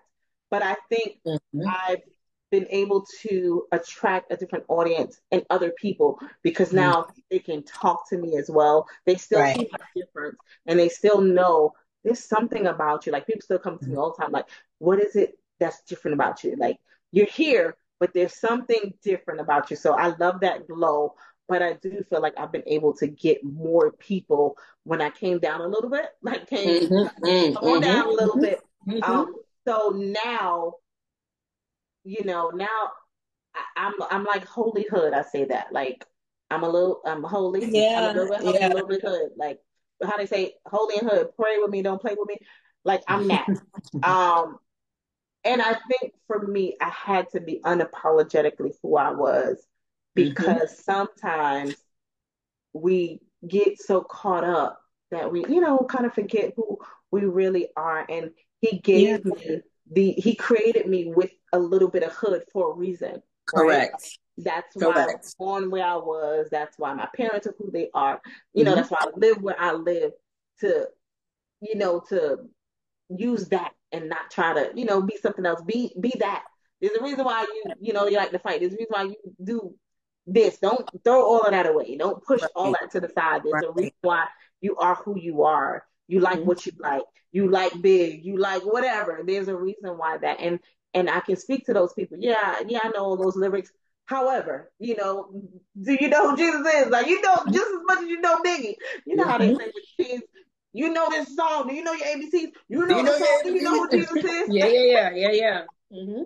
[0.51, 1.61] But I think mm-hmm.
[1.67, 2.01] I've
[2.59, 6.77] been able to attract a different audience and other people because mm-hmm.
[6.77, 7.19] now mm-hmm.
[7.31, 8.87] they can talk to me as well.
[9.05, 9.57] They still right.
[9.57, 11.73] see my difference and they still know
[12.03, 13.11] there's something about you.
[13.11, 13.99] Like people still come to me mm-hmm.
[13.99, 14.45] all the time, like,
[14.79, 16.55] what is it that's different about you.
[16.57, 16.77] Like
[17.11, 19.77] you're here, but there's something different about you.
[19.77, 21.15] So I love that glow.
[21.47, 25.37] But I do feel like I've been able to get more people when I came
[25.37, 28.61] down a little bit, like came mm-hmm, mm-hmm, down a little mm-hmm, bit.
[28.87, 29.11] Mm-hmm.
[29.11, 29.35] Um,
[29.67, 30.73] so now,
[32.05, 32.91] you know, now
[33.75, 35.13] I, am I'm, I'm like holy hood.
[35.13, 36.05] I say that like
[36.49, 37.65] I'm a little I'm holy.
[37.65, 38.67] Yeah, I'm a little bit, yeah.
[38.67, 39.31] a little bit hood.
[39.35, 39.59] Like
[40.03, 41.29] how they say holy and hood.
[41.35, 42.37] Pray with me, don't play with me.
[42.83, 43.47] Like I'm that.
[44.03, 44.59] um,
[45.43, 49.63] and I think for me, I had to be unapologetically who I was
[50.15, 50.81] because mm-hmm.
[50.81, 51.75] sometimes
[52.73, 56.79] we get so caught up that we, you know, kind of forget who
[57.11, 58.05] we really are.
[58.09, 59.31] And he gave yeah.
[59.31, 59.61] me
[59.91, 63.21] the, he created me with a little bit of hood for a reason.
[63.45, 63.93] Correct.
[63.93, 64.11] Right?
[64.37, 65.09] That's why Correct.
[65.09, 66.47] I was born where I was.
[66.51, 68.21] That's why my parents are who they are.
[68.53, 68.77] You know, mm-hmm.
[68.81, 70.11] that's why I live where I live
[70.59, 70.87] to,
[71.61, 72.39] you know, to
[73.09, 75.61] use that and not try to, you know, be something else.
[75.61, 76.43] Be be that
[76.81, 78.59] There's a reason why you, you know, you like to fight.
[78.59, 79.75] There's a reason why you do
[80.27, 80.57] this.
[80.57, 81.95] Don't throw all of that away.
[81.97, 82.51] Don't push right.
[82.55, 83.41] all that to the side.
[83.43, 83.69] There's right.
[83.69, 84.25] a reason why
[84.61, 85.85] you are who you are.
[86.07, 86.47] You like mm-hmm.
[86.47, 87.03] what you like.
[87.31, 88.25] You like big.
[88.25, 89.21] You like whatever.
[89.25, 90.39] There's a reason why that.
[90.39, 90.59] And
[90.95, 92.17] and I can speak to those people.
[92.19, 93.71] Yeah, yeah, I know all those lyrics.
[94.05, 95.29] However, you know,
[95.79, 96.89] do you know who Jesus is?
[96.89, 98.75] Like you know just as much as you know Biggie.
[99.05, 99.31] You know mm-hmm.
[99.31, 100.23] how they say with kids,
[100.73, 101.67] you know this song.
[101.67, 102.51] Do you know your ABCs?
[102.69, 103.41] You know, you know the song.
[103.43, 104.47] Do you know who Jesus is?
[104.49, 105.61] yeah, yeah, yeah, yeah, yeah.
[105.91, 106.23] Mm-hmm.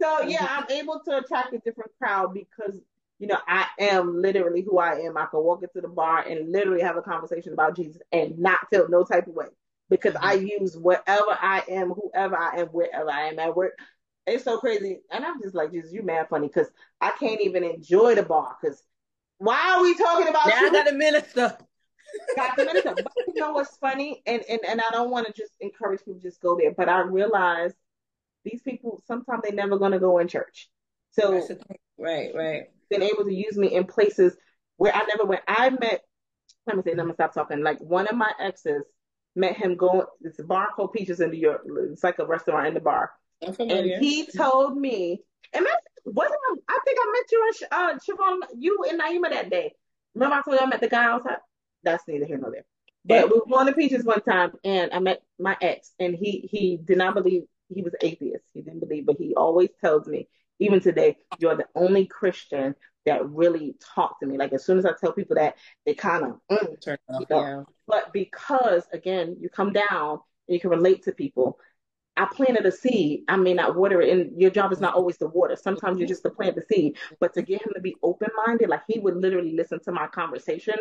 [0.00, 2.80] So yeah, I'm able to attract a different crowd because
[3.18, 5.16] you know I am literally who I am.
[5.16, 8.58] I can walk into the bar and literally have a conversation about Jesus and not
[8.70, 9.48] feel no type of way
[9.90, 10.26] because mm-hmm.
[10.26, 13.78] I use whatever I am, whoever I am, wherever I am at work.
[14.30, 16.68] It's so crazy, and I'm just like, Jesus, you mad funny because
[17.00, 18.82] I can't even enjoy the bar because
[19.38, 20.46] why are we talking about?
[20.46, 20.68] Now you?
[20.68, 21.58] I got a minister.
[22.36, 22.94] got the minister.
[22.94, 26.14] But you know what's funny, and and and I don't want to just encourage people
[26.14, 27.72] to just go there, but I realize
[28.44, 30.70] these people sometimes they're never going to go in church.
[31.10, 31.32] So
[31.98, 34.36] right, right, been able to use me in places
[34.76, 35.42] where I never went.
[35.48, 36.02] I met.
[36.66, 37.62] Let me say, let me stop talking.
[37.62, 38.84] Like one of my exes
[39.34, 40.06] met him going.
[40.20, 41.62] It's a bar called Peaches in New York.
[41.90, 43.10] It's like a restaurant in the bar.
[43.42, 45.20] And he told me,
[45.52, 45.66] and
[46.04, 49.72] wasn't I, I think I met you and uh, Siobhan, you and Naima that day.
[50.14, 51.38] Remember I told you I met the guy outside?
[51.82, 52.64] That's neither here nor there.
[53.04, 56.48] But we were going to Peaches one time, and I met my ex, and he
[56.50, 58.44] he did not believe he was atheist.
[58.52, 62.74] He didn't believe, but he always tells me, even today, you're the only Christian
[63.06, 64.36] that really talk to me.
[64.36, 65.56] Like as soon as I tell people that,
[65.86, 67.20] they kind of mm, turn off.
[67.20, 67.42] You know?
[67.42, 67.62] yeah.
[67.86, 71.58] But because again, you come down and you can relate to people.
[72.16, 73.22] I planted a seed.
[73.28, 75.56] I may not water it, and your job is not always to water.
[75.56, 76.96] Sometimes you're just to plant the seed.
[77.18, 80.06] But to get him to be open minded, like he would literally listen to my
[80.06, 80.74] conversation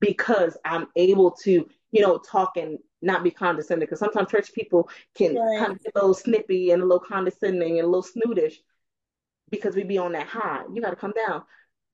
[0.00, 3.86] because I'm able to, you know, talk and not be condescending.
[3.86, 5.58] Because sometimes church people can right.
[5.60, 8.56] kind of get a little snippy and a little condescending and a little snootish
[9.50, 10.62] because we be on that high.
[10.72, 11.42] You got to come down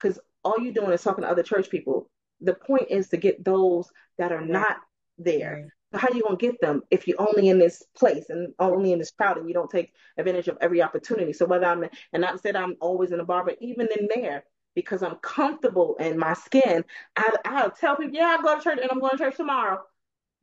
[0.01, 2.11] because all you're doing is talking to other church people.
[2.41, 4.79] The point is to get those that are not
[5.19, 5.69] there.
[5.93, 8.99] How are you gonna get them if you're only in this place and only in
[8.99, 11.33] this crowd and you don't take advantage of every opportunity?
[11.33, 14.45] So whether I'm and not said I'm always in a bar, but even in there,
[14.75, 16.85] because I'm comfortable in my skin,
[17.17, 19.81] I I'll tell people, yeah, I'm going to church and I'm going to church tomorrow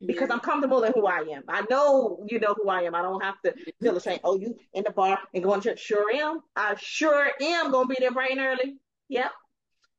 [0.04, 1.44] because I'm comfortable in who I am.
[1.48, 2.94] I know you know who I am.
[2.94, 4.20] I don't have to feel ashamed.
[4.24, 5.80] Oh, you in the bar and going to church?
[5.80, 6.40] Sure am.
[6.54, 8.76] I sure am gonna be there bright and early.
[9.08, 9.30] Yep.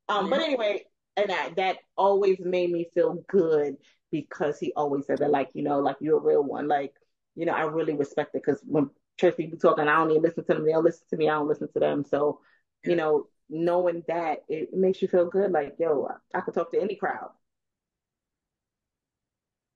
[0.10, 0.30] Um, yeah.
[0.30, 0.84] but anyway,
[1.16, 3.78] and that that always made me feel good
[4.12, 6.68] because he always said that, like you know, like you're a real one.
[6.68, 6.94] Like
[7.36, 8.90] you know, I really respect it because when
[9.20, 10.66] church people talking, I don't even listen to them.
[10.66, 11.30] They don't listen to me.
[11.30, 12.06] I don't listen to them.
[12.06, 12.42] So
[12.84, 15.52] you know, knowing that it makes you feel good.
[15.52, 17.32] Like yo, I, I could talk to any crowd.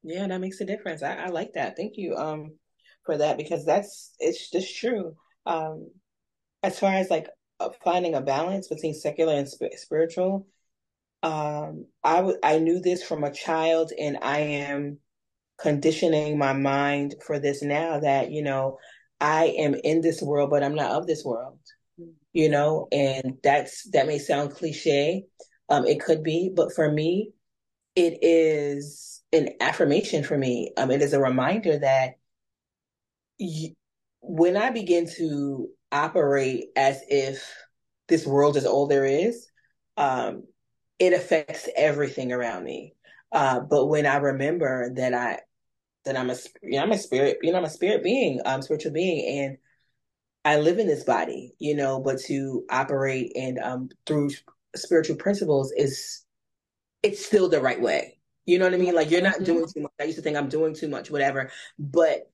[0.03, 1.03] Yeah, that makes a difference.
[1.03, 1.77] I, I like that.
[1.77, 2.53] Thank you um
[3.05, 5.15] for that because that's it's just true.
[5.45, 5.91] Um
[6.63, 7.27] as far as like
[7.59, 10.47] uh, finding a balance between secular and sp- spiritual,
[11.23, 14.99] um I w- I knew this from a child and I am
[15.59, 18.77] conditioning my mind for this now that, you know,
[19.19, 21.59] I am in this world but I'm not of this world.
[22.33, 25.25] You know, and that's that may sound cliche.
[25.69, 27.33] Um it could be, but for me
[27.95, 30.71] it is an affirmation for me.
[30.77, 32.15] Um, it is a reminder that
[34.21, 37.43] when I begin to operate as if
[38.07, 39.47] this world is all there is,
[39.97, 40.43] um,
[41.01, 42.93] it affects everything around me.
[43.31, 45.39] Uh, but when I remember that I
[46.05, 48.61] that I'm a you know, I'm a spirit, you know, I'm a spirit being, um,
[48.61, 49.57] spiritual being, and
[50.45, 54.29] I live in this body, you know, but to operate and um through
[54.75, 56.23] spiritual principles is
[57.01, 58.19] it's still the right way.
[58.45, 58.93] You know what I mean?
[58.93, 59.43] Like you're not mm-hmm.
[59.45, 59.91] doing too much.
[59.99, 61.51] I used to think I'm doing too much, whatever.
[61.79, 62.30] But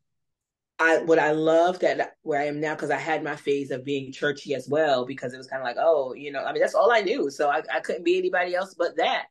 [0.79, 3.83] I what I love that where I am now because I had my phase of
[3.83, 6.61] being churchy as well because it was kind of like oh you know I mean
[6.61, 9.25] that's all I knew so I, I couldn't be anybody else but that.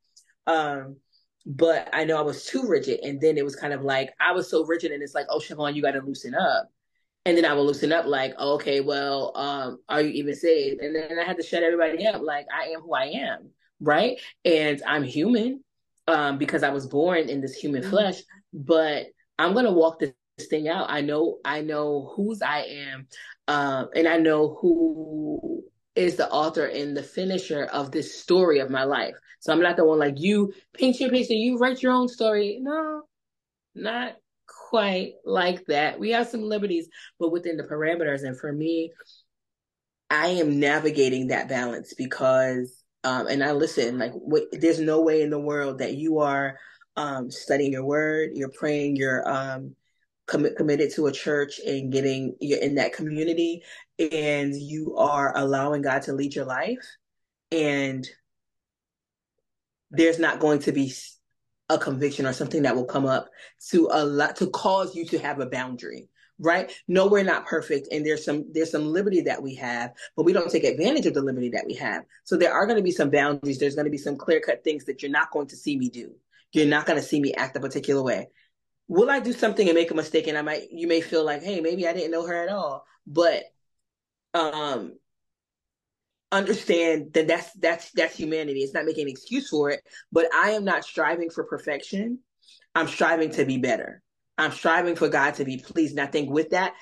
[0.46, 0.96] Um,
[1.44, 4.32] but I know I was too rigid, and then it was kind of like I
[4.32, 6.70] was so rigid, and it's like oh Siobhan, you got to loosen up.
[7.24, 10.80] And then I will loosen up, like, okay, well, um, are you even saved?
[10.80, 13.50] And then I had to shut everybody up, like, I am who I am,
[13.80, 14.20] right?
[14.44, 15.64] And I'm human,
[16.06, 17.90] um, because I was born in this human mm-hmm.
[17.90, 19.06] flesh, but
[19.40, 20.12] I'm gonna walk this
[20.44, 20.90] thing out.
[20.90, 23.08] I know I know whose I am,
[23.48, 25.64] um, and I know who
[25.94, 29.14] is the author and the finisher of this story of my life.
[29.40, 32.58] So I'm not the one like you paint your picture, you write your own story.
[32.60, 33.02] No,
[33.74, 35.98] not quite like that.
[35.98, 36.88] We have some liberties,
[37.18, 38.22] but within the parameters.
[38.22, 38.92] And for me,
[40.10, 45.22] I am navigating that balance because um, and I listen, like, wait, there's no way
[45.22, 46.58] in the world that you are
[46.96, 49.76] um, studying your word, you're praying, you're um,
[50.26, 53.62] commit, committed to a church and getting you're in that community
[53.98, 56.84] and you are allowing God to lead your life
[57.52, 58.06] and
[59.90, 60.92] there's not going to be
[61.68, 63.28] a conviction or something that will come up
[63.70, 66.08] to a lot to cause you to have a boundary
[66.38, 66.70] right?
[66.86, 70.32] No we're not perfect and there's some there's some liberty that we have but we
[70.32, 72.04] don't take advantage of the liberty that we have.
[72.24, 73.58] So there are going to be some boundaries.
[73.58, 75.88] There's going to be some clear cut things that you're not going to see me
[75.88, 76.14] do.
[76.52, 78.28] You're not going to see me act a particular way
[78.88, 80.26] will i do something and make a mistake?
[80.26, 82.84] And i might you may feel like hey maybe i didn't know her at all.
[83.06, 83.44] But
[84.34, 84.94] um
[86.32, 88.60] understand that that's that's that's humanity.
[88.60, 89.80] It's not making an excuse for it.
[90.12, 92.20] But i am not striving for perfection.
[92.74, 94.02] I'm striving to be better.
[94.38, 95.96] I'm striving for god to be pleased.
[95.96, 96.74] And i think with that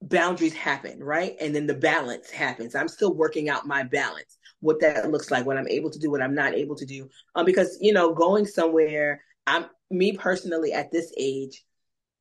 [0.00, 1.36] boundaries happen right?
[1.40, 2.74] And then the balance happens.
[2.74, 6.10] I'm still working out my balance what that looks like what i'm able to do
[6.10, 7.08] what i'm not able to do.
[7.34, 11.64] Um because you know going somewhere i'm me personally at this age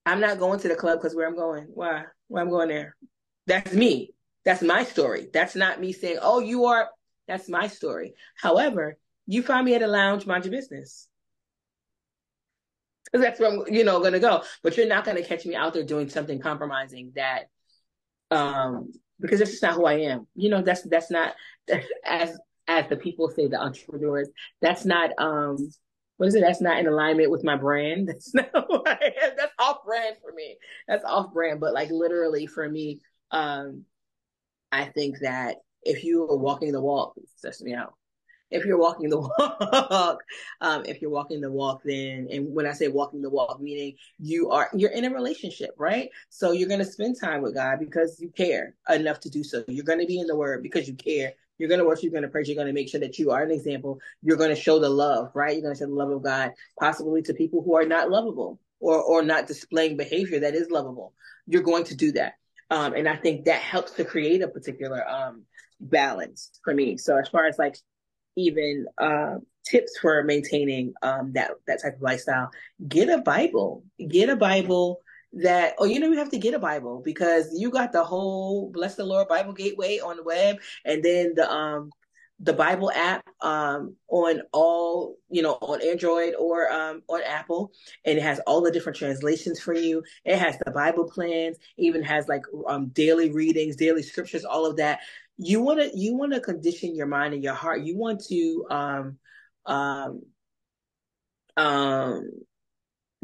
[0.06, 2.96] i'm not going to the club because where i'm going why why i'm going there
[3.46, 4.14] that's me
[4.48, 5.28] that's my story.
[5.34, 6.88] That's not me saying, oh, you are,
[7.28, 8.14] that's my story.
[8.42, 11.10] However, you find me at a lounge, mind your business.
[13.04, 14.44] Because that's where I'm, you know, going to go.
[14.64, 17.50] But you're not going to catch me out there doing something compromising that,
[18.32, 20.28] um, because that's just not who I am.
[20.34, 21.36] You know, that's, that's not,
[22.06, 22.38] as,
[22.70, 24.30] as the people say, the entrepreneurs,
[24.62, 25.58] that's not, um,
[26.18, 26.42] what is it?
[26.42, 28.08] That's not in alignment with my brand.
[28.10, 28.52] That's not.
[28.54, 30.58] That's off brand for me.
[30.88, 31.60] That's off brand.
[31.60, 33.86] But like literally for me, um,
[34.72, 37.94] I think that if you are walking the walk, stress me out.
[38.50, 40.20] If you're walking the walk,
[40.62, 43.96] um, if you're walking the walk, then, and when I say walking the walk, meaning
[44.20, 46.10] you are, you're in a relationship, right?
[46.30, 49.66] So you're going to spend time with God because you care enough to do so.
[49.68, 51.34] You're going to be in the word because you care.
[51.58, 53.32] You're going to worship, you're going to pray, you're going to make sure that you
[53.32, 54.00] are an example.
[54.22, 55.54] You're going to show the love, right?
[55.54, 58.60] You're going to show the love of God, possibly to people who are not lovable
[58.80, 61.14] or, or not displaying behavior that is lovable.
[61.48, 62.34] You're going to do that.
[62.70, 65.44] Um, and I think that helps to create a particular um,
[65.80, 66.98] balance for me.
[66.98, 67.78] So as far as like
[68.36, 69.36] even uh,
[69.66, 72.52] tips for maintaining um, that that type of lifestyle,
[72.88, 73.84] get a Bible.
[74.06, 75.02] Get a Bible
[75.34, 78.72] that oh you know you have to get a bible because you got the whole
[78.72, 81.90] bless the lord bible gateway on the web and then the um
[82.40, 87.72] the Bible app um, on all, you know, on Android or um, on Apple,
[88.06, 90.04] and it has all the different translations for you.
[90.24, 94.78] It has the Bible plans, even has like um, daily readings, daily scriptures, all of
[94.78, 95.00] that.
[95.38, 97.82] You want to you want to condition your mind and your heart.
[97.82, 99.18] You want to um,
[99.66, 100.22] um,
[101.58, 102.30] um,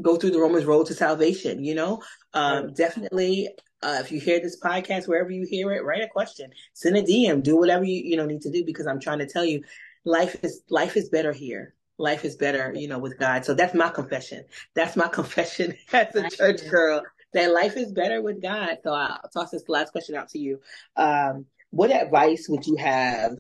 [0.01, 1.63] go through the Romans road to salvation.
[1.63, 2.01] You know,
[2.33, 3.49] um, definitely
[3.81, 7.03] uh, if you hear this podcast, wherever you hear it, write a question, send a
[7.03, 9.63] DM, do whatever you you know need to do because I'm trying to tell you,
[10.05, 11.73] life is life is better here.
[11.99, 13.45] Life is better, you know, with God.
[13.45, 14.45] So that's my confession.
[14.73, 17.03] That's my confession as a church girl
[17.33, 18.77] that life is better with God.
[18.83, 20.59] So I'll toss this last question out to you.
[20.95, 23.37] Um, what advice would you have?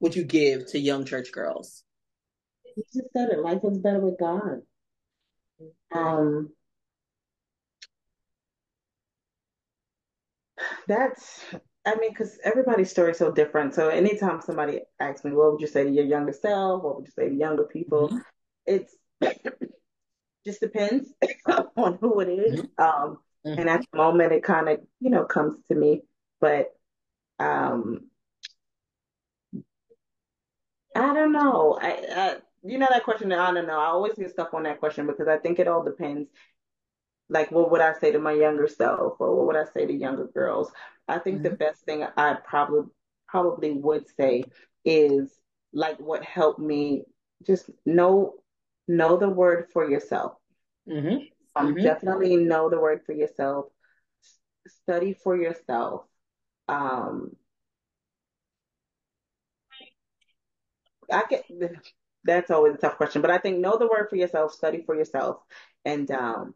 [0.00, 1.82] Would you give to young church girls?
[2.76, 3.38] You just said it.
[3.38, 4.62] Life is better with God.
[5.92, 6.50] Um,
[10.88, 11.40] That's,
[11.84, 13.74] I mean, because everybody's story is so different.
[13.74, 16.82] So anytime somebody asks me, what would you say to your younger self?
[16.82, 18.08] What would you say to younger people?
[18.08, 18.18] Mm-hmm.
[18.66, 18.96] It's
[20.44, 21.12] just depends
[21.76, 22.60] on who it is.
[22.60, 22.82] Mm-hmm.
[22.82, 23.60] Um, mm-hmm.
[23.60, 26.02] And at the moment, it kind of, you know, comes to me.
[26.40, 26.68] But
[27.38, 28.10] um,
[30.94, 31.78] I don't know.
[31.80, 32.36] I, I,
[32.66, 33.32] you know that question.
[33.32, 33.78] I don't know.
[33.78, 36.28] I always get stuck on that question because I think it all depends
[37.28, 39.92] like what would I say to my younger self or what would I say to
[39.92, 40.70] younger girls?
[41.08, 41.44] I think mm-hmm.
[41.44, 42.90] the best thing I probably
[43.28, 44.44] probably would say
[44.84, 45.32] is
[45.72, 47.02] like what helped me
[47.44, 48.34] just know
[48.88, 50.34] know the word for yourself.
[50.88, 51.16] Mm-hmm.
[51.56, 51.82] Um, mm-hmm.
[51.82, 53.66] Definitely know the word for yourself.
[54.68, 56.02] Study for yourself.
[56.68, 57.32] Um,
[61.12, 61.44] I get
[62.26, 64.94] that's always a tough question, but I think know the word for yourself, study for
[64.94, 65.38] yourself,
[65.84, 66.54] and um,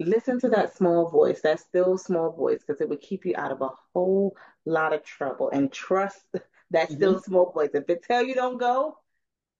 [0.00, 3.52] listen to that small voice, that still small voice, because it would keep you out
[3.52, 5.50] of a whole lot of trouble.
[5.50, 6.20] And trust
[6.70, 6.94] that mm-hmm.
[6.94, 7.70] still small voice.
[7.74, 8.96] If it tell you don't go,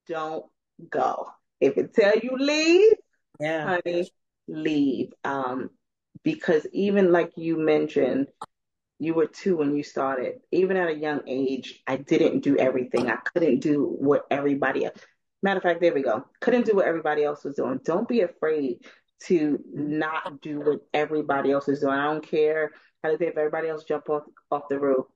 [0.09, 0.47] don't
[0.90, 1.28] go.
[1.60, 2.93] If it tell you leave,
[3.40, 4.10] yeah, honey,
[4.48, 5.12] leave.
[5.24, 5.70] Um,
[6.22, 8.28] because even like you mentioned,
[8.98, 10.40] you were two when you started.
[10.51, 13.10] Even at a young age, I didn't do everything.
[13.10, 14.98] I couldn't do what everybody else.
[15.43, 16.24] Matter of fact, there we go.
[16.40, 17.81] Couldn't do what everybody else was doing.
[17.85, 18.78] Don't be afraid
[19.24, 21.94] to not do what everybody else is doing.
[21.94, 25.06] I don't care how they if everybody else jump off off the roof.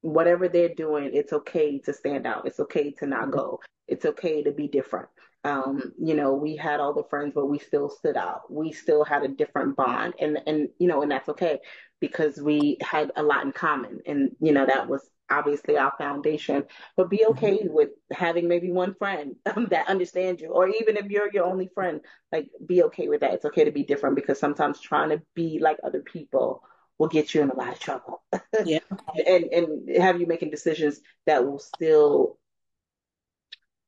[0.00, 2.46] Whatever they're doing, it's okay to stand out.
[2.46, 3.60] It's okay to not go.
[3.86, 5.08] It's okay to be different.
[5.44, 8.42] Um, you know, we had all the friends, but we still stood out.
[8.52, 11.60] We still had a different bond, and and you know, and that's okay
[12.00, 16.64] because we had a lot in common, and you know, that was obviously our foundation.
[16.96, 17.54] But be Mm-hmm.
[17.54, 19.36] okay with having maybe one friend
[19.70, 22.00] that understands you, or even if you're your only friend,
[22.30, 23.34] like be okay with that.
[23.34, 26.62] It's okay to be different because sometimes trying to be like other people
[26.98, 28.22] will get you in a lot of trouble,
[28.62, 28.78] Yeah.
[29.26, 32.38] and and have you making decisions that will still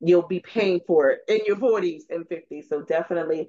[0.00, 2.68] you'll be paying for it in your 40s and 50s.
[2.68, 3.48] So definitely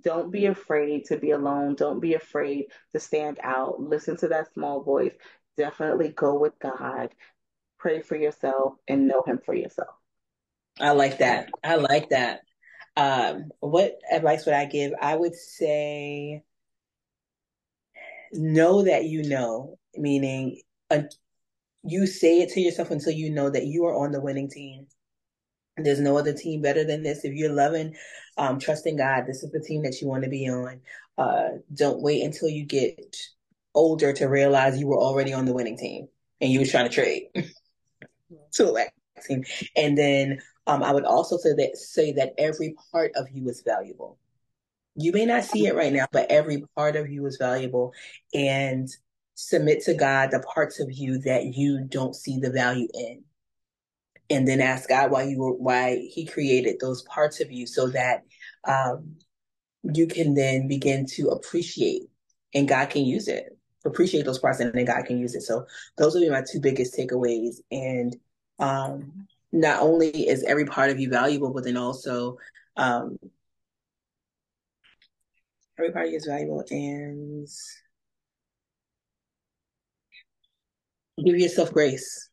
[0.00, 1.74] don't be afraid to be alone.
[1.74, 3.80] Don't be afraid to stand out.
[3.80, 5.14] Listen to that small voice.
[5.56, 7.14] Definitely go with God.
[7.78, 9.94] Pray for yourself and know Him for yourself.
[10.80, 11.48] I like that.
[11.64, 12.40] I like that.
[12.96, 14.92] Um, what advice would I give?
[15.00, 16.42] I would say
[18.32, 20.60] know that you know, meaning
[20.90, 21.02] uh,
[21.84, 24.86] you say it to yourself until you know that you are on the winning team.
[25.76, 27.24] There's no other team better than this.
[27.24, 27.94] If you're loving,
[28.38, 30.80] um, trusting God, this is the team that you want to be on.
[31.18, 33.16] Uh, don't wait until you get
[33.74, 36.08] older to realize you were already on the winning team
[36.40, 37.24] and you was trying to trade
[38.52, 38.86] to a
[39.22, 39.44] team.
[39.76, 43.62] And then um, I would also say that say that every part of you is
[43.64, 44.18] valuable.
[44.96, 47.92] You may not see it right now, but every part of you is valuable,
[48.32, 48.88] and
[49.34, 53.22] submit to God the parts of you that you don't see the value in
[54.30, 57.88] and then ask God why you were why He created those parts of you so
[57.88, 58.24] that
[58.66, 59.16] um,
[59.94, 62.02] you can then begin to appreciate
[62.54, 63.56] and God can use it.
[63.84, 65.42] Appreciate those parts and then God can use it.
[65.42, 65.66] So
[65.96, 67.56] those would be my two biggest takeaways.
[67.70, 68.16] And
[68.58, 72.38] um, not only is every part of you valuable, but then also
[72.76, 73.18] um,
[75.78, 77.46] every part of you is valuable and
[81.24, 82.25] give yourself grace.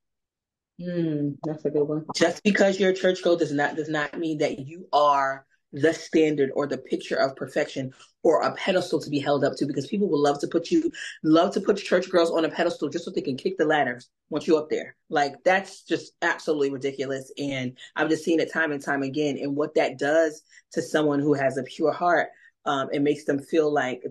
[0.84, 2.06] Mm, that's a good one.
[2.16, 5.94] Just because you're a church girl does not does not mean that you are the
[5.94, 7.92] standard or the picture of perfection
[8.22, 10.92] or a pedestal to be held up to because people will love to put you
[11.24, 14.10] love to put church girls on a pedestal just so they can kick the ladders
[14.30, 14.96] once you up there.
[15.10, 17.32] Like that's just absolutely ridiculous.
[17.38, 19.38] And I've just seen it time and time again.
[19.38, 20.44] And what that does
[20.74, 22.30] to someone who has a pure heart,
[22.66, 24.04] um, it makes them feel like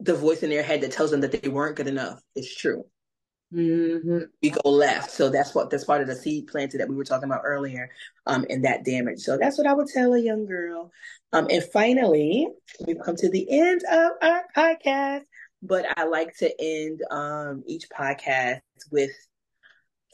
[0.00, 2.84] the voice in their head that tells them that they weren't good enough is true.
[3.54, 4.18] Mm-hmm.
[4.42, 5.10] We go left.
[5.10, 7.90] So that's what that's part of the seed planted that we were talking about earlier,
[8.26, 9.20] um, and that damage.
[9.20, 10.90] So that's what I would tell a young girl.
[11.32, 12.48] Um, and finally,
[12.86, 15.22] we've come to the end of our podcast.
[15.62, 18.60] But I like to end um each podcast
[18.90, 19.10] with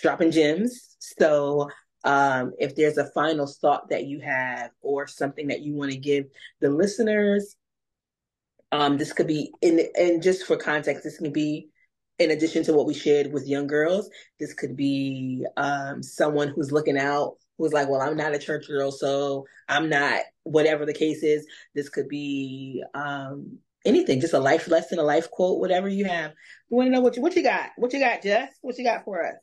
[0.00, 0.96] dropping gems.
[0.98, 1.70] So
[2.04, 5.96] um, if there's a final thought that you have or something that you want to
[5.96, 6.26] give
[6.60, 7.56] the listeners,
[8.72, 11.68] um, this could be in and just for context, this can be
[12.22, 14.08] in addition to what we shared with young girls.
[14.38, 18.66] This could be um, someone who's looking out, who's like, "Well, I'm not a church
[18.68, 24.40] girl, so I'm not." Whatever the case is, this could be um, anything, just a
[24.40, 26.32] life lesson, a life quote, whatever you have.
[26.70, 27.70] We want to know what you what you got.
[27.76, 28.52] What you got, Jess?
[28.60, 29.34] What you got for us?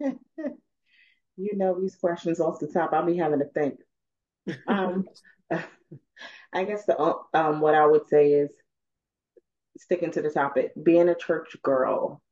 [1.36, 2.92] you know these questions off the top.
[2.92, 3.80] I'll be having to think.
[4.66, 5.04] Um,
[6.52, 6.98] I guess the
[7.34, 8.50] um what I would say is
[9.80, 12.22] sticking to the topic, being a church girl.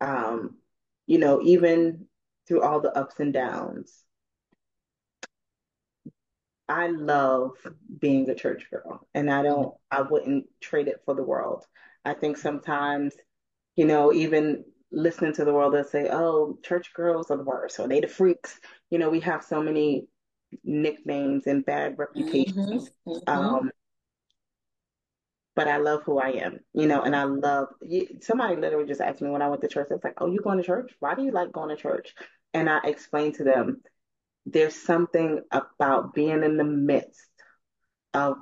[0.00, 0.56] Um,
[1.06, 2.06] you know, even
[2.46, 4.02] through all the ups and downs,
[6.68, 7.52] I love
[8.00, 11.64] being a church girl, and I don't, I wouldn't trade it for the world.
[12.04, 13.14] I think sometimes,
[13.76, 17.78] you know, even listening to the world, that say, "Oh, church girls are the worst,"
[17.78, 18.58] or "They the freaks."
[18.90, 20.08] You know, we have so many
[20.64, 22.90] nicknames and bad reputations.
[23.06, 23.10] Mm-hmm.
[23.10, 23.54] Mm-hmm.
[23.54, 23.70] Um,
[25.54, 27.68] but I love who I am, you know, and I love
[28.20, 30.58] somebody literally just asked me when I went to church, it's like, Oh, you going
[30.58, 30.92] to church?
[31.00, 32.14] Why do you like going to church?
[32.54, 33.82] And I explained to them,
[34.46, 37.20] there's something about being in the midst
[38.14, 38.36] of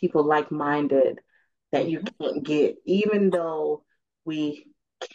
[0.00, 1.20] people like minded
[1.72, 2.24] that you mm-hmm.
[2.24, 3.84] can't get, even though
[4.24, 4.66] we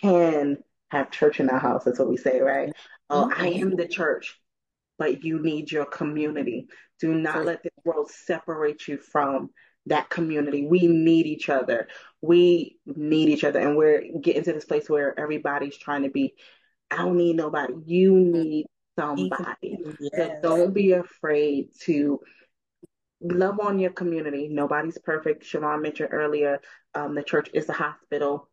[0.01, 0.57] can
[0.91, 1.83] have church in our house.
[1.83, 2.71] That's what we say, right?
[3.09, 3.61] Oh, I mm-hmm.
[3.61, 4.39] am the church,
[4.97, 6.67] but you need your community.
[6.99, 9.49] Do not let this world separate you from
[9.87, 10.65] that community.
[10.65, 11.87] We need each other.
[12.21, 13.59] We need each other.
[13.59, 16.35] And we're getting to this place where everybody's trying to be,
[16.89, 17.73] I don't need nobody.
[17.85, 18.65] You need
[18.97, 19.77] somebody.
[19.99, 20.11] Yes.
[20.13, 22.19] So don't be afraid to
[23.21, 24.47] love on your community.
[24.49, 25.43] Nobody's perfect.
[25.43, 26.59] Siobhan mentioned earlier,
[26.93, 28.49] um, the church is a hospital.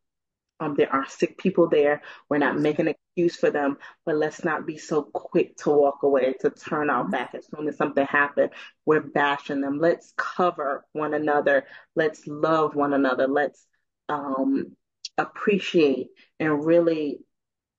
[0.60, 2.02] Um, there are sick people there.
[2.28, 6.02] We're not making an excuse for them, but let's not be so quick to walk
[6.02, 8.50] away, to turn our back as soon as something happens.
[8.84, 9.78] We're bashing them.
[9.78, 11.64] Let's cover one another.
[11.96, 13.26] Let's love one another.
[13.26, 13.66] Let's
[14.08, 14.76] um,
[15.16, 16.08] appreciate
[16.38, 17.20] and really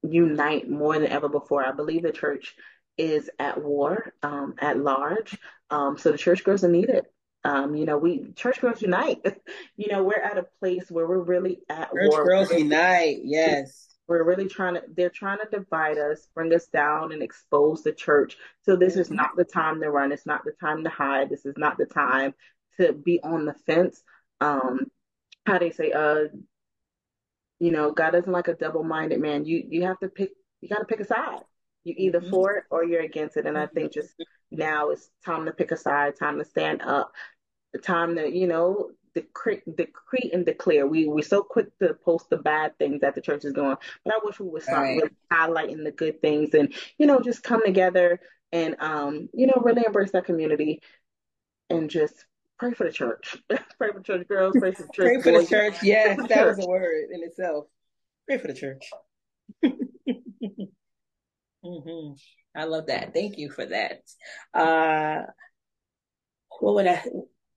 [0.03, 1.65] unite more than ever before.
[1.65, 2.55] I believe the church
[2.97, 5.37] is at war um, at large.
[5.69, 7.05] Um, so the church girls are needed.
[7.43, 9.19] Um, you know, we church girls unite.
[9.77, 12.25] you know, we're at a place where we're really at church war.
[12.25, 13.19] girls unite.
[13.23, 13.87] Yes.
[14.07, 17.93] We're really trying to, they're trying to divide us, bring us down, and expose the
[17.93, 18.37] church.
[18.63, 20.11] So, this is not the time to run.
[20.11, 21.29] It's not the time to hide.
[21.29, 22.33] This is not the time
[22.79, 24.03] to be on the fence.
[24.41, 24.87] Um,
[25.45, 26.25] how they say, uh,
[27.59, 29.45] you know, God doesn't like a double minded man.
[29.45, 30.31] You, you have to pick,
[30.61, 31.41] you got to pick a side.
[31.83, 32.29] You either mm-hmm.
[32.29, 33.45] for it or you're against it.
[33.45, 34.13] And I think just
[34.51, 37.11] now it's time to pick a side, time to stand up,
[37.73, 40.87] the time to, you know, decree, decree and declare.
[40.87, 44.13] We we're so quick to post the bad things that the church is doing, but
[44.13, 44.97] I wish we would start right.
[44.97, 48.19] really highlighting the good things and you know just come together
[48.51, 50.81] and um you know really embrace that community
[51.69, 52.25] and just
[52.59, 53.37] pray for the church,
[53.77, 55.49] pray for church girls, pray for church pray for boys.
[55.49, 55.83] the church.
[55.83, 56.57] Yes, that church.
[56.57, 57.65] was a word in itself.
[58.27, 58.89] Pray for the church.
[61.63, 62.13] mm-hmm.
[62.55, 63.13] I love that.
[63.13, 64.01] Thank you for that.
[64.53, 65.23] Uh,
[66.59, 67.03] what would I?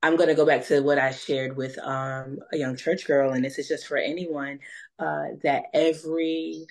[0.02, 3.32] I'm going to go back to what I shared with um, a young church girl,
[3.32, 4.58] and this is just for anyone
[4.98, 6.66] uh, that every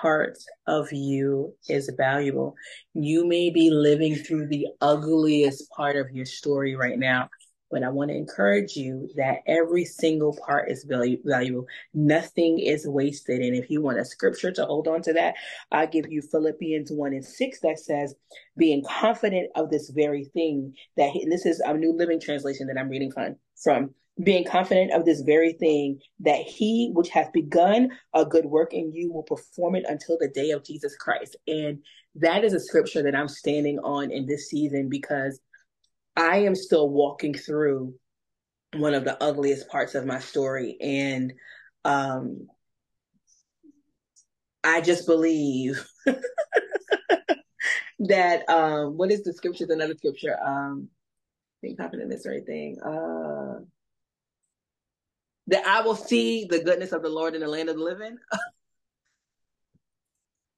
[0.00, 2.54] part of you is valuable.
[2.94, 7.28] You may be living through the ugliest part of your story right now,
[7.70, 11.66] but I want to encourage you that every single part is valuable.
[11.94, 13.40] Nothing is wasted.
[13.40, 15.34] And if you want a scripture to hold on to that,
[15.70, 18.14] I'll give you Philippians 1 and 6 that says,
[18.56, 22.88] being confident of this very thing that, this is a new living translation that I'm
[22.88, 28.24] reading from, from being confident of this very thing that he which hath begun a
[28.24, 31.36] good work in you will perform it until the day of Jesus Christ.
[31.46, 31.78] And
[32.16, 35.40] that is a scripture that I'm standing on in this season because
[36.16, 37.94] I am still walking through
[38.74, 40.76] one of the ugliest parts of my story.
[40.80, 41.32] And
[41.84, 42.48] um,
[44.62, 45.84] I just believe
[48.00, 49.66] that um, what is the scripture?
[49.68, 50.36] Another scripture.
[50.44, 50.88] Um,
[51.62, 52.80] being confident in this right thing.
[52.80, 53.60] Uh,
[55.48, 58.16] that I will see the goodness of the Lord in the land of the living.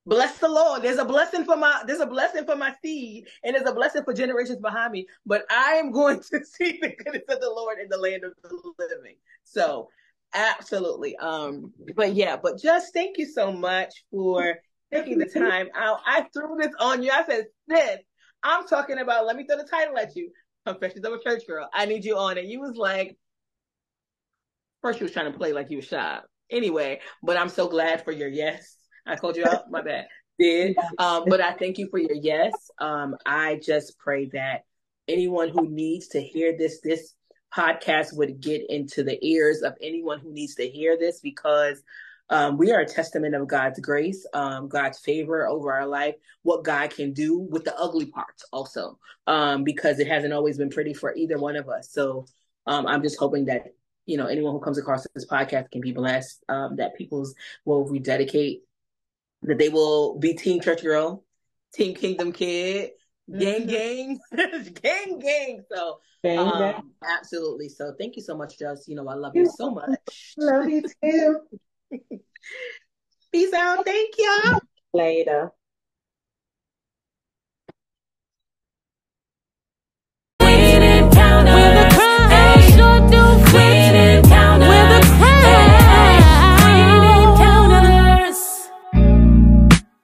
[0.05, 0.83] Bless the Lord.
[0.83, 4.03] There's a blessing for my there's a blessing for my seed, and there's a blessing
[4.03, 5.07] for generations behind me.
[5.25, 8.33] But I am going to see the goodness of the Lord in the land of
[8.43, 9.17] the living.
[9.45, 9.89] So
[10.35, 11.17] absolutely.
[11.17, 14.57] Um, but yeah, but just thank you so much for
[14.93, 16.01] taking the time out.
[16.05, 17.13] I threw this on you.
[17.13, 17.99] I said, sis,
[18.43, 20.31] I'm talking about let me throw the title at you.
[20.67, 21.69] Confessions of a Church Girl.
[21.73, 22.47] I need you on it.
[22.47, 23.17] You was like,
[24.81, 26.19] first you was trying to play like you was shy.
[26.51, 29.71] Anyway, but I'm so glad for your yes I called you out.
[29.71, 30.07] My bad.
[30.39, 30.77] Did.
[30.99, 32.53] Um, but I thank you for your yes.
[32.79, 34.65] Um, I just pray that
[35.09, 37.15] anyone who needs to hear this, this
[37.55, 41.83] podcast would get into the ears of anyone who needs to hear this because
[42.31, 46.65] um, we are a testament of God's grace, um, God's favor over our life, what
[46.65, 50.95] God can do with the ugly parts also, um, because it hasn't always been pretty
[50.95, 51.91] for either one of us.
[51.91, 52.27] So
[52.67, 53.75] um, I'm just hoping that
[54.07, 57.35] you know anyone who comes across this podcast can be blessed, um, that people's
[57.65, 58.63] will rededicate
[59.43, 61.25] that they will be Team Church Girl,
[61.75, 62.91] Team Kingdom Kid,
[63.31, 64.21] gang, gang,
[64.83, 65.65] gang, gang.
[65.71, 66.91] So, gang, um, gang.
[67.09, 67.69] absolutely.
[67.69, 68.89] So, thank you so much, Just.
[68.89, 70.35] You know, I love you so much.
[70.37, 71.41] Love you too.
[73.33, 73.85] Peace out.
[73.85, 74.59] Thank you.
[74.93, 75.53] Later.